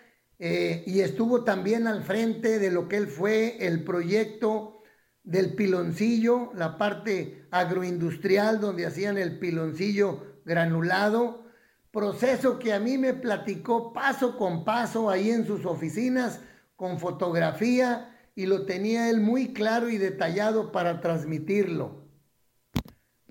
eh, 0.45 0.82
y 0.88 1.03
estuvo 1.03 1.45
también 1.45 1.86
al 1.86 2.03
frente 2.03 2.59
de 2.59 2.72
lo 2.72 2.88
que 2.88 2.97
él 2.97 3.07
fue 3.07 3.64
el 3.64 3.84
proyecto 3.84 4.82
del 5.22 5.55
piloncillo, 5.55 6.51
la 6.57 6.78
parte 6.78 7.47
agroindustrial 7.53 8.61
donde 8.61 8.84
hacían 8.84 9.18
el 9.18 9.38
piloncillo 9.38 10.40
granulado, 10.45 11.45
proceso 11.93 12.59
que 12.59 12.72
a 12.72 12.80
mí 12.80 12.99
me 12.99 13.14
platicó 13.14 13.93
paso 13.93 14.36
con 14.36 14.64
paso 14.64 15.11
ahí 15.11 15.30
en 15.30 15.47
sus 15.47 15.64
oficinas 15.64 16.40
con 16.74 16.99
fotografía 16.99 18.12
y 18.34 18.47
lo 18.47 18.66
tenía 18.66 19.11
él 19.11 19.20
muy 19.20 19.53
claro 19.53 19.90
y 19.90 19.97
detallado 19.97 20.72
para 20.72 21.01
transmitirlo. 21.01 22.09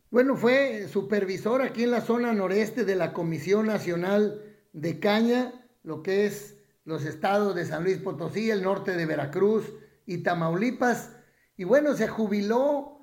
Bueno, 0.09 0.37
fue 0.37 0.87
supervisor 0.87 1.61
aquí 1.61 1.83
en 1.83 1.91
la 1.91 1.99
zona 1.99 2.31
noreste 2.31 2.85
de 2.85 2.95
la 2.95 3.11
Comisión 3.11 3.65
Nacional 3.65 4.41
de 4.71 5.01
Caña, 5.01 5.67
lo 5.83 6.03
que 6.03 6.25
es 6.25 6.60
los 6.91 7.05
estados 7.05 7.55
de 7.55 7.65
San 7.65 7.83
Luis 7.83 7.97
Potosí, 7.97 8.51
el 8.51 8.61
norte 8.61 8.91
de 8.91 9.05
Veracruz 9.05 9.65
y 10.05 10.19
Tamaulipas. 10.19 11.11
Y 11.55 11.63
bueno, 11.63 11.95
se 11.95 12.07
jubiló 12.07 12.99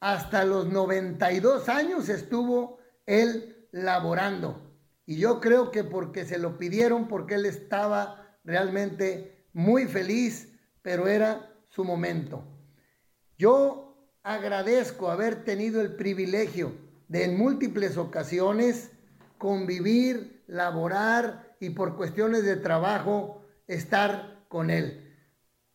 hasta 0.00 0.44
los 0.44 0.66
92 0.66 1.68
años 1.68 2.08
estuvo 2.08 2.78
él 3.06 3.68
laborando. 3.70 4.74
Y 5.06 5.16
yo 5.16 5.40
creo 5.40 5.70
que 5.70 5.84
porque 5.84 6.24
se 6.24 6.38
lo 6.38 6.58
pidieron, 6.58 7.06
porque 7.06 7.36
él 7.36 7.46
estaba 7.46 8.36
realmente 8.44 9.46
muy 9.52 9.86
feliz, 9.86 10.52
pero 10.82 11.06
era 11.06 11.52
su 11.68 11.84
momento. 11.84 12.44
Yo 13.38 13.96
agradezco 14.22 15.10
haber 15.10 15.44
tenido 15.44 15.80
el 15.80 15.94
privilegio 15.94 16.72
de 17.08 17.24
en 17.24 17.38
múltiples 17.38 17.96
ocasiones 17.96 18.90
convivir, 19.38 20.42
laborar 20.46 21.49
y 21.60 21.70
por 21.70 21.96
cuestiones 21.96 22.44
de 22.44 22.56
trabajo 22.56 23.44
estar 23.68 24.44
con 24.48 24.70
él. 24.70 25.16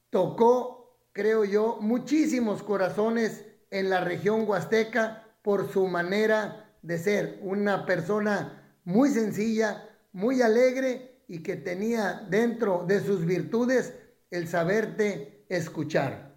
Tocó, 0.10 1.00
creo 1.14 1.46
yo, 1.46 1.78
muchísimos 1.80 2.64
corazones 2.64 3.46
en 3.70 3.90
la 3.90 4.02
región 4.04 4.48
huasteca 4.48 5.24
por 5.42 5.72
su 5.72 5.88
manera 5.88 6.76
de 6.82 6.98
ser, 6.98 7.40
una 7.42 7.86
persona 7.86 8.78
muy 8.84 9.10
sencilla, 9.10 9.90
muy 10.12 10.42
alegre 10.42 11.24
y 11.28 11.42
que 11.42 11.56
tenía 11.56 12.26
dentro 12.30 12.84
de 12.88 13.00
sus 13.00 13.26
virtudes 13.26 13.94
el 14.32 14.48
saberte 14.48 15.46
escuchar. 15.50 16.36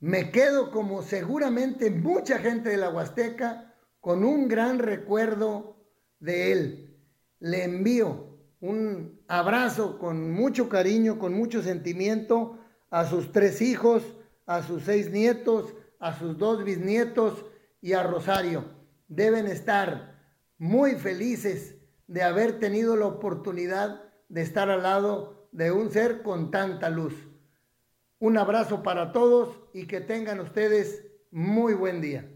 Me 0.00 0.30
quedo 0.30 0.70
como 0.70 1.02
seguramente 1.02 1.90
mucha 1.90 2.38
gente 2.38 2.70
de 2.70 2.76
la 2.76 2.90
Huasteca 2.90 3.74
con 4.00 4.24
un 4.24 4.46
gran 4.46 4.78
recuerdo 4.78 5.76
de 6.20 6.52
él. 6.52 6.87
Le 7.40 7.64
envío 7.64 8.38
un 8.60 9.20
abrazo 9.28 9.98
con 9.98 10.32
mucho 10.32 10.68
cariño, 10.68 11.18
con 11.18 11.34
mucho 11.34 11.62
sentimiento 11.62 12.58
a 12.90 13.04
sus 13.04 13.30
tres 13.32 13.62
hijos, 13.62 14.02
a 14.46 14.62
sus 14.62 14.84
seis 14.84 15.10
nietos, 15.10 15.74
a 16.00 16.18
sus 16.18 16.38
dos 16.38 16.64
bisnietos 16.64 17.44
y 17.80 17.92
a 17.92 18.02
Rosario. 18.02 18.64
Deben 19.06 19.46
estar 19.46 20.18
muy 20.58 20.96
felices 20.96 21.76
de 22.08 22.22
haber 22.22 22.58
tenido 22.58 22.96
la 22.96 23.06
oportunidad 23.06 24.02
de 24.28 24.42
estar 24.42 24.70
al 24.70 24.82
lado 24.82 25.48
de 25.52 25.70
un 25.70 25.90
ser 25.90 26.22
con 26.22 26.50
tanta 26.50 26.90
luz. 26.90 27.14
Un 28.18 28.36
abrazo 28.36 28.82
para 28.82 29.12
todos 29.12 29.60
y 29.72 29.86
que 29.86 30.00
tengan 30.00 30.40
ustedes 30.40 31.04
muy 31.30 31.74
buen 31.74 32.00
día. 32.00 32.28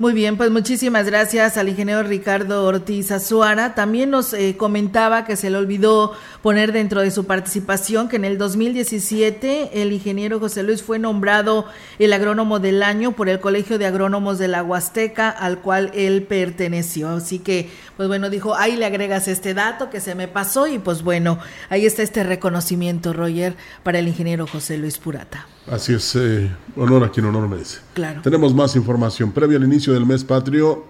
Muy 0.00 0.12
bien, 0.12 0.36
pues 0.36 0.50
muchísimas 0.50 1.06
gracias 1.06 1.56
al 1.56 1.68
ingeniero 1.68 2.02
Ricardo 2.02 2.64
Ortiz 2.66 3.12
Azuara. 3.12 3.76
También 3.76 4.10
nos 4.10 4.32
eh, 4.34 4.56
comentaba 4.56 5.24
que 5.24 5.36
se 5.36 5.50
le 5.50 5.56
olvidó 5.56 6.14
poner 6.42 6.72
dentro 6.72 7.00
de 7.00 7.12
su 7.12 7.26
participación 7.26 8.08
que 8.08 8.16
en 8.16 8.24
el 8.24 8.36
2017 8.36 9.80
el 9.80 9.92
ingeniero 9.92 10.40
José 10.40 10.64
Luis 10.64 10.82
fue 10.82 10.98
nombrado 10.98 11.66
el 12.00 12.12
agrónomo 12.12 12.58
del 12.58 12.82
año 12.82 13.12
por 13.12 13.28
el 13.28 13.38
Colegio 13.38 13.78
de 13.78 13.86
Agrónomos 13.86 14.38
de 14.38 14.48
la 14.48 14.64
Huasteca 14.64 15.30
al 15.30 15.60
cual 15.60 15.92
él 15.94 16.24
perteneció. 16.24 17.10
Así 17.10 17.38
que, 17.38 17.70
pues 17.96 18.08
bueno, 18.08 18.28
dijo, 18.30 18.54
ahí 18.56 18.76
le 18.76 18.86
agregas 18.86 19.28
este 19.28 19.54
dato 19.54 19.90
que 19.90 20.00
se 20.00 20.14
me 20.14 20.26
pasó 20.28 20.66
y 20.66 20.78
pues 20.78 21.02
bueno, 21.02 21.38
ahí 21.70 21.86
está 21.86 22.02
este 22.02 22.24
reconocimiento, 22.24 23.12
Roger, 23.12 23.56
para 23.82 23.98
el 24.00 24.08
ingeniero 24.08 24.46
José 24.46 24.78
Luis 24.78 24.98
Purata. 24.98 25.46
Así 25.70 25.94
es, 25.94 26.16
eh, 26.16 26.50
honor 26.76 27.04
a 27.04 27.10
quien 27.10 27.26
honor 27.26 27.48
merece. 27.48 27.78
Claro. 27.94 28.20
Tenemos 28.22 28.54
más 28.54 28.74
información. 28.76 29.32
Previo 29.32 29.58
al 29.58 29.64
inicio 29.64 29.92
del 29.92 30.06
mes 30.06 30.24
patrio, 30.24 30.84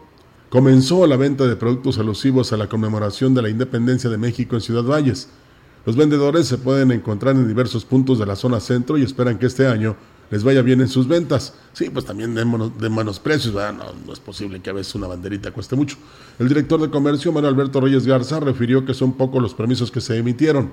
comenzó 0.49 1.07
la 1.07 1.17
venta 1.17 1.45
de 1.47 1.57
productos 1.57 1.99
alusivos 1.99 2.53
a 2.53 2.57
la 2.57 2.69
conmemoración 2.69 3.35
de 3.35 3.43
la 3.43 3.51
independencia 3.51 4.09
de 4.09 4.17
México 4.17 4.57
en 4.57 4.63
Ciudad 4.63 4.85
Valles. 4.85 5.29
Los 5.85 5.97
vendedores 5.97 6.47
se 6.47 6.57
pueden 6.57 6.91
encontrar 6.93 7.37
en 7.37 7.47
diversos 7.47 7.85
puntos 7.85 8.19
de 8.19 8.25
la 8.25 8.37
zona 8.37 8.61
centro 8.61 8.97
y 8.97 9.03
esperan 9.03 9.39
que 9.39 9.47
este 9.47 9.67
año 9.67 9.97
les 10.35 10.43
vaya 10.43 10.63
bien 10.63 10.81
en 10.81 10.89
sus 10.89 11.07
ventas. 11.07 11.55
Sí, 11.75 11.91
pues 11.91 12.05
también 12.05 12.35
de, 12.35 12.45
manos 12.45 13.21
precios, 13.21 13.55
no, 13.55 13.73
no, 13.73 14.13
es 14.13 14.19
posible 14.19 14.61
que 14.61 14.69
a 14.69 14.73
veces 14.73 14.93
una 14.97 15.07
banderita 15.07 15.53
cueste 15.53 15.77
mucho. 15.77 15.97
El 16.41 16.49
director 16.49 16.81
de 16.81 16.91
comercio, 16.91 17.31
Manuel 17.31 17.55
Alberto 17.55 17.81
Reyes 17.81 18.05
Garza, 18.05 18.41
refirió 18.41 18.85
que 18.85 18.95
son 18.95 19.13
pocos 19.13 19.41
los 19.41 19.55
permisos 19.55 19.93
que 19.93 20.01
se 20.01 20.19
emitieron. 20.19 20.73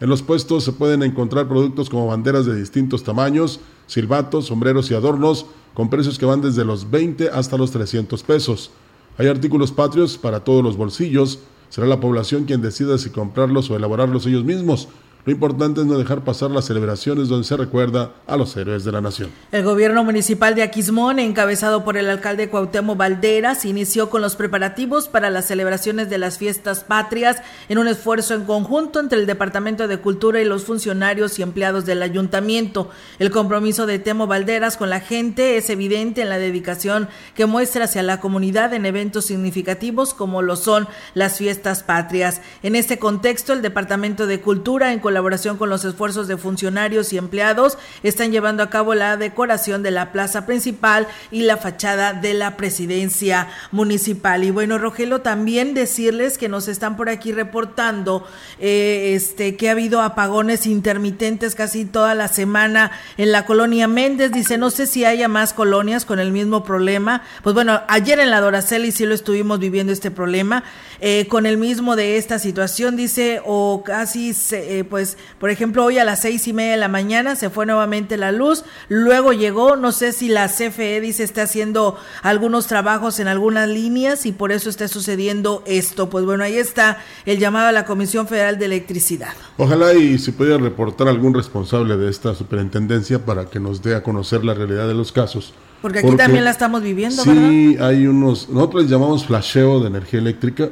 En 0.00 0.08
los 0.08 0.22
puestos 0.22 0.64
se 0.64 0.72
pueden 0.72 1.02
encontrar 1.02 1.46
productos 1.46 1.90
como 1.90 2.06
banderas 2.06 2.46
de 2.46 2.56
distintos 2.56 3.04
tamaños, 3.04 3.60
silbatos, 3.86 4.46
sombreros 4.46 4.90
y 4.90 4.94
adornos, 4.94 5.44
con 5.74 5.90
precios 5.90 6.18
que 6.18 6.24
van 6.24 6.40
desde 6.40 6.64
los 6.64 6.90
20 6.90 7.28
hasta 7.28 7.58
los 7.58 7.70
300 7.70 8.22
pesos. 8.22 8.70
Hay 9.18 9.26
artículos 9.26 9.72
patrios 9.72 10.16
para 10.16 10.40
todos 10.40 10.64
los 10.64 10.78
bolsillos. 10.78 11.40
Será 11.68 11.86
la 11.86 12.00
población 12.00 12.44
quien 12.44 12.62
decida 12.62 12.96
si 12.96 13.10
comprarlos 13.10 13.70
o 13.70 13.76
elaborarlos 13.76 14.24
ellos 14.24 14.44
mismos. 14.44 14.88
Lo 15.24 15.30
importante 15.30 15.80
es 15.80 15.86
no 15.86 15.98
dejar 15.98 16.24
pasar 16.24 16.50
las 16.50 16.64
celebraciones 16.64 17.28
donde 17.28 17.46
se 17.46 17.56
recuerda 17.56 18.10
a 18.26 18.36
los 18.36 18.56
héroes 18.56 18.82
de 18.82 18.90
la 18.90 19.00
nación. 19.00 19.30
El 19.52 19.62
gobierno 19.62 20.02
municipal 20.02 20.56
de 20.56 20.64
Aquismón, 20.64 21.20
encabezado 21.20 21.84
por 21.84 21.96
el 21.96 22.10
alcalde 22.10 22.48
Cuauhtémoc 22.48 22.96
Valderas, 22.96 23.64
inició 23.64 24.10
con 24.10 24.20
los 24.20 24.34
preparativos 24.34 25.06
para 25.06 25.30
las 25.30 25.46
celebraciones 25.46 26.10
de 26.10 26.18
las 26.18 26.38
fiestas 26.38 26.82
patrias 26.82 27.36
en 27.68 27.78
un 27.78 27.86
esfuerzo 27.86 28.34
en 28.34 28.46
conjunto 28.46 28.98
entre 28.98 29.20
el 29.20 29.26
Departamento 29.26 29.86
de 29.86 29.98
Cultura 29.98 30.40
y 30.40 30.44
los 30.44 30.64
funcionarios 30.64 31.38
y 31.38 31.42
empleados 31.42 31.86
del 31.86 32.02
ayuntamiento. 32.02 32.90
El 33.20 33.30
compromiso 33.30 33.86
de 33.86 34.00
Temo 34.00 34.26
Valderas 34.26 34.76
con 34.76 34.90
la 34.90 34.98
gente 34.98 35.56
es 35.56 35.70
evidente 35.70 36.22
en 36.22 36.30
la 36.30 36.38
dedicación 36.38 37.08
que 37.36 37.46
muestra 37.46 37.84
hacia 37.84 38.02
la 38.02 38.18
comunidad 38.18 38.74
en 38.74 38.86
eventos 38.86 39.26
significativos 39.26 40.14
como 40.14 40.42
lo 40.42 40.56
son 40.56 40.88
las 41.14 41.38
fiestas 41.38 41.84
patrias. 41.84 42.40
En 42.64 42.74
este 42.74 42.98
contexto, 42.98 43.52
el 43.52 43.62
Departamento 43.62 44.26
de 44.26 44.40
Cultura, 44.40 44.92
en 44.92 44.98
colaboración 45.12 45.58
con 45.58 45.68
los 45.68 45.84
esfuerzos 45.84 46.26
de 46.26 46.38
funcionarios 46.38 47.12
y 47.12 47.18
empleados, 47.18 47.76
están 48.02 48.32
llevando 48.32 48.62
a 48.62 48.70
cabo 48.70 48.94
la 48.94 49.18
decoración 49.18 49.82
de 49.82 49.90
la 49.90 50.10
plaza 50.10 50.46
principal 50.46 51.06
y 51.30 51.42
la 51.42 51.58
fachada 51.58 52.14
de 52.14 52.32
la 52.32 52.56
presidencia 52.56 53.48
municipal. 53.72 54.42
Y 54.42 54.50
bueno, 54.50 54.78
Rogelio, 54.78 55.20
también 55.20 55.74
decirles 55.74 56.38
que 56.38 56.48
nos 56.48 56.66
están 56.66 56.96
por 56.96 57.10
aquí 57.10 57.30
reportando 57.30 58.26
eh, 58.58 59.12
este 59.14 59.56
que 59.56 59.68
ha 59.68 59.72
habido 59.72 60.00
apagones 60.00 60.66
intermitentes 60.66 61.54
casi 61.54 61.84
toda 61.84 62.14
la 62.14 62.28
semana 62.28 62.92
en 63.18 63.32
la 63.32 63.44
colonia 63.44 63.88
Méndez. 63.88 64.32
Dice, 64.32 64.56
no 64.56 64.70
sé 64.70 64.86
si 64.86 65.04
haya 65.04 65.28
más 65.28 65.52
colonias 65.52 66.06
con 66.06 66.20
el 66.20 66.32
mismo 66.32 66.64
problema. 66.64 67.22
Pues 67.42 67.52
bueno, 67.52 67.82
ayer 67.88 68.18
en 68.18 68.30
la 68.30 68.40
Doraceli 68.40 68.92
sí 68.92 69.04
lo 69.04 69.14
estuvimos 69.14 69.58
viviendo 69.58 69.92
este 69.92 70.10
problema, 70.10 70.64
eh, 71.00 71.26
con 71.28 71.44
el 71.44 71.58
mismo 71.58 71.96
de 71.96 72.16
esta 72.16 72.38
situación, 72.38 72.96
dice, 72.96 73.42
o 73.44 73.82
casi, 73.84 74.32
eh, 74.52 74.84
pues 74.88 75.01
pues, 75.02 75.18
por 75.40 75.50
ejemplo, 75.50 75.84
hoy 75.84 75.98
a 75.98 76.04
las 76.04 76.20
seis 76.20 76.46
y 76.46 76.52
media 76.52 76.72
de 76.72 76.76
la 76.76 76.86
mañana 76.86 77.34
se 77.34 77.50
fue 77.50 77.66
nuevamente 77.66 78.16
la 78.16 78.30
luz, 78.30 78.64
luego 78.88 79.32
llegó, 79.32 79.74
no 79.74 79.90
sé 79.90 80.12
si 80.12 80.28
la 80.28 80.46
CFE 80.46 81.00
dice 81.00 81.24
está 81.24 81.42
haciendo 81.42 81.96
algunos 82.22 82.68
trabajos 82.68 83.18
en 83.18 83.26
algunas 83.26 83.68
líneas 83.68 84.26
y 84.26 84.30
por 84.30 84.52
eso 84.52 84.70
está 84.70 84.86
sucediendo 84.86 85.64
esto. 85.66 86.08
Pues 86.08 86.24
bueno, 86.24 86.44
ahí 86.44 86.56
está 86.56 86.98
el 87.26 87.40
llamado 87.40 87.66
a 87.66 87.72
la 87.72 87.84
Comisión 87.84 88.28
Federal 88.28 88.60
de 88.60 88.66
Electricidad. 88.66 89.32
Ojalá 89.56 89.92
y 89.92 90.18
se 90.18 90.32
pudiera 90.32 90.58
reportar 90.58 91.08
algún 91.08 91.34
responsable 91.34 91.96
de 91.96 92.08
esta 92.08 92.32
superintendencia 92.36 93.24
para 93.24 93.46
que 93.46 93.58
nos 93.58 93.82
dé 93.82 93.96
a 93.96 94.04
conocer 94.04 94.44
la 94.44 94.54
realidad 94.54 94.86
de 94.86 94.94
los 94.94 95.10
casos. 95.10 95.52
Porque 95.80 95.98
aquí 95.98 96.14
también 96.14 96.44
la 96.44 96.50
estamos 96.50 96.80
viviendo, 96.80 97.24
sí, 97.24 97.76
hay 97.80 98.06
unos, 98.06 98.48
nosotros 98.48 98.84
les 98.84 98.92
llamamos 98.92 99.26
flasheo 99.26 99.80
de 99.80 99.88
energía 99.88 100.20
eléctrica, 100.20 100.70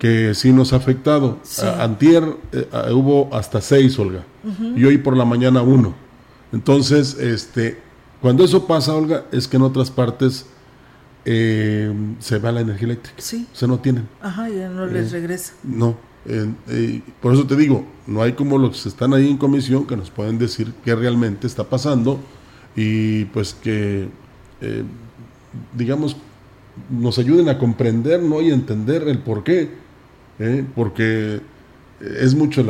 que 0.00 0.34
sí 0.34 0.50
nos 0.50 0.72
ha 0.72 0.76
afectado. 0.76 1.38
Antier 1.78 2.24
eh, 2.52 2.66
hubo 2.90 3.32
hasta 3.34 3.60
seis, 3.60 3.98
Olga, 3.98 4.24
y 4.74 4.82
hoy 4.82 4.96
por 4.96 5.14
la 5.14 5.26
mañana 5.26 5.60
uno. 5.60 5.94
Entonces, 6.52 7.18
este, 7.20 7.78
cuando 8.22 8.42
eso 8.42 8.66
pasa, 8.66 8.94
Olga, 8.94 9.26
es 9.30 9.46
que 9.46 9.58
en 9.58 9.62
otras 9.62 9.90
partes 9.90 10.46
eh, 11.26 11.92
se 12.18 12.38
va 12.38 12.50
la 12.50 12.62
energía 12.62 12.86
eléctrica. 12.86 13.20
Sí. 13.20 13.46
O 13.52 13.54
sea, 13.54 13.68
no 13.68 13.78
tienen. 13.78 14.08
Ajá, 14.22 14.48
ya 14.48 14.70
no 14.70 14.86
les 14.86 15.08
eh, 15.08 15.16
regresa. 15.16 15.52
No. 15.62 15.94
por 17.20 17.34
eso 17.34 17.46
te 17.46 17.54
digo, 17.54 17.84
no 18.06 18.22
hay 18.22 18.32
como 18.32 18.56
los 18.56 18.82
que 18.82 18.88
están 18.88 19.12
ahí 19.12 19.28
en 19.28 19.36
comisión 19.36 19.86
que 19.86 19.98
nos 19.98 20.10
pueden 20.10 20.38
decir 20.38 20.72
qué 20.82 20.94
realmente 20.94 21.46
está 21.46 21.64
pasando 21.64 22.18
y 22.74 23.26
pues 23.26 23.52
que, 23.52 24.08
digamos, 25.76 26.16
nos 26.88 27.18
ayuden 27.18 27.50
a 27.50 27.58
comprender 27.58 28.22
¿no? 28.22 28.40
y 28.40 28.50
entender 28.50 29.06
el 29.06 29.18
por 29.18 29.44
qué, 29.44 29.89
¿eh? 30.40 30.64
porque 30.74 31.40
es 32.00 32.34
mucho 32.34 32.62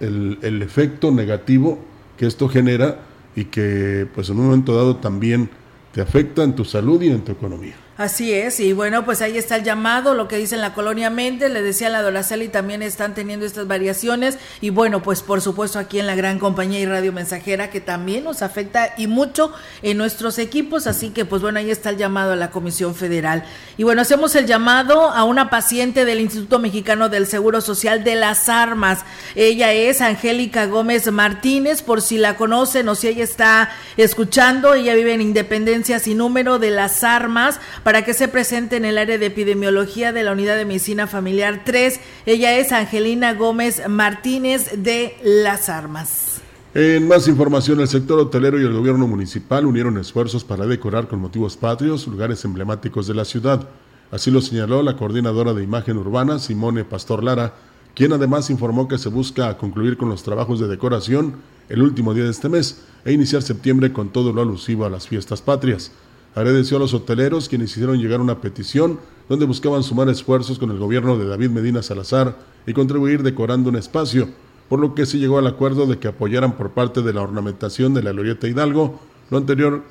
el, 0.00 0.38
el, 0.40 0.62
efecto 0.62 1.10
negativo 1.10 1.78
que 2.16 2.26
esto 2.26 2.48
genera 2.48 3.00
y 3.34 3.46
que 3.46 4.06
pues 4.14 4.30
en 4.30 4.38
un 4.38 4.46
momento 4.46 4.74
dado 4.74 4.96
también 4.96 5.50
te 5.92 6.00
afecta 6.00 6.42
en 6.42 6.54
tu 6.54 6.64
salud 6.64 7.02
y 7.02 7.08
en 7.08 7.22
tu 7.22 7.32
economía. 7.32 7.74
Así 7.98 8.30
es, 8.34 8.60
y 8.60 8.74
bueno, 8.74 9.06
pues 9.06 9.22
ahí 9.22 9.38
está 9.38 9.56
el 9.56 9.62
llamado, 9.62 10.12
lo 10.12 10.28
que 10.28 10.36
dice 10.36 10.54
en 10.54 10.60
la 10.60 10.74
colonia 10.74 11.08
Méndez, 11.08 11.50
le 11.50 11.62
decía 11.62 11.88
la 11.88 12.26
y 12.36 12.48
también 12.48 12.82
están 12.82 13.14
teniendo 13.14 13.46
estas 13.46 13.66
variaciones, 13.66 14.36
y 14.60 14.68
bueno, 14.68 15.02
pues 15.02 15.22
por 15.22 15.40
supuesto 15.40 15.78
aquí 15.78 15.98
en 15.98 16.06
la 16.06 16.14
gran 16.14 16.38
compañía 16.38 16.78
y 16.78 16.84
radio 16.84 17.14
mensajera 17.14 17.70
que 17.70 17.80
también 17.80 18.24
nos 18.24 18.42
afecta 18.42 18.92
y 18.98 19.06
mucho 19.06 19.50
en 19.80 19.96
nuestros 19.96 20.38
equipos, 20.38 20.86
así 20.86 21.08
que 21.08 21.24
pues 21.24 21.40
bueno, 21.40 21.58
ahí 21.58 21.70
está 21.70 21.88
el 21.88 21.96
llamado 21.96 22.32
a 22.32 22.36
la 22.36 22.50
Comisión 22.50 22.94
Federal. 22.94 23.44
Y 23.78 23.84
bueno, 23.84 24.02
hacemos 24.02 24.36
el 24.36 24.44
llamado 24.44 25.10
a 25.10 25.24
una 25.24 25.48
paciente 25.48 26.04
del 26.04 26.20
Instituto 26.20 26.58
Mexicano 26.58 27.08
del 27.08 27.26
Seguro 27.26 27.62
Social 27.62 28.04
de 28.04 28.14
las 28.14 28.50
Armas. 28.50 29.06
Ella 29.34 29.72
es 29.72 30.02
Angélica 30.02 30.66
Gómez 30.66 31.10
Martínez, 31.10 31.80
por 31.80 32.02
si 32.02 32.18
la 32.18 32.36
conocen 32.36 32.90
o 32.90 32.94
si 32.94 33.08
ella 33.08 33.24
está 33.24 33.70
escuchando, 33.96 34.74
ella 34.74 34.94
vive 34.94 35.14
en 35.14 35.22
Independencia 35.22 35.98
sin 35.98 36.18
número 36.18 36.58
de 36.58 36.70
las 36.70 37.02
Armas 37.02 37.58
para 37.86 38.04
que 38.04 38.14
se 38.14 38.26
presente 38.26 38.74
en 38.74 38.84
el 38.84 38.98
área 38.98 39.16
de 39.16 39.26
epidemiología 39.26 40.12
de 40.12 40.24
la 40.24 40.32
Unidad 40.32 40.56
de 40.56 40.64
Medicina 40.64 41.06
Familiar 41.06 41.62
3. 41.64 42.00
Ella 42.26 42.58
es 42.58 42.72
Angelina 42.72 43.32
Gómez 43.34 43.80
Martínez 43.88 44.82
de 44.82 45.16
Las 45.22 45.68
Armas. 45.68 46.40
En 46.74 47.06
más 47.06 47.28
información, 47.28 47.78
el 47.78 47.86
sector 47.86 48.18
hotelero 48.18 48.60
y 48.60 48.64
el 48.64 48.72
gobierno 48.72 49.06
municipal 49.06 49.66
unieron 49.66 49.98
esfuerzos 49.98 50.42
para 50.42 50.66
decorar 50.66 51.06
con 51.06 51.20
motivos 51.20 51.56
patrios 51.56 52.08
lugares 52.08 52.44
emblemáticos 52.44 53.06
de 53.06 53.14
la 53.14 53.24
ciudad. 53.24 53.68
Así 54.10 54.32
lo 54.32 54.40
señaló 54.40 54.82
la 54.82 54.96
coordinadora 54.96 55.54
de 55.54 55.62
imagen 55.62 55.96
urbana, 55.96 56.40
Simone 56.40 56.82
Pastor 56.82 57.22
Lara, 57.22 57.54
quien 57.94 58.12
además 58.12 58.50
informó 58.50 58.88
que 58.88 58.98
se 58.98 59.10
busca 59.10 59.56
concluir 59.58 59.96
con 59.96 60.08
los 60.08 60.24
trabajos 60.24 60.58
de 60.58 60.66
decoración 60.66 61.36
el 61.68 61.82
último 61.82 62.14
día 62.14 62.24
de 62.24 62.30
este 62.30 62.48
mes 62.48 62.82
e 63.04 63.12
iniciar 63.12 63.42
septiembre 63.42 63.92
con 63.92 64.08
todo 64.08 64.32
lo 64.32 64.42
alusivo 64.42 64.84
a 64.86 64.90
las 64.90 65.06
fiestas 65.06 65.40
patrias. 65.40 65.92
Agradeció 66.36 66.76
a 66.76 66.80
los 66.80 66.92
hoteleros 66.92 67.48
quienes 67.48 67.70
hicieron 67.70 67.98
llegar 67.98 68.20
una 68.20 68.42
petición 68.42 69.00
donde 69.26 69.46
buscaban 69.46 69.82
sumar 69.82 70.10
esfuerzos 70.10 70.58
con 70.58 70.70
el 70.70 70.76
gobierno 70.76 71.16
de 71.16 71.26
David 71.26 71.48
Medina 71.48 71.82
Salazar 71.82 72.36
y 72.66 72.74
contribuir 72.74 73.22
decorando 73.22 73.70
un 73.70 73.76
espacio, 73.76 74.28
por 74.68 74.78
lo 74.78 74.94
que 74.94 75.06
se 75.06 75.16
llegó 75.16 75.38
al 75.38 75.46
acuerdo 75.46 75.86
de 75.86 75.98
que 75.98 76.08
apoyaran 76.08 76.58
por 76.58 76.72
parte 76.72 77.00
de 77.00 77.14
la 77.14 77.22
ornamentación 77.22 77.94
de 77.94 78.02
la 78.02 78.12
Glorieta 78.12 78.46
Hidalgo 78.46 79.00
lo 79.30 79.38
anterior 79.38 79.82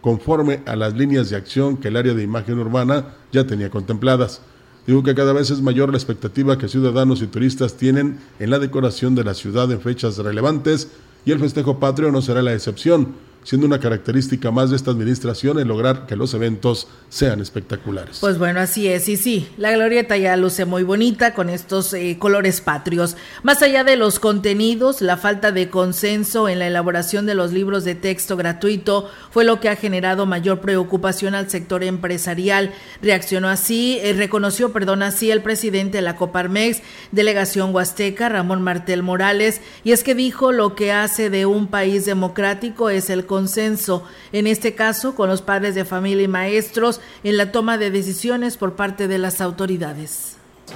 conforme 0.00 0.62
a 0.66 0.76
las 0.76 0.94
líneas 0.94 1.30
de 1.30 1.36
acción 1.36 1.76
que 1.76 1.88
el 1.88 1.96
área 1.96 2.14
de 2.14 2.22
imagen 2.22 2.60
urbana 2.60 3.16
ya 3.32 3.48
tenía 3.48 3.68
contempladas. 3.68 4.40
Digo 4.86 5.02
que 5.02 5.16
cada 5.16 5.32
vez 5.32 5.50
es 5.50 5.62
mayor 5.62 5.90
la 5.90 5.98
expectativa 5.98 6.58
que 6.58 6.68
ciudadanos 6.68 7.22
y 7.22 7.26
turistas 7.26 7.76
tienen 7.76 8.20
en 8.38 8.50
la 8.50 8.60
decoración 8.60 9.16
de 9.16 9.24
la 9.24 9.34
ciudad 9.34 9.70
en 9.72 9.80
fechas 9.80 10.16
relevantes 10.18 10.92
y 11.24 11.32
el 11.32 11.40
festejo 11.40 11.80
patrio 11.80 12.12
no 12.12 12.22
será 12.22 12.40
la 12.40 12.54
excepción 12.54 13.31
siendo 13.44 13.66
una 13.66 13.80
característica 13.80 14.50
más 14.50 14.70
de 14.70 14.76
esta 14.76 14.90
administración 14.90 15.58
el 15.58 15.68
lograr 15.68 16.06
que 16.06 16.16
los 16.16 16.34
eventos 16.34 16.88
sean 17.08 17.40
espectaculares. 17.40 18.18
Pues 18.20 18.38
bueno, 18.38 18.60
así 18.60 18.88
es, 18.88 19.08
y 19.08 19.16
sí, 19.16 19.48
la 19.56 19.72
glorieta 19.72 20.16
ya 20.16 20.36
luce 20.36 20.64
muy 20.64 20.82
bonita 20.82 21.34
con 21.34 21.50
estos 21.50 21.92
eh, 21.94 22.16
colores 22.18 22.60
patrios. 22.60 23.16
Más 23.42 23.62
allá 23.62 23.84
de 23.84 23.96
los 23.96 24.18
contenidos, 24.18 25.00
la 25.00 25.16
falta 25.16 25.52
de 25.52 25.68
consenso 25.68 26.48
en 26.48 26.58
la 26.58 26.66
elaboración 26.66 27.26
de 27.26 27.34
los 27.34 27.52
libros 27.52 27.84
de 27.84 27.94
texto 27.94 28.36
gratuito 28.36 29.10
fue 29.30 29.44
lo 29.44 29.60
que 29.60 29.68
ha 29.68 29.76
generado 29.76 30.26
mayor 30.26 30.60
preocupación 30.60 31.34
al 31.34 31.50
sector 31.50 31.82
empresarial. 31.82 32.72
Reaccionó 33.02 33.48
así, 33.48 33.98
eh, 34.02 34.12
reconoció, 34.12 34.72
perdón, 34.72 35.02
así 35.02 35.30
el 35.30 35.42
presidente 35.42 35.98
de 35.98 36.02
la 36.02 36.16
Coparmex, 36.16 36.82
delegación 37.10 37.74
Huasteca, 37.74 38.28
Ramón 38.28 38.62
Martel 38.62 39.02
Morales, 39.02 39.60
y 39.84 39.92
es 39.92 40.02
que 40.02 40.14
dijo 40.14 40.52
lo 40.52 40.74
que 40.74 40.92
hace 40.92 41.30
de 41.30 41.46
un 41.46 41.66
país 41.66 42.04
democrático 42.04 42.90
es 42.90 43.10
el 43.10 43.26
consenso, 43.32 44.04
en 44.32 44.46
este 44.46 44.74
caso 44.74 45.14
con 45.14 45.30
los 45.30 45.40
padres 45.40 45.74
de 45.74 45.86
familia 45.86 46.24
y 46.24 46.28
maestros, 46.28 47.00
en 47.24 47.38
la 47.38 47.50
toma 47.50 47.78
de 47.78 47.90
decisiones 47.90 48.58
por 48.58 48.76
parte 48.76 49.08
de 49.08 49.16
las 49.16 49.40
autoridades 49.40 50.31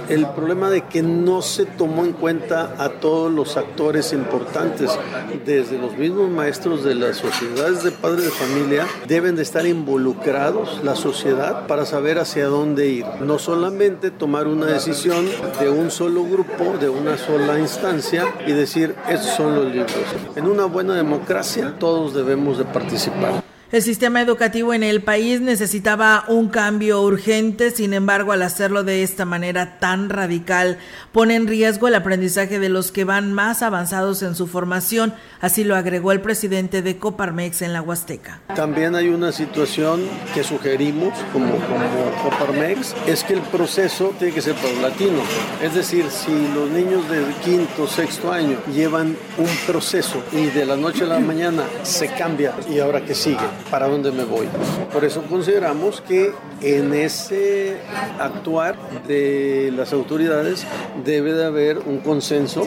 el 0.09 0.25
problema 0.27 0.69
de 0.69 0.81
que 0.81 1.01
no 1.01 1.41
se 1.41 1.65
tomó 1.65 2.05
en 2.05 2.13
cuenta 2.13 2.75
a 2.77 2.89
todos 2.89 3.31
los 3.31 3.57
actores 3.57 4.13
importantes, 4.13 4.91
desde 5.45 5.77
los 5.77 5.97
mismos 5.97 6.29
maestros 6.29 6.83
de 6.83 6.95
las 6.95 7.17
sociedades 7.17 7.83
de 7.83 7.91
padres 7.91 8.25
de 8.25 8.31
familia, 8.31 8.87
deben 9.07 9.35
de 9.35 9.43
estar 9.43 9.65
involucrados 9.65 10.83
la 10.83 10.95
sociedad 10.95 11.67
para 11.67 11.85
saber 11.85 12.19
hacia 12.19 12.47
dónde 12.47 12.87
ir. 12.87 13.05
No 13.21 13.39
solamente 13.39 14.11
tomar 14.11 14.47
una 14.47 14.67
decisión 14.67 15.27
de 15.59 15.69
un 15.69 15.91
solo 15.91 16.23
grupo, 16.23 16.77
de 16.79 16.89
una 16.89 17.17
sola 17.17 17.59
instancia 17.59 18.25
y 18.45 18.51
decir, 18.51 18.95
estos 19.09 19.35
son 19.35 19.55
los 19.55 19.65
libros. 19.65 19.93
En 20.35 20.45
una 20.45 20.65
buena 20.65 20.95
democracia 20.95 21.75
todos 21.79 22.13
debemos 22.13 22.57
de 22.57 22.65
participar. 22.65 23.43
El 23.69 23.81
sistema 23.81 24.21
educativo 24.21 24.73
en 24.73 24.81
el 24.81 25.01
país 25.01 25.41
necesitaba 25.41 26.23
un 26.29 26.47
cambio 26.47 27.01
urgente, 27.01 27.69
sin 27.71 27.93
embargo, 27.93 28.31
al 28.31 28.41
hacerlo 28.43 28.85
de 28.85 29.03
esta 29.03 29.25
manera 29.25 29.77
tan 29.77 30.09
radical, 30.09 30.77
pone 31.11 31.35
en 31.35 31.47
riesgo 31.47 31.89
el 31.89 31.95
aprendizaje 31.95 32.59
de 32.59 32.69
los 32.69 32.93
que 32.93 33.03
van 33.03 33.33
más 33.33 33.61
avanzados 33.63 34.23
en 34.23 34.35
su 34.35 34.47
formación, 34.47 35.13
así 35.41 35.65
lo 35.65 35.75
agregó 35.75 36.13
el 36.13 36.21
presidente 36.21 36.81
de 36.81 36.95
Coparmex 36.95 37.61
en 37.61 37.73
la 37.73 37.81
Huasteca. 37.81 38.39
También 38.55 38.95
hay 38.95 39.09
una 39.09 39.33
situación 39.33 39.99
que 40.33 40.45
sugerimos 40.45 41.13
como, 41.33 41.57
Coparmex, 42.23 42.95
es 43.05 43.25
que 43.25 43.33
el 43.33 43.41
proceso 43.41 44.13
tiene 44.17 44.33
que 44.33 44.41
ser 44.41 44.55
paulatino, 44.55 45.19
es 45.61 45.75
decir, 45.75 46.05
si 46.09 46.31
los 46.55 46.69
niños 46.69 47.09
de 47.09 47.21
quinto, 47.43 47.85
sexto 47.85 48.31
año 48.31 48.59
llevan 48.73 49.17
un 49.37 49.49
proceso 49.65 50.23
y 50.31 50.45
de 50.45 50.65
la 50.65 50.77
noche 50.77 51.03
a 51.03 51.07
la 51.07 51.19
mañana 51.19 51.63
se 51.83 52.07
cambia 52.07 52.53
y 52.69 52.79
ahora 52.79 53.03
que 53.03 53.13
sigue 53.13 53.56
para 53.69 53.87
dónde 53.87 54.11
me 54.11 54.23
voy. 54.23 54.47
Por 54.91 55.05
eso 55.05 55.21
consideramos 55.23 56.01
que 56.01 56.33
en 56.61 56.93
ese 56.93 57.77
actuar 58.19 58.75
de 59.07 59.71
las 59.75 59.93
autoridades 59.93 60.65
debe 61.05 61.33
de 61.33 61.45
haber 61.45 61.79
un 61.79 61.99
consenso. 61.99 62.65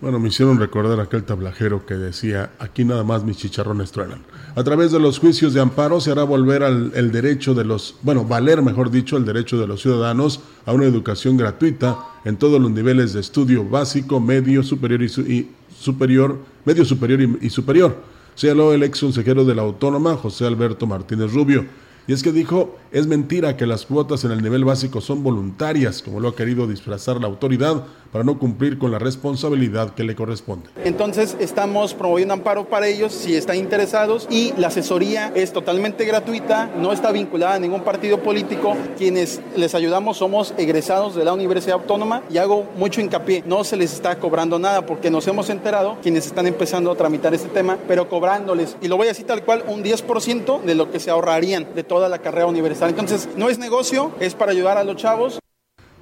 Bueno, 0.00 0.18
me 0.18 0.30
hicieron 0.30 0.58
recordar 0.58 0.98
aquel 0.98 1.22
tablajero 1.22 1.86
que 1.86 1.94
decía, 1.94 2.50
aquí 2.58 2.84
nada 2.84 3.04
más 3.04 3.22
mis 3.22 3.36
chicharrones 3.36 3.92
truenan. 3.92 4.24
A 4.56 4.64
través 4.64 4.90
de 4.90 4.98
los 4.98 5.20
juicios 5.20 5.54
de 5.54 5.60
amparo 5.60 6.00
se 6.00 6.10
hará 6.10 6.24
volver 6.24 6.64
al 6.64 6.90
el 6.96 7.12
derecho 7.12 7.54
de 7.54 7.64
los, 7.64 7.94
bueno, 8.02 8.24
valer, 8.24 8.62
mejor 8.62 8.90
dicho, 8.90 9.16
el 9.16 9.24
derecho 9.24 9.60
de 9.60 9.68
los 9.68 9.80
ciudadanos 9.80 10.40
a 10.66 10.72
una 10.72 10.86
educación 10.86 11.36
gratuita 11.36 11.98
en 12.24 12.36
todos 12.36 12.60
los 12.60 12.72
niveles 12.72 13.12
de 13.12 13.20
estudio 13.20 13.64
básico, 13.64 14.18
medio, 14.18 14.64
superior 14.64 15.02
y, 15.04 15.50
superior, 15.72 16.36
medio 16.64 16.84
superior 16.84 17.38
y 17.40 17.50
superior 17.50 18.11
señaló 18.34 18.72
el 18.72 18.82
ex 18.82 19.00
consejero 19.00 19.44
de 19.44 19.54
la 19.54 19.62
Autónoma, 19.62 20.16
José 20.16 20.46
Alberto 20.46 20.86
Martínez 20.86 21.32
Rubio. 21.32 21.66
Y 22.06 22.12
es 22.12 22.22
que 22.22 22.32
dijo, 22.32 22.76
es 22.90 23.06
mentira 23.06 23.56
que 23.56 23.66
las 23.66 23.86
cuotas 23.86 24.24
en 24.24 24.32
el 24.32 24.42
nivel 24.42 24.64
básico 24.64 25.00
son 25.00 25.22
voluntarias, 25.22 26.02
como 26.02 26.18
lo 26.18 26.28
ha 26.28 26.36
querido 26.36 26.66
disfrazar 26.66 27.20
la 27.20 27.28
autoridad, 27.28 27.84
para 28.12 28.24
no 28.24 28.38
cumplir 28.38 28.78
con 28.78 28.90
la 28.90 28.98
responsabilidad 28.98 29.94
que 29.94 30.04
le 30.04 30.14
corresponde. 30.14 30.68
Entonces 30.84 31.36
estamos 31.40 31.94
promoviendo 31.94 32.34
amparo 32.34 32.68
para 32.68 32.86
ellos 32.86 33.12
si 33.12 33.34
están 33.34 33.56
interesados 33.56 34.28
y 34.30 34.52
la 34.58 34.68
asesoría 34.68 35.32
es 35.34 35.52
totalmente 35.52 36.04
gratuita, 36.04 36.70
no 36.78 36.92
está 36.92 37.10
vinculada 37.10 37.54
a 37.54 37.58
ningún 37.58 37.82
partido 37.82 38.22
político. 38.22 38.76
Quienes 38.98 39.40
les 39.56 39.74
ayudamos 39.74 40.18
somos 40.18 40.52
egresados 40.58 41.14
de 41.14 41.24
la 41.24 41.32
Universidad 41.32 41.80
Autónoma 41.80 42.22
y 42.30 42.36
hago 42.36 42.66
mucho 42.76 43.00
hincapié, 43.00 43.42
no 43.46 43.64
se 43.64 43.76
les 43.76 43.94
está 43.94 44.18
cobrando 44.18 44.58
nada 44.58 44.84
porque 44.84 45.10
nos 45.10 45.26
hemos 45.26 45.48
enterado 45.48 45.96
quienes 46.02 46.26
están 46.26 46.46
empezando 46.46 46.90
a 46.90 46.96
tramitar 46.96 47.32
este 47.32 47.48
tema, 47.48 47.78
pero 47.88 48.08
cobrándoles, 48.08 48.76
y 48.82 48.88
lo 48.88 48.96
voy 48.96 49.06
a 49.06 49.10
decir 49.10 49.26
tal 49.26 49.42
cual, 49.44 49.64
un 49.66 49.82
10% 49.82 50.62
de 50.62 50.74
lo 50.74 50.90
que 50.90 51.00
se 51.00 51.10
ahorrarían 51.10 51.68
de 51.74 51.82
toda 51.82 52.10
la 52.10 52.18
carrera 52.18 52.46
universitaria. 52.46 52.90
Entonces 52.90 53.28
no 53.36 53.48
es 53.48 53.58
negocio, 53.58 54.10
es 54.20 54.34
para 54.34 54.52
ayudar 54.52 54.76
a 54.76 54.84
los 54.84 54.96
chavos. 54.96 55.41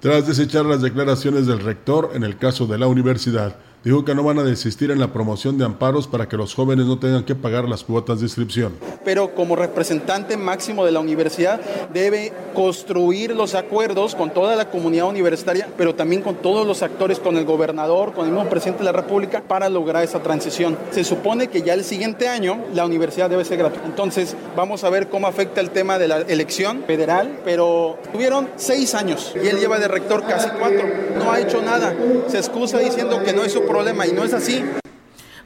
Tras 0.01 0.27
desechar 0.27 0.65
las 0.65 0.81
declaraciones 0.81 1.47
del 1.47 1.61
rector 1.61 2.13
en 2.15 2.25
el 2.25 2.39
caso 2.39 2.67
de 2.67 2.79
la 2.79 2.87
universidad, 2.87 3.57
dijo 3.85 4.05
que 4.05 4.15
no 4.15 4.23
van 4.23 4.39
a 4.39 4.43
desistir 4.43 4.91
en 4.91 4.99
la 4.99 5.13
promoción 5.13 5.57
de 5.59 5.65
amparos 5.65 6.07
para 6.07 6.29
que 6.29 6.37
los 6.37 6.55
jóvenes 6.55 6.87
no 6.87 6.99
tengan 6.99 7.25
que 7.25 7.35
pagar 7.35 7.69
las 7.69 7.85
cuotas 7.85 8.21
de 8.21 8.27
inscripción. 8.27 8.73
Pero 9.05 9.35
como 9.35 9.57
representante 9.57 10.37
máximo 10.37 10.85
de 10.85 10.93
la 10.93 11.01
universidad 11.01 11.61
debe 11.93 12.33
construir 12.55 13.35
los 13.35 13.55
acuerdos 13.55 14.15
con 14.15 14.31
toda 14.31 14.57
la 14.57 14.71
comunidad 14.71 15.09
universitaria, 15.09 15.69
pero 15.77 15.95
también 15.95 16.23
con 16.23 16.37
todos 16.37 16.67
los 16.67 16.83
actores, 16.83 17.19
con 17.19 17.37
el 17.37 17.45
gobernador, 17.45 18.13
con 18.13 18.27
el 18.27 18.33
mismo 18.33 18.49
presidente 18.49 18.81
de 18.81 18.85
la 18.85 18.93
República, 18.93 19.43
para 19.47 19.69
lograr 19.69 20.05
esa 20.05 20.23
transición. 20.23 20.77
Se 20.91 21.05
supone 21.05 21.49
que 21.49 21.63
ya 21.63 21.75
el 21.75 21.85
siguiente 21.85 22.29
año 22.29 22.59
la 22.75 22.85
universidad 22.85 23.31
debe 23.31 23.45
ser 23.45 23.59
gratuita. 23.59 23.87
Entonces 23.87 24.37
vamos 24.57 24.85
a 24.85 24.91
ver 24.91 25.09
cómo 25.09 25.27
afecta 25.27 25.61
el 25.61 25.71
tema 25.71 25.99
de 25.99 26.09
la 26.09 26.19
elección 26.19 26.85
federal, 26.87 27.41
pero 27.45 27.99
tuvieron 28.13 28.49
seis 28.57 28.95
años 28.95 29.33
y 29.43 29.47
él 29.47 29.59
lleva 29.59 29.79
de 29.79 29.89
rector 29.89 30.25
casi 30.27 30.51
cuatro. 30.51 30.87
No 31.17 31.33
ha 31.33 31.41
hecho 31.41 31.63
nada. 31.63 31.95
Se 32.29 32.39
excusa 32.39 32.79
diciendo 32.79 33.23
que 33.25 33.33
no 33.33 33.43
es 33.43 33.53
su 33.53 33.63
problema 33.71 34.05
y 34.05 34.13
no 34.13 34.25
es 34.25 34.35
así. 34.35 34.65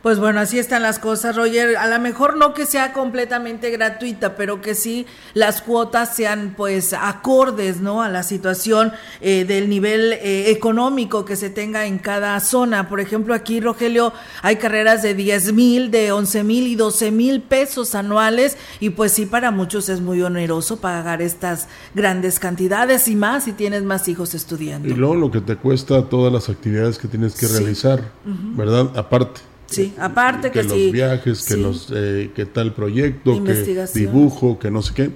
Pues 0.05 0.19
bueno, 0.19 0.39
así 0.41 0.59
están 0.59 0.83
las 0.83 0.99
cosas, 0.99 1.35
Roger. 1.35 1.79
A 1.79 1.87
lo 1.87 1.99
mejor 1.99 2.37
no 2.37 2.53
que 2.53 2.67
sea 2.67 2.93
completamente 2.93 3.71
gratuita, 3.71 4.37
pero 4.37 4.61
que 4.61 4.75
sí 4.75 5.07
las 5.33 5.63
cuotas 5.63 6.15
sean 6.15 6.53
pues 6.59 6.93
acordes, 6.93 7.81
¿no? 7.81 8.03
A 8.03 8.11
la 8.11 8.23
situación 8.23 8.93
eh, 9.23 9.47
del 9.47 9.71
nivel 9.71 10.13
eh, 10.13 10.51
económico 10.51 11.25
que 11.25 11.37
se 11.37 11.49
tenga 11.49 11.87
en 11.87 11.99
cada 11.99 12.39
zona. 12.41 12.87
Por 12.87 13.01
ejemplo, 13.01 13.33
aquí, 13.33 13.61
Rogelio, 13.61 14.13
hay 14.43 14.57
carreras 14.57 15.01
de 15.01 15.15
10 15.15 15.55
mil, 15.55 15.91
de 15.91 16.13
11 16.13 16.45
mil 16.45 16.67
y 16.67 16.75
12 16.75 17.11
mil 17.11 17.41
pesos 17.41 17.95
anuales 17.95 18.59
y 18.81 18.91
pues 18.91 19.13
sí, 19.13 19.25
para 19.25 19.53
muchos 19.53 19.89
es 19.89 20.03
muy 20.03 20.21
oneroso 20.21 20.81
pagar 20.81 21.23
estas 21.23 21.67
grandes 21.95 22.39
cantidades 22.39 23.09
y 23.09 23.17
más 23.17 23.45
si 23.45 23.53
tienes 23.53 23.85
más 23.85 24.07
hijos 24.09 24.35
estudiando. 24.35 24.87
Y 24.87 24.93
luego 24.93 25.15
lo 25.15 25.31
que 25.31 25.41
te 25.41 25.57
cuesta 25.57 26.11
todas 26.11 26.31
las 26.31 26.51
actividades 26.51 26.99
que 26.99 27.09
tienes 27.09 27.35
que 27.37 27.49
realizar, 27.49 28.13
¿verdad? 28.55 28.91
Aparte. 28.97 29.54
Sí, 29.75 29.95
aparte 29.99 30.51
que, 30.51 30.61
que 30.61 30.69
los 30.69 30.93
viajes, 30.93 31.45
que 31.45 31.57
los 31.57 31.93
eh, 31.95 32.31
que 32.35 32.47
tal 32.47 32.75
proyecto, 32.75 33.43
que 33.45 33.87
dibujo, 33.95 34.59
que 34.59 34.71
no 34.71 34.83
sé 34.83 34.95
qué. 34.95 35.11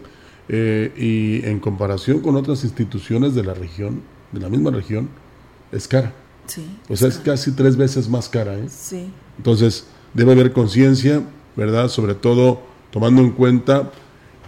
Eh, 0.50 0.92
y 0.96 1.46
en 1.46 1.61
comparación 1.61 2.20
con 2.20 2.36
otras 2.36 2.64
instituciones 2.64 3.34
de 3.34 3.44
la 3.44 3.54
región, 3.54 4.02
de 4.32 4.40
la 4.40 4.48
misma 4.48 4.70
región, 4.70 5.09
es 5.72 5.86
cara. 5.86 6.14
Sí, 6.46 6.66
o 6.88 6.96
sea, 6.96 7.09
es 7.09 7.18
casi 7.18 7.52
tres 7.52 7.76
veces 7.76 8.09
más 8.09 8.28
cara. 8.28 8.56
¿eh? 8.56 8.66
Sí. 8.70 9.11
Entonces, 9.36 9.86
debe 10.14 10.32
haber 10.32 10.52
conciencia, 10.52 11.22
¿verdad? 11.56 11.88
Sobre 11.88 12.14
todo 12.14 12.62
tomando 12.90 13.20
en 13.20 13.32
cuenta 13.32 13.90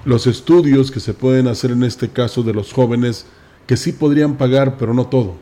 los 0.05 0.27
estudios 0.27 0.91
que 0.91 1.01
se 1.01 1.13
pueden 1.13 1.47
hacer 1.47 1.73
en 1.73 1.85
este 1.85 2.09
caso 2.09 2.43
de 2.43 2.55
los 2.55 2.73
jóvenes 2.73 3.27
que 3.67 3.77
sí 3.77 3.93
podrían 3.93 4.37
pagar, 4.37 4.79
pero 4.79 4.95
no 4.95 5.07
todo, 5.07 5.37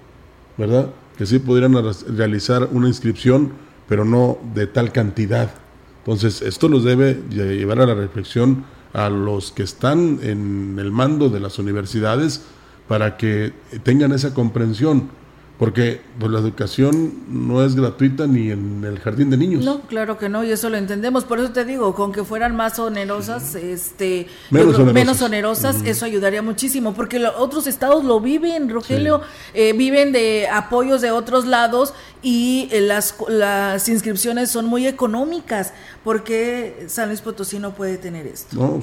¿verdad? 0.57 0.91
Que 1.17 1.27
sí 1.27 1.39
podrían 1.39 1.75
realizar 2.09 2.69
una 2.73 2.89
inscripción 2.89 3.53
pero 3.89 4.05
no 4.05 4.39
de 4.55 4.67
tal 4.67 4.93
cantidad. 4.93 5.51
Entonces, 5.99 6.43
esto 6.43 6.69
los 6.69 6.85
debe 6.85 7.15
llevar 7.31 7.81
a 7.81 7.87
la 7.87 7.95
reflexión 7.95 8.65
a 8.93 9.09
los 9.09 9.53
que 9.53 9.63
están 9.63 10.21
en 10.23 10.77
el 10.79 10.91
mando 10.91 11.29
de 11.29 11.41
las 11.41 11.59
universidades 11.59 12.43
para 12.87 13.17
que 13.17 13.53
tengan 13.83 14.13
esa 14.13 14.33
comprensión 14.33 15.11
porque 15.59 16.01
pues, 16.21 16.31
la 16.31 16.39
educación 16.39 17.13
no 17.29 17.65
es 17.65 17.75
gratuita 17.75 18.27
ni 18.29 18.51
en 18.51 18.85
el 18.85 19.01
jardín 19.01 19.29
de 19.29 19.37
niños. 19.37 19.65
No, 19.65 19.81
claro 19.83 20.17
que 20.17 20.29
no, 20.29 20.45
y 20.45 20.53
eso 20.53 20.71
lo 20.71 20.77
entendemos. 20.77 21.25
Por 21.25 21.41
eso 21.41 21.51
te 21.51 21.65
digo, 21.65 21.95
con 21.95 22.13
que 22.13 22.23
fueran 22.23 22.55
más 22.55 22.79
onerosas, 22.79 23.57
este, 23.57 24.29
menos 24.51 25.21
onerosas, 25.21 25.83
eso 25.85 26.05
ayudaría 26.05 26.43
muchísimo, 26.43 26.95
porque 26.95 27.19
los 27.19 27.35
otros 27.37 27.67
estados 27.67 28.05
lo 28.05 28.21
viven, 28.21 28.69
Rogelio, 28.69 29.21
eh, 29.53 29.73
viven 29.73 30.13
de 30.13 30.47
apoyos 30.49 31.01
de 31.01 31.11
otros 31.11 31.45
lados 31.45 31.93
y 32.23 32.69
eh, 32.71 32.81
las, 32.81 33.17
las 33.29 33.89
inscripciones 33.89 34.51
son 34.51 34.67
muy 34.67 34.87
económicas. 34.87 35.73
porque 36.05 36.87
San 36.87 37.09
Luis 37.09 37.21
Potosí 37.21 37.59
no 37.59 37.75
puede 37.75 37.99
tener 37.99 38.27
esto? 38.27 38.57
No, 38.57 38.81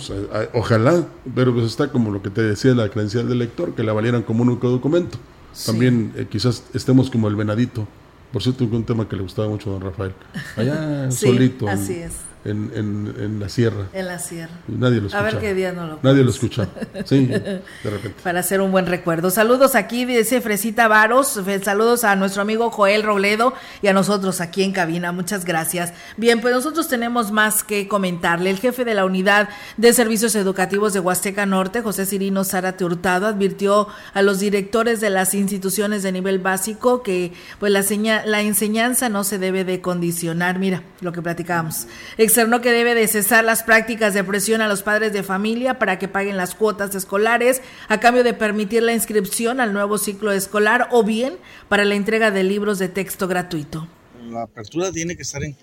ojalá, 0.54 1.06
pero 1.34 1.54
pues 1.54 1.66
está 1.66 1.90
como 1.90 2.12
lo 2.12 2.22
que 2.22 2.30
te 2.30 2.42
decía 2.42 2.74
la 2.76 2.90
credencial 2.90 3.30
del 3.30 3.40
lector, 3.40 3.74
que 3.74 3.84
la 3.84 3.94
valieran 3.94 4.24
como 4.24 4.44
un 4.44 4.50
único 4.50 4.70
documento. 4.70 5.18
También 5.66 6.14
eh, 6.16 6.28
quizás 6.30 6.64
estemos 6.74 7.10
como 7.10 7.28
el 7.28 7.36
venadito. 7.36 7.88
Por 8.32 8.44
cierto, 8.44 8.66
un 8.66 8.84
tema 8.84 9.08
que 9.08 9.16
le 9.16 9.22
gustaba 9.22 9.48
mucho 9.48 9.70
a 9.70 9.74
don 9.74 9.82
Rafael. 9.82 10.14
Allá 10.58 11.10
solito. 11.12 11.68
Así 11.68 11.94
es 11.94 12.14
en, 12.46 12.72
en, 12.76 13.16
en, 13.20 13.40
la 13.40 13.50
sierra. 13.50 13.88
En 13.92 14.06
la 14.06 14.20
sierra. 14.20 14.54
nadie 14.68 15.02
lo 15.02 15.08
escucha. 15.08 15.20
A 15.20 15.24
ver 15.24 15.40
qué 15.40 15.56
día 15.56 15.74
no 15.74 15.88
lo 15.88 16.00
Nadie 16.04 16.24
lo 16.24 16.30
escucha. 16.30 16.68
Sí, 17.04 17.26
de 17.26 17.62
repente. 17.84 18.16
Para 18.24 18.40
hacer 18.42 18.62
un 18.62 18.72
buen 18.72 18.86
recuerdo. 18.86 19.32
Saludos 19.32 19.74
aquí, 19.74 20.06
dice 20.06 20.42
Fresita 20.42 20.88
Varos. 20.88 21.40
Saludos 21.64 22.04
a 22.04 22.16
nuestro 22.16 22.44
amigo 22.44 22.70
Joel 22.70 23.02
Robledo 23.02 23.54
y 23.82 23.88
a 23.88 23.94
nosotros 23.94 24.42
aquí 24.42 24.62
en 24.62 24.74
cabina. 24.74 25.12
Muchas 25.12 25.44
gracias. 25.44 25.94
Bien, 26.18 26.40
pues 26.40 26.54
nosotros 26.54 26.88
tenemos 26.88 27.32
más 27.32 27.64
que 27.64 27.88
comentarle. 27.88 28.52
El 28.52 28.60
jefe 28.60 28.86
de 28.86 28.94
la 28.94 29.06
Unidad 29.06 29.50
de 29.78 29.92
Servicios 29.94 30.36
Educativos 30.36 30.94
de 30.94 31.00
Huasteca 31.00 31.48
Norte, 31.48 31.82
José 31.82 32.06
Cirino 32.06 32.44
Zárate 32.44 32.86
Hurtado, 32.86 33.26
advirtió 33.26 33.88
a 34.14 34.22
los 34.22 34.40
directores 34.40 35.02
de 35.02 35.10
las 35.10 35.34
instituciones 35.34 36.04
de 36.04 36.12
nivel 36.12 36.38
básico 36.38 37.02
que 37.02 37.34
pues 37.60 37.72
la, 37.72 37.84
la 38.26 38.42
enseñanza 38.42 39.10
no 39.10 39.24
se 39.24 39.40
debe 39.40 39.64
de 39.64 39.82
condicionar. 39.82 40.60
Mira 40.60 40.84
lo 41.02 41.12
que 41.12 41.24
platicábamos 41.24 41.88
externó 42.36 42.60
que 42.60 42.74
debe 42.74 42.96
de 42.96 43.08
cesar 43.08 43.46
las 43.46 43.64
prácticas 43.64 44.14
de 44.14 44.22
presión 44.22 44.60
a 44.60 44.68
los 44.68 44.84
padres 44.84 45.14
de 45.14 45.24
familia 45.24 45.80
para 45.80 45.98
que 45.98 46.10
paguen 46.10 46.36
las 46.36 46.54
cuotas 46.54 46.94
escolares 46.94 47.62
a 47.88 48.02
cambio 48.02 48.26
de 48.26 48.34
permitir 48.34 48.84
la 48.84 48.92
inscripción 48.92 49.62
al 49.62 49.72
nuevo 49.72 49.98
ciclo 49.98 50.34
escolar 50.34 50.90
o 50.92 51.06
bien 51.06 51.38
para 51.70 51.86
la 51.86 51.96
entrega 51.96 52.32
de 52.32 52.44
libros 52.44 52.78
de 52.78 52.90
texto 52.90 53.30
gratuito 53.30 53.88
la 54.26 54.44
apertura 54.44 54.92
tiene 54.92 55.16
que 55.16 55.24
estar 55.24 55.42
en, 55.44 55.56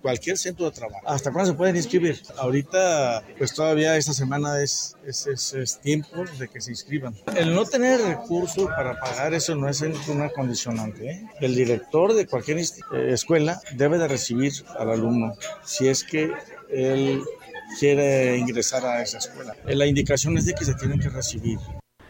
cualquier 0.00 0.38
centro 0.38 0.66
de 0.66 0.72
trabajo. 0.72 1.08
¿Hasta 1.08 1.32
cuándo 1.32 1.52
se 1.52 1.56
pueden 1.56 1.76
inscribir? 1.76 2.20
Ahorita, 2.38 3.24
pues 3.38 3.54
todavía 3.54 3.96
esta 3.96 4.12
semana 4.12 4.62
es, 4.62 4.96
es, 5.06 5.78
tiempo 5.82 6.24
de 6.38 6.48
que 6.48 6.60
se 6.60 6.70
inscriban. 6.70 7.14
El 7.36 7.54
no 7.54 7.64
tener 7.64 8.00
recursos 8.00 8.66
para 8.66 8.98
pagar 9.00 9.34
eso 9.34 9.54
no 9.54 9.68
es 9.68 9.82
una 10.08 10.30
condicionante. 10.30 11.10
¿eh? 11.10 11.26
El 11.40 11.54
director 11.54 12.14
de 12.14 12.26
cualquier 12.26 12.58
eh, 12.58 12.64
escuela 13.08 13.60
debe 13.74 13.98
de 13.98 14.08
recibir 14.08 14.52
al 14.78 14.90
alumno 14.90 15.34
si 15.64 15.88
es 15.88 16.04
que 16.04 16.32
él 16.70 17.22
quiere 17.78 18.36
ingresar 18.38 18.84
a 18.84 19.02
esa 19.02 19.18
escuela. 19.18 19.56
La 19.64 19.86
indicación 19.86 20.38
es 20.38 20.46
de 20.46 20.54
que 20.54 20.64
se 20.64 20.74
tienen 20.74 21.00
que 21.00 21.08
recibir. 21.08 21.58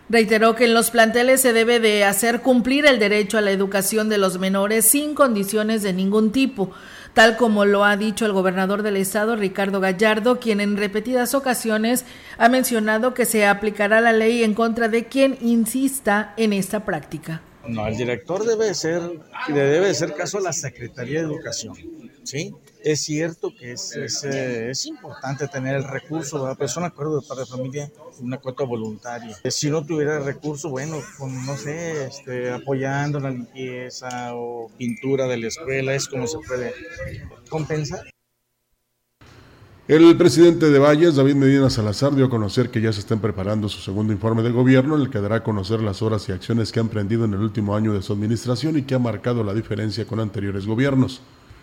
Reiteró 0.08 0.54
que 0.54 0.66
en 0.66 0.74
los 0.74 0.90
planteles 0.90 1.40
se 1.40 1.52
debe 1.52 1.80
de 1.80 2.04
hacer 2.04 2.40
cumplir 2.40 2.86
el 2.86 3.00
derecho 3.00 3.38
a 3.38 3.40
la 3.40 3.50
educación 3.50 4.08
de 4.08 4.18
los 4.18 4.38
menores 4.38 4.84
sin 4.84 5.14
condiciones 5.14 5.82
de 5.82 5.92
ningún 5.92 6.30
tipo, 6.30 6.70
tal 7.12 7.36
como 7.36 7.64
lo 7.64 7.84
ha 7.84 7.96
dicho 7.96 8.24
el 8.24 8.32
gobernador 8.32 8.82
del 8.82 8.96
estado, 8.96 9.34
Ricardo 9.34 9.80
Gallardo, 9.80 10.38
quien 10.38 10.60
en 10.60 10.76
repetidas 10.76 11.34
ocasiones 11.34 12.04
ha 12.38 12.48
mencionado 12.48 13.14
que 13.14 13.24
se 13.24 13.46
aplicará 13.46 14.00
la 14.00 14.12
ley 14.12 14.44
en 14.44 14.54
contra 14.54 14.88
de 14.88 15.06
quien 15.06 15.38
insista 15.40 16.34
en 16.36 16.52
esta 16.52 16.84
práctica. 16.84 17.40
No, 17.68 17.86
el 17.86 17.96
director 17.96 18.44
debe 18.44 18.74
ser, 18.74 19.02
le 19.48 19.60
debe 19.60 19.92
ser 19.94 20.14
caso 20.14 20.38
a 20.38 20.40
la 20.40 20.52
Secretaría 20.52 21.20
de 21.20 21.26
Educación, 21.26 21.74
¿sí? 22.24 22.54
Es 22.82 23.00
cierto 23.00 23.52
que 23.58 23.72
es, 23.72 23.96
es, 23.96 24.22
eh, 24.22 24.70
es 24.70 24.86
importante 24.86 25.48
tener 25.48 25.74
el 25.74 25.82
recurso, 25.82 26.40
¿verdad? 26.40 26.54
pero 26.56 26.66
es 26.66 26.76
un 26.76 26.84
acuerdo 26.84 27.20
de 27.20 27.26
padre 27.26 27.40
de 27.40 27.46
familia, 27.46 27.90
una 28.20 28.38
cuota 28.38 28.64
voluntaria. 28.64 29.36
Si 29.50 29.70
no 29.70 29.84
tuviera 29.84 30.18
el 30.18 30.24
recurso, 30.24 30.70
bueno, 30.70 31.02
con, 31.18 31.44
no 31.44 31.56
sé, 31.56 32.06
este, 32.06 32.50
apoyando 32.50 33.18
la 33.18 33.30
limpieza 33.30 34.34
o 34.34 34.70
pintura 34.78 35.26
de 35.26 35.36
la 35.36 35.48
escuela, 35.48 35.94
es 35.94 36.06
como 36.06 36.28
se 36.28 36.38
puede 36.46 36.72
compensar. 37.48 38.04
El 39.88 40.16
presidente 40.16 40.68
de 40.68 40.80
Valles, 40.80 41.14
David 41.14 41.36
Medina 41.36 41.70
Salazar, 41.70 42.12
dio 42.12 42.24
a 42.24 42.28
conocer 42.28 42.70
que 42.70 42.80
ya 42.80 42.92
se 42.92 42.98
están 42.98 43.20
preparando 43.20 43.68
su 43.68 43.80
segundo 43.80 44.12
informe 44.12 44.42
de 44.42 44.50
gobierno, 44.50 44.96
en 44.96 45.02
el 45.02 45.10
que 45.10 45.20
dará 45.20 45.36
a 45.36 45.42
conocer 45.44 45.80
las 45.80 46.02
horas 46.02 46.28
y 46.28 46.32
acciones 46.32 46.72
que 46.72 46.80
ha 46.80 46.82
emprendido 46.82 47.24
en 47.24 47.34
el 47.34 47.40
último 47.40 47.76
año 47.76 47.92
de 47.92 48.02
su 48.02 48.12
administración 48.12 48.76
y 48.76 48.82
que 48.82 48.96
ha 48.96 48.98
marcado 48.98 49.44
la 49.44 49.54
diferencia 49.54 50.04
con 50.04 50.18
anteriores 50.18 50.66
gobiernos. 50.66 51.20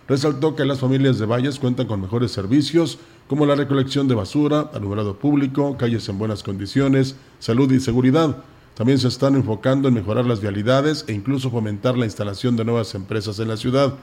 Resaltó 0.07 0.55
que 0.55 0.63
las 0.63 0.79
familias 0.79 1.19
de 1.19 1.25
Valles 1.25 1.59
cuentan 1.59 1.85
con 1.85 1.99
mejores 1.99 2.31
servicios 2.31 2.97
como 3.27 3.45
la 3.45 3.55
recolección 3.55 4.07
de 4.07 4.15
basura, 4.15 4.71
alumbrado 4.73 5.19
público, 5.19 5.75
calles 5.75 6.07
en 6.07 6.17
buenas 6.17 6.43
condiciones, 6.43 7.17
salud 7.39 7.69
y 7.73 7.81
seguridad. 7.81 8.37
También 8.73 8.99
se 8.99 9.09
están 9.09 9.35
enfocando 9.35 9.89
en 9.89 9.95
mejorar 9.95 10.25
las 10.25 10.39
vialidades 10.39 11.03
e 11.09 11.13
incluso 11.13 11.51
fomentar 11.51 11.97
la 11.97 12.05
instalación 12.05 12.55
de 12.55 12.63
nuevas 12.63 12.95
empresas 12.95 13.37
en 13.39 13.49
la 13.49 13.57
ciudad. 13.57 13.95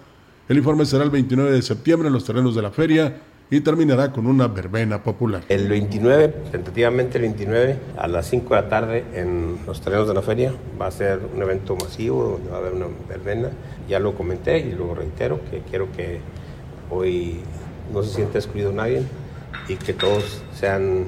El 0.46 0.58
informe 0.58 0.84
será 0.84 1.04
el 1.04 1.10
29 1.10 1.52
de 1.52 1.62
septiembre 1.62 2.08
en 2.08 2.12
los 2.12 2.24
terrenos 2.24 2.54
de 2.54 2.60
la 2.60 2.70
feria 2.70 3.22
y 3.50 3.60
terminará 3.62 4.12
con 4.12 4.26
una 4.26 4.46
verbena 4.46 5.02
popular. 5.02 5.42
El 5.48 5.68
29, 5.68 6.28
tentativamente 6.52 7.18
el 7.18 7.22
29, 7.22 7.76
a 7.98 8.06
las 8.06 8.26
5 8.26 8.54
de 8.54 8.60
la 8.60 8.68
tarde 8.68 9.04
en 9.14 9.58
los 9.66 9.80
terrenos 9.80 10.06
de 10.06 10.14
la 10.14 10.22
feria, 10.22 10.54
va 10.80 10.86
a 10.86 10.90
ser 10.92 11.20
un 11.34 11.42
evento 11.42 11.74
masivo 11.74 12.38
donde 12.38 12.50
va 12.50 12.58
a 12.58 12.60
haber 12.60 12.74
una 12.74 12.86
verbena. 13.08 13.50
Ya 13.88 13.98
lo 13.98 14.14
comenté 14.14 14.60
y 14.60 14.72
lo 14.72 14.94
reitero, 14.94 15.40
que 15.50 15.62
quiero 15.68 15.90
que 15.90 16.20
hoy 16.90 17.40
no 17.92 18.04
se 18.04 18.14
sienta 18.14 18.38
excluido 18.38 18.72
nadie 18.72 19.02
y 19.68 19.74
que 19.74 19.94
todos 19.94 20.42
sean 20.54 21.06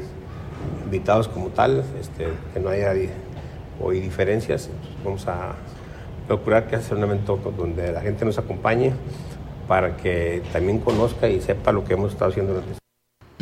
invitados 0.84 1.28
como 1.28 1.48
tal, 1.48 1.84
este, 2.00 2.26
que 2.52 2.60
no 2.60 2.70
haya 2.70 2.92
hoy 3.80 4.00
diferencias. 4.00 4.68
vamos 5.04 5.28
a 5.28 5.54
procurar 6.26 6.66
que 6.66 6.78
sea 6.80 6.96
un 6.96 7.04
evento 7.04 7.38
donde 7.56 7.92
la 7.92 8.00
gente 8.00 8.24
nos 8.24 8.38
acompañe 8.38 8.92
para 9.68 9.96
que 9.96 10.42
también 10.52 10.78
conozca 10.78 11.28
y 11.28 11.40
sepa 11.40 11.72
lo 11.72 11.84
que 11.84 11.94
hemos 11.94 12.12
estado 12.12 12.30
haciendo 12.30 12.54
en 12.54 12.82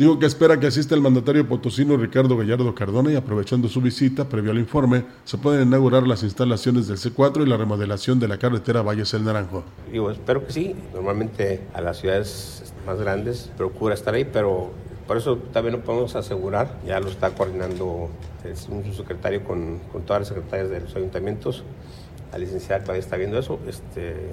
Digo 0.01 0.17
que 0.17 0.25
espera 0.25 0.59
que 0.59 0.65
asista 0.65 0.95
el 0.95 1.01
mandatario 1.01 1.47
potosino 1.47 1.95
Ricardo 1.95 2.35
Gallardo 2.35 2.73
Cardona 2.73 3.11
y 3.11 3.15
aprovechando 3.15 3.67
su 3.67 3.81
visita, 3.81 4.27
previo 4.27 4.49
al 4.49 4.57
informe, 4.57 5.03
se 5.25 5.37
pueden 5.37 5.67
inaugurar 5.67 6.07
las 6.07 6.23
instalaciones 6.23 6.87
del 6.87 6.97
C4 6.97 7.43
y 7.43 7.45
la 7.45 7.55
remodelación 7.55 8.19
de 8.19 8.27
la 8.27 8.39
carretera 8.39 8.81
Valles 8.81 9.13
el 9.13 9.25
Naranjo. 9.25 9.63
Digo, 9.91 10.09
espero 10.09 10.43
que 10.43 10.53
sí. 10.53 10.75
Normalmente 10.91 11.61
a 11.75 11.81
las 11.81 11.99
ciudades 11.99 12.73
más 12.87 12.99
grandes 12.99 13.51
procura 13.57 13.93
estar 13.93 14.15
ahí, 14.15 14.25
pero 14.25 14.71
por 15.05 15.17
eso 15.17 15.37
también 15.37 15.75
no 15.75 15.83
podemos 15.83 16.15
asegurar. 16.15 16.79
Ya 16.83 16.99
lo 16.99 17.09
está 17.09 17.35
coordinando 17.35 18.09
un 18.69 18.83
subsecretario 18.83 19.43
con, 19.43 19.79
con 19.91 20.01
todas 20.01 20.21
las 20.21 20.29
secretarias 20.29 20.71
de 20.71 20.81
los 20.81 20.95
ayuntamientos. 20.95 21.63
La 22.31 22.39
licenciada 22.39 22.81
todavía 22.81 23.01
está 23.01 23.17
viendo 23.17 23.37
eso. 23.37 23.59
Este, 23.67 24.31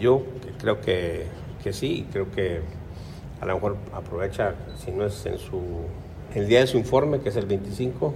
yo 0.00 0.24
creo 0.58 0.80
que 0.80 1.26
que 1.62 1.72
sí, 1.72 2.06
creo 2.10 2.30
que 2.30 2.60
a 3.40 3.46
lo 3.46 3.54
mejor 3.54 3.76
aprovecha, 3.92 4.54
si 4.82 4.90
no 4.90 5.06
es 5.06 5.24
en 5.26 5.38
su 5.38 5.60
el 6.34 6.46
día 6.46 6.60
de 6.60 6.66
su 6.66 6.78
informe, 6.78 7.20
que 7.20 7.30
es 7.30 7.36
el 7.36 7.46
25, 7.46 8.14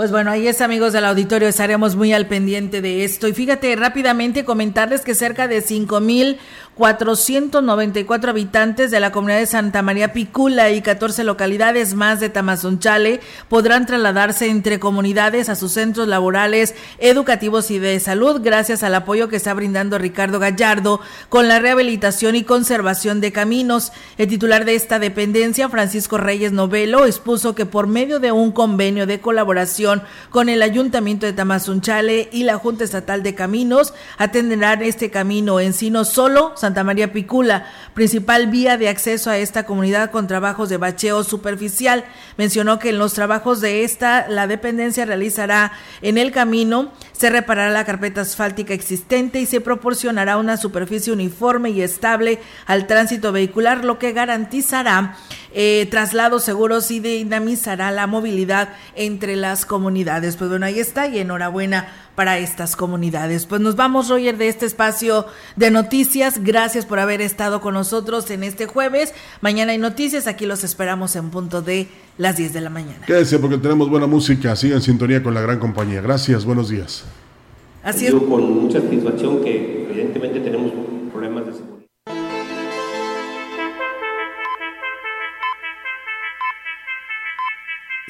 pues 0.00 0.12
bueno, 0.12 0.30
ahí 0.30 0.48
es 0.48 0.62
amigos 0.62 0.94
del 0.94 1.04
auditorio, 1.04 1.46
estaremos 1.46 1.94
muy 1.94 2.14
al 2.14 2.26
pendiente 2.26 2.80
de 2.80 3.04
esto. 3.04 3.28
Y 3.28 3.34
fíjate 3.34 3.76
rápidamente 3.76 4.46
comentarles 4.46 5.02
que 5.02 5.14
cerca 5.14 5.46
de 5.46 5.60
5 5.60 6.00
mil 6.00 6.38
494 6.80 8.30
habitantes 8.30 8.90
de 8.90 9.00
la 9.00 9.12
comunidad 9.12 9.40
de 9.40 9.44
Santa 9.44 9.82
María 9.82 10.14
Picula 10.14 10.70
y 10.70 10.80
14 10.80 11.24
localidades 11.24 11.92
más 11.92 12.20
de 12.20 12.30
Tamazunchale 12.30 13.20
podrán 13.50 13.84
trasladarse 13.84 14.48
entre 14.48 14.80
comunidades 14.80 15.50
a 15.50 15.56
sus 15.56 15.72
centros 15.72 16.08
laborales, 16.08 16.74
educativos 16.96 17.70
y 17.70 17.78
de 17.78 18.00
salud 18.00 18.40
gracias 18.42 18.82
al 18.82 18.94
apoyo 18.94 19.28
que 19.28 19.36
está 19.36 19.52
brindando 19.52 19.98
Ricardo 19.98 20.38
Gallardo 20.38 21.02
con 21.28 21.48
la 21.48 21.58
rehabilitación 21.58 22.34
y 22.34 22.44
conservación 22.44 23.20
de 23.20 23.30
caminos. 23.30 23.92
El 24.16 24.28
titular 24.28 24.64
de 24.64 24.74
esta 24.74 24.98
dependencia, 24.98 25.68
Francisco 25.68 26.16
Reyes 26.16 26.52
Novelo, 26.52 27.04
expuso 27.04 27.54
que 27.54 27.66
por 27.66 27.88
medio 27.88 28.20
de 28.20 28.32
un 28.32 28.52
convenio 28.52 29.06
de 29.06 29.20
colaboración 29.20 30.02
con 30.30 30.48
el 30.48 30.62
Ayuntamiento 30.62 31.26
de 31.26 31.34
Tamazunchale 31.34 32.30
y 32.32 32.44
la 32.44 32.56
Junta 32.56 32.84
Estatal 32.84 33.22
de 33.22 33.34
Caminos, 33.34 33.92
atenderán 34.16 34.80
este 34.80 35.10
camino 35.10 35.60
en 35.60 35.74
sí 35.74 35.90
no 35.90 36.06
solo 36.06 36.54
María 36.84 37.12
Picula, 37.12 37.66
principal 37.94 38.46
vía 38.46 38.76
de 38.76 38.88
acceso 38.88 39.30
a 39.30 39.38
esta 39.38 39.64
comunidad 39.64 40.10
con 40.10 40.26
trabajos 40.26 40.68
de 40.68 40.76
bacheo 40.76 41.24
superficial. 41.24 42.04
Mencionó 42.36 42.78
que 42.78 42.90
en 42.90 42.98
los 42.98 43.12
trabajos 43.12 43.60
de 43.60 43.84
esta, 43.84 44.28
la 44.28 44.46
dependencia 44.46 45.04
realizará 45.04 45.72
en 46.02 46.18
el 46.18 46.32
camino, 46.32 46.92
se 47.12 47.30
reparará 47.30 47.70
la 47.70 47.84
carpeta 47.84 48.22
asfáltica 48.22 48.72
existente 48.72 49.40
y 49.40 49.46
se 49.46 49.60
proporcionará 49.60 50.36
una 50.36 50.56
superficie 50.56 51.12
uniforme 51.12 51.70
y 51.70 51.82
estable 51.82 52.40
al 52.66 52.86
tránsito 52.86 53.32
vehicular, 53.32 53.84
lo 53.84 53.98
que 53.98 54.12
garantizará 54.12 55.16
eh, 55.52 55.86
traslados 55.90 56.44
seguros 56.44 56.90
y 56.90 57.00
dinamizará 57.00 57.90
la 57.90 58.06
movilidad 58.06 58.70
entre 58.94 59.36
las 59.36 59.66
comunidades. 59.66 60.36
Pues 60.36 60.50
bueno, 60.50 60.66
ahí 60.66 60.78
está 60.78 61.08
y 61.08 61.18
enhorabuena 61.18 61.88
para 62.14 62.38
estas 62.38 62.76
comunidades. 62.76 63.46
Pues 63.46 63.60
nos 63.60 63.76
vamos, 63.76 64.08
Roger, 64.08 64.36
de 64.36 64.48
este 64.48 64.66
espacio 64.66 65.26
de 65.56 65.70
noticias. 65.70 66.44
Gracias 66.44 66.84
por 66.86 66.98
haber 66.98 67.20
estado 67.20 67.60
con 67.60 67.74
nosotros 67.74 68.30
en 68.30 68.44
este 68.44 68.66
jueves. 68.66 69.14
Mañana 69.40 69.72
hay 69.72 69.78
noticias. 69.78 70.26
Aquí 70.26 70.46
los 70.46 70.62
esperamos 70.62 71.16
en 71.16 71.30
punto 71.30 71.62
de 71.62 71.88
las 72.18 72.36
10 72.36 72.52
de 72.52 72.60
la 72.60 72.70
mañana. 72.70 73.06
Quédese 73.06 73.38
porque 73.38 73.58
tenemos 73.58 73.88
buena 73.88 74.06
música. 74.06 74.54
Siga 74.54 74.76
en 74.76 74.82
sintonía 74.82 75.22
con 75.22 75.34
la 75.34 75.40
gran 75.40 75.58
compañía. 75.58 76.00
Gracias. 76.00 76.44
Buenos 76.44 76.68
días. 76.68 77.04
Así 77.82 78.06
es. 78.06 78.12
con 78.12 78.64
mucha 78.64 78.80
satisfacción 78.80 79.42
que 79.42 79.79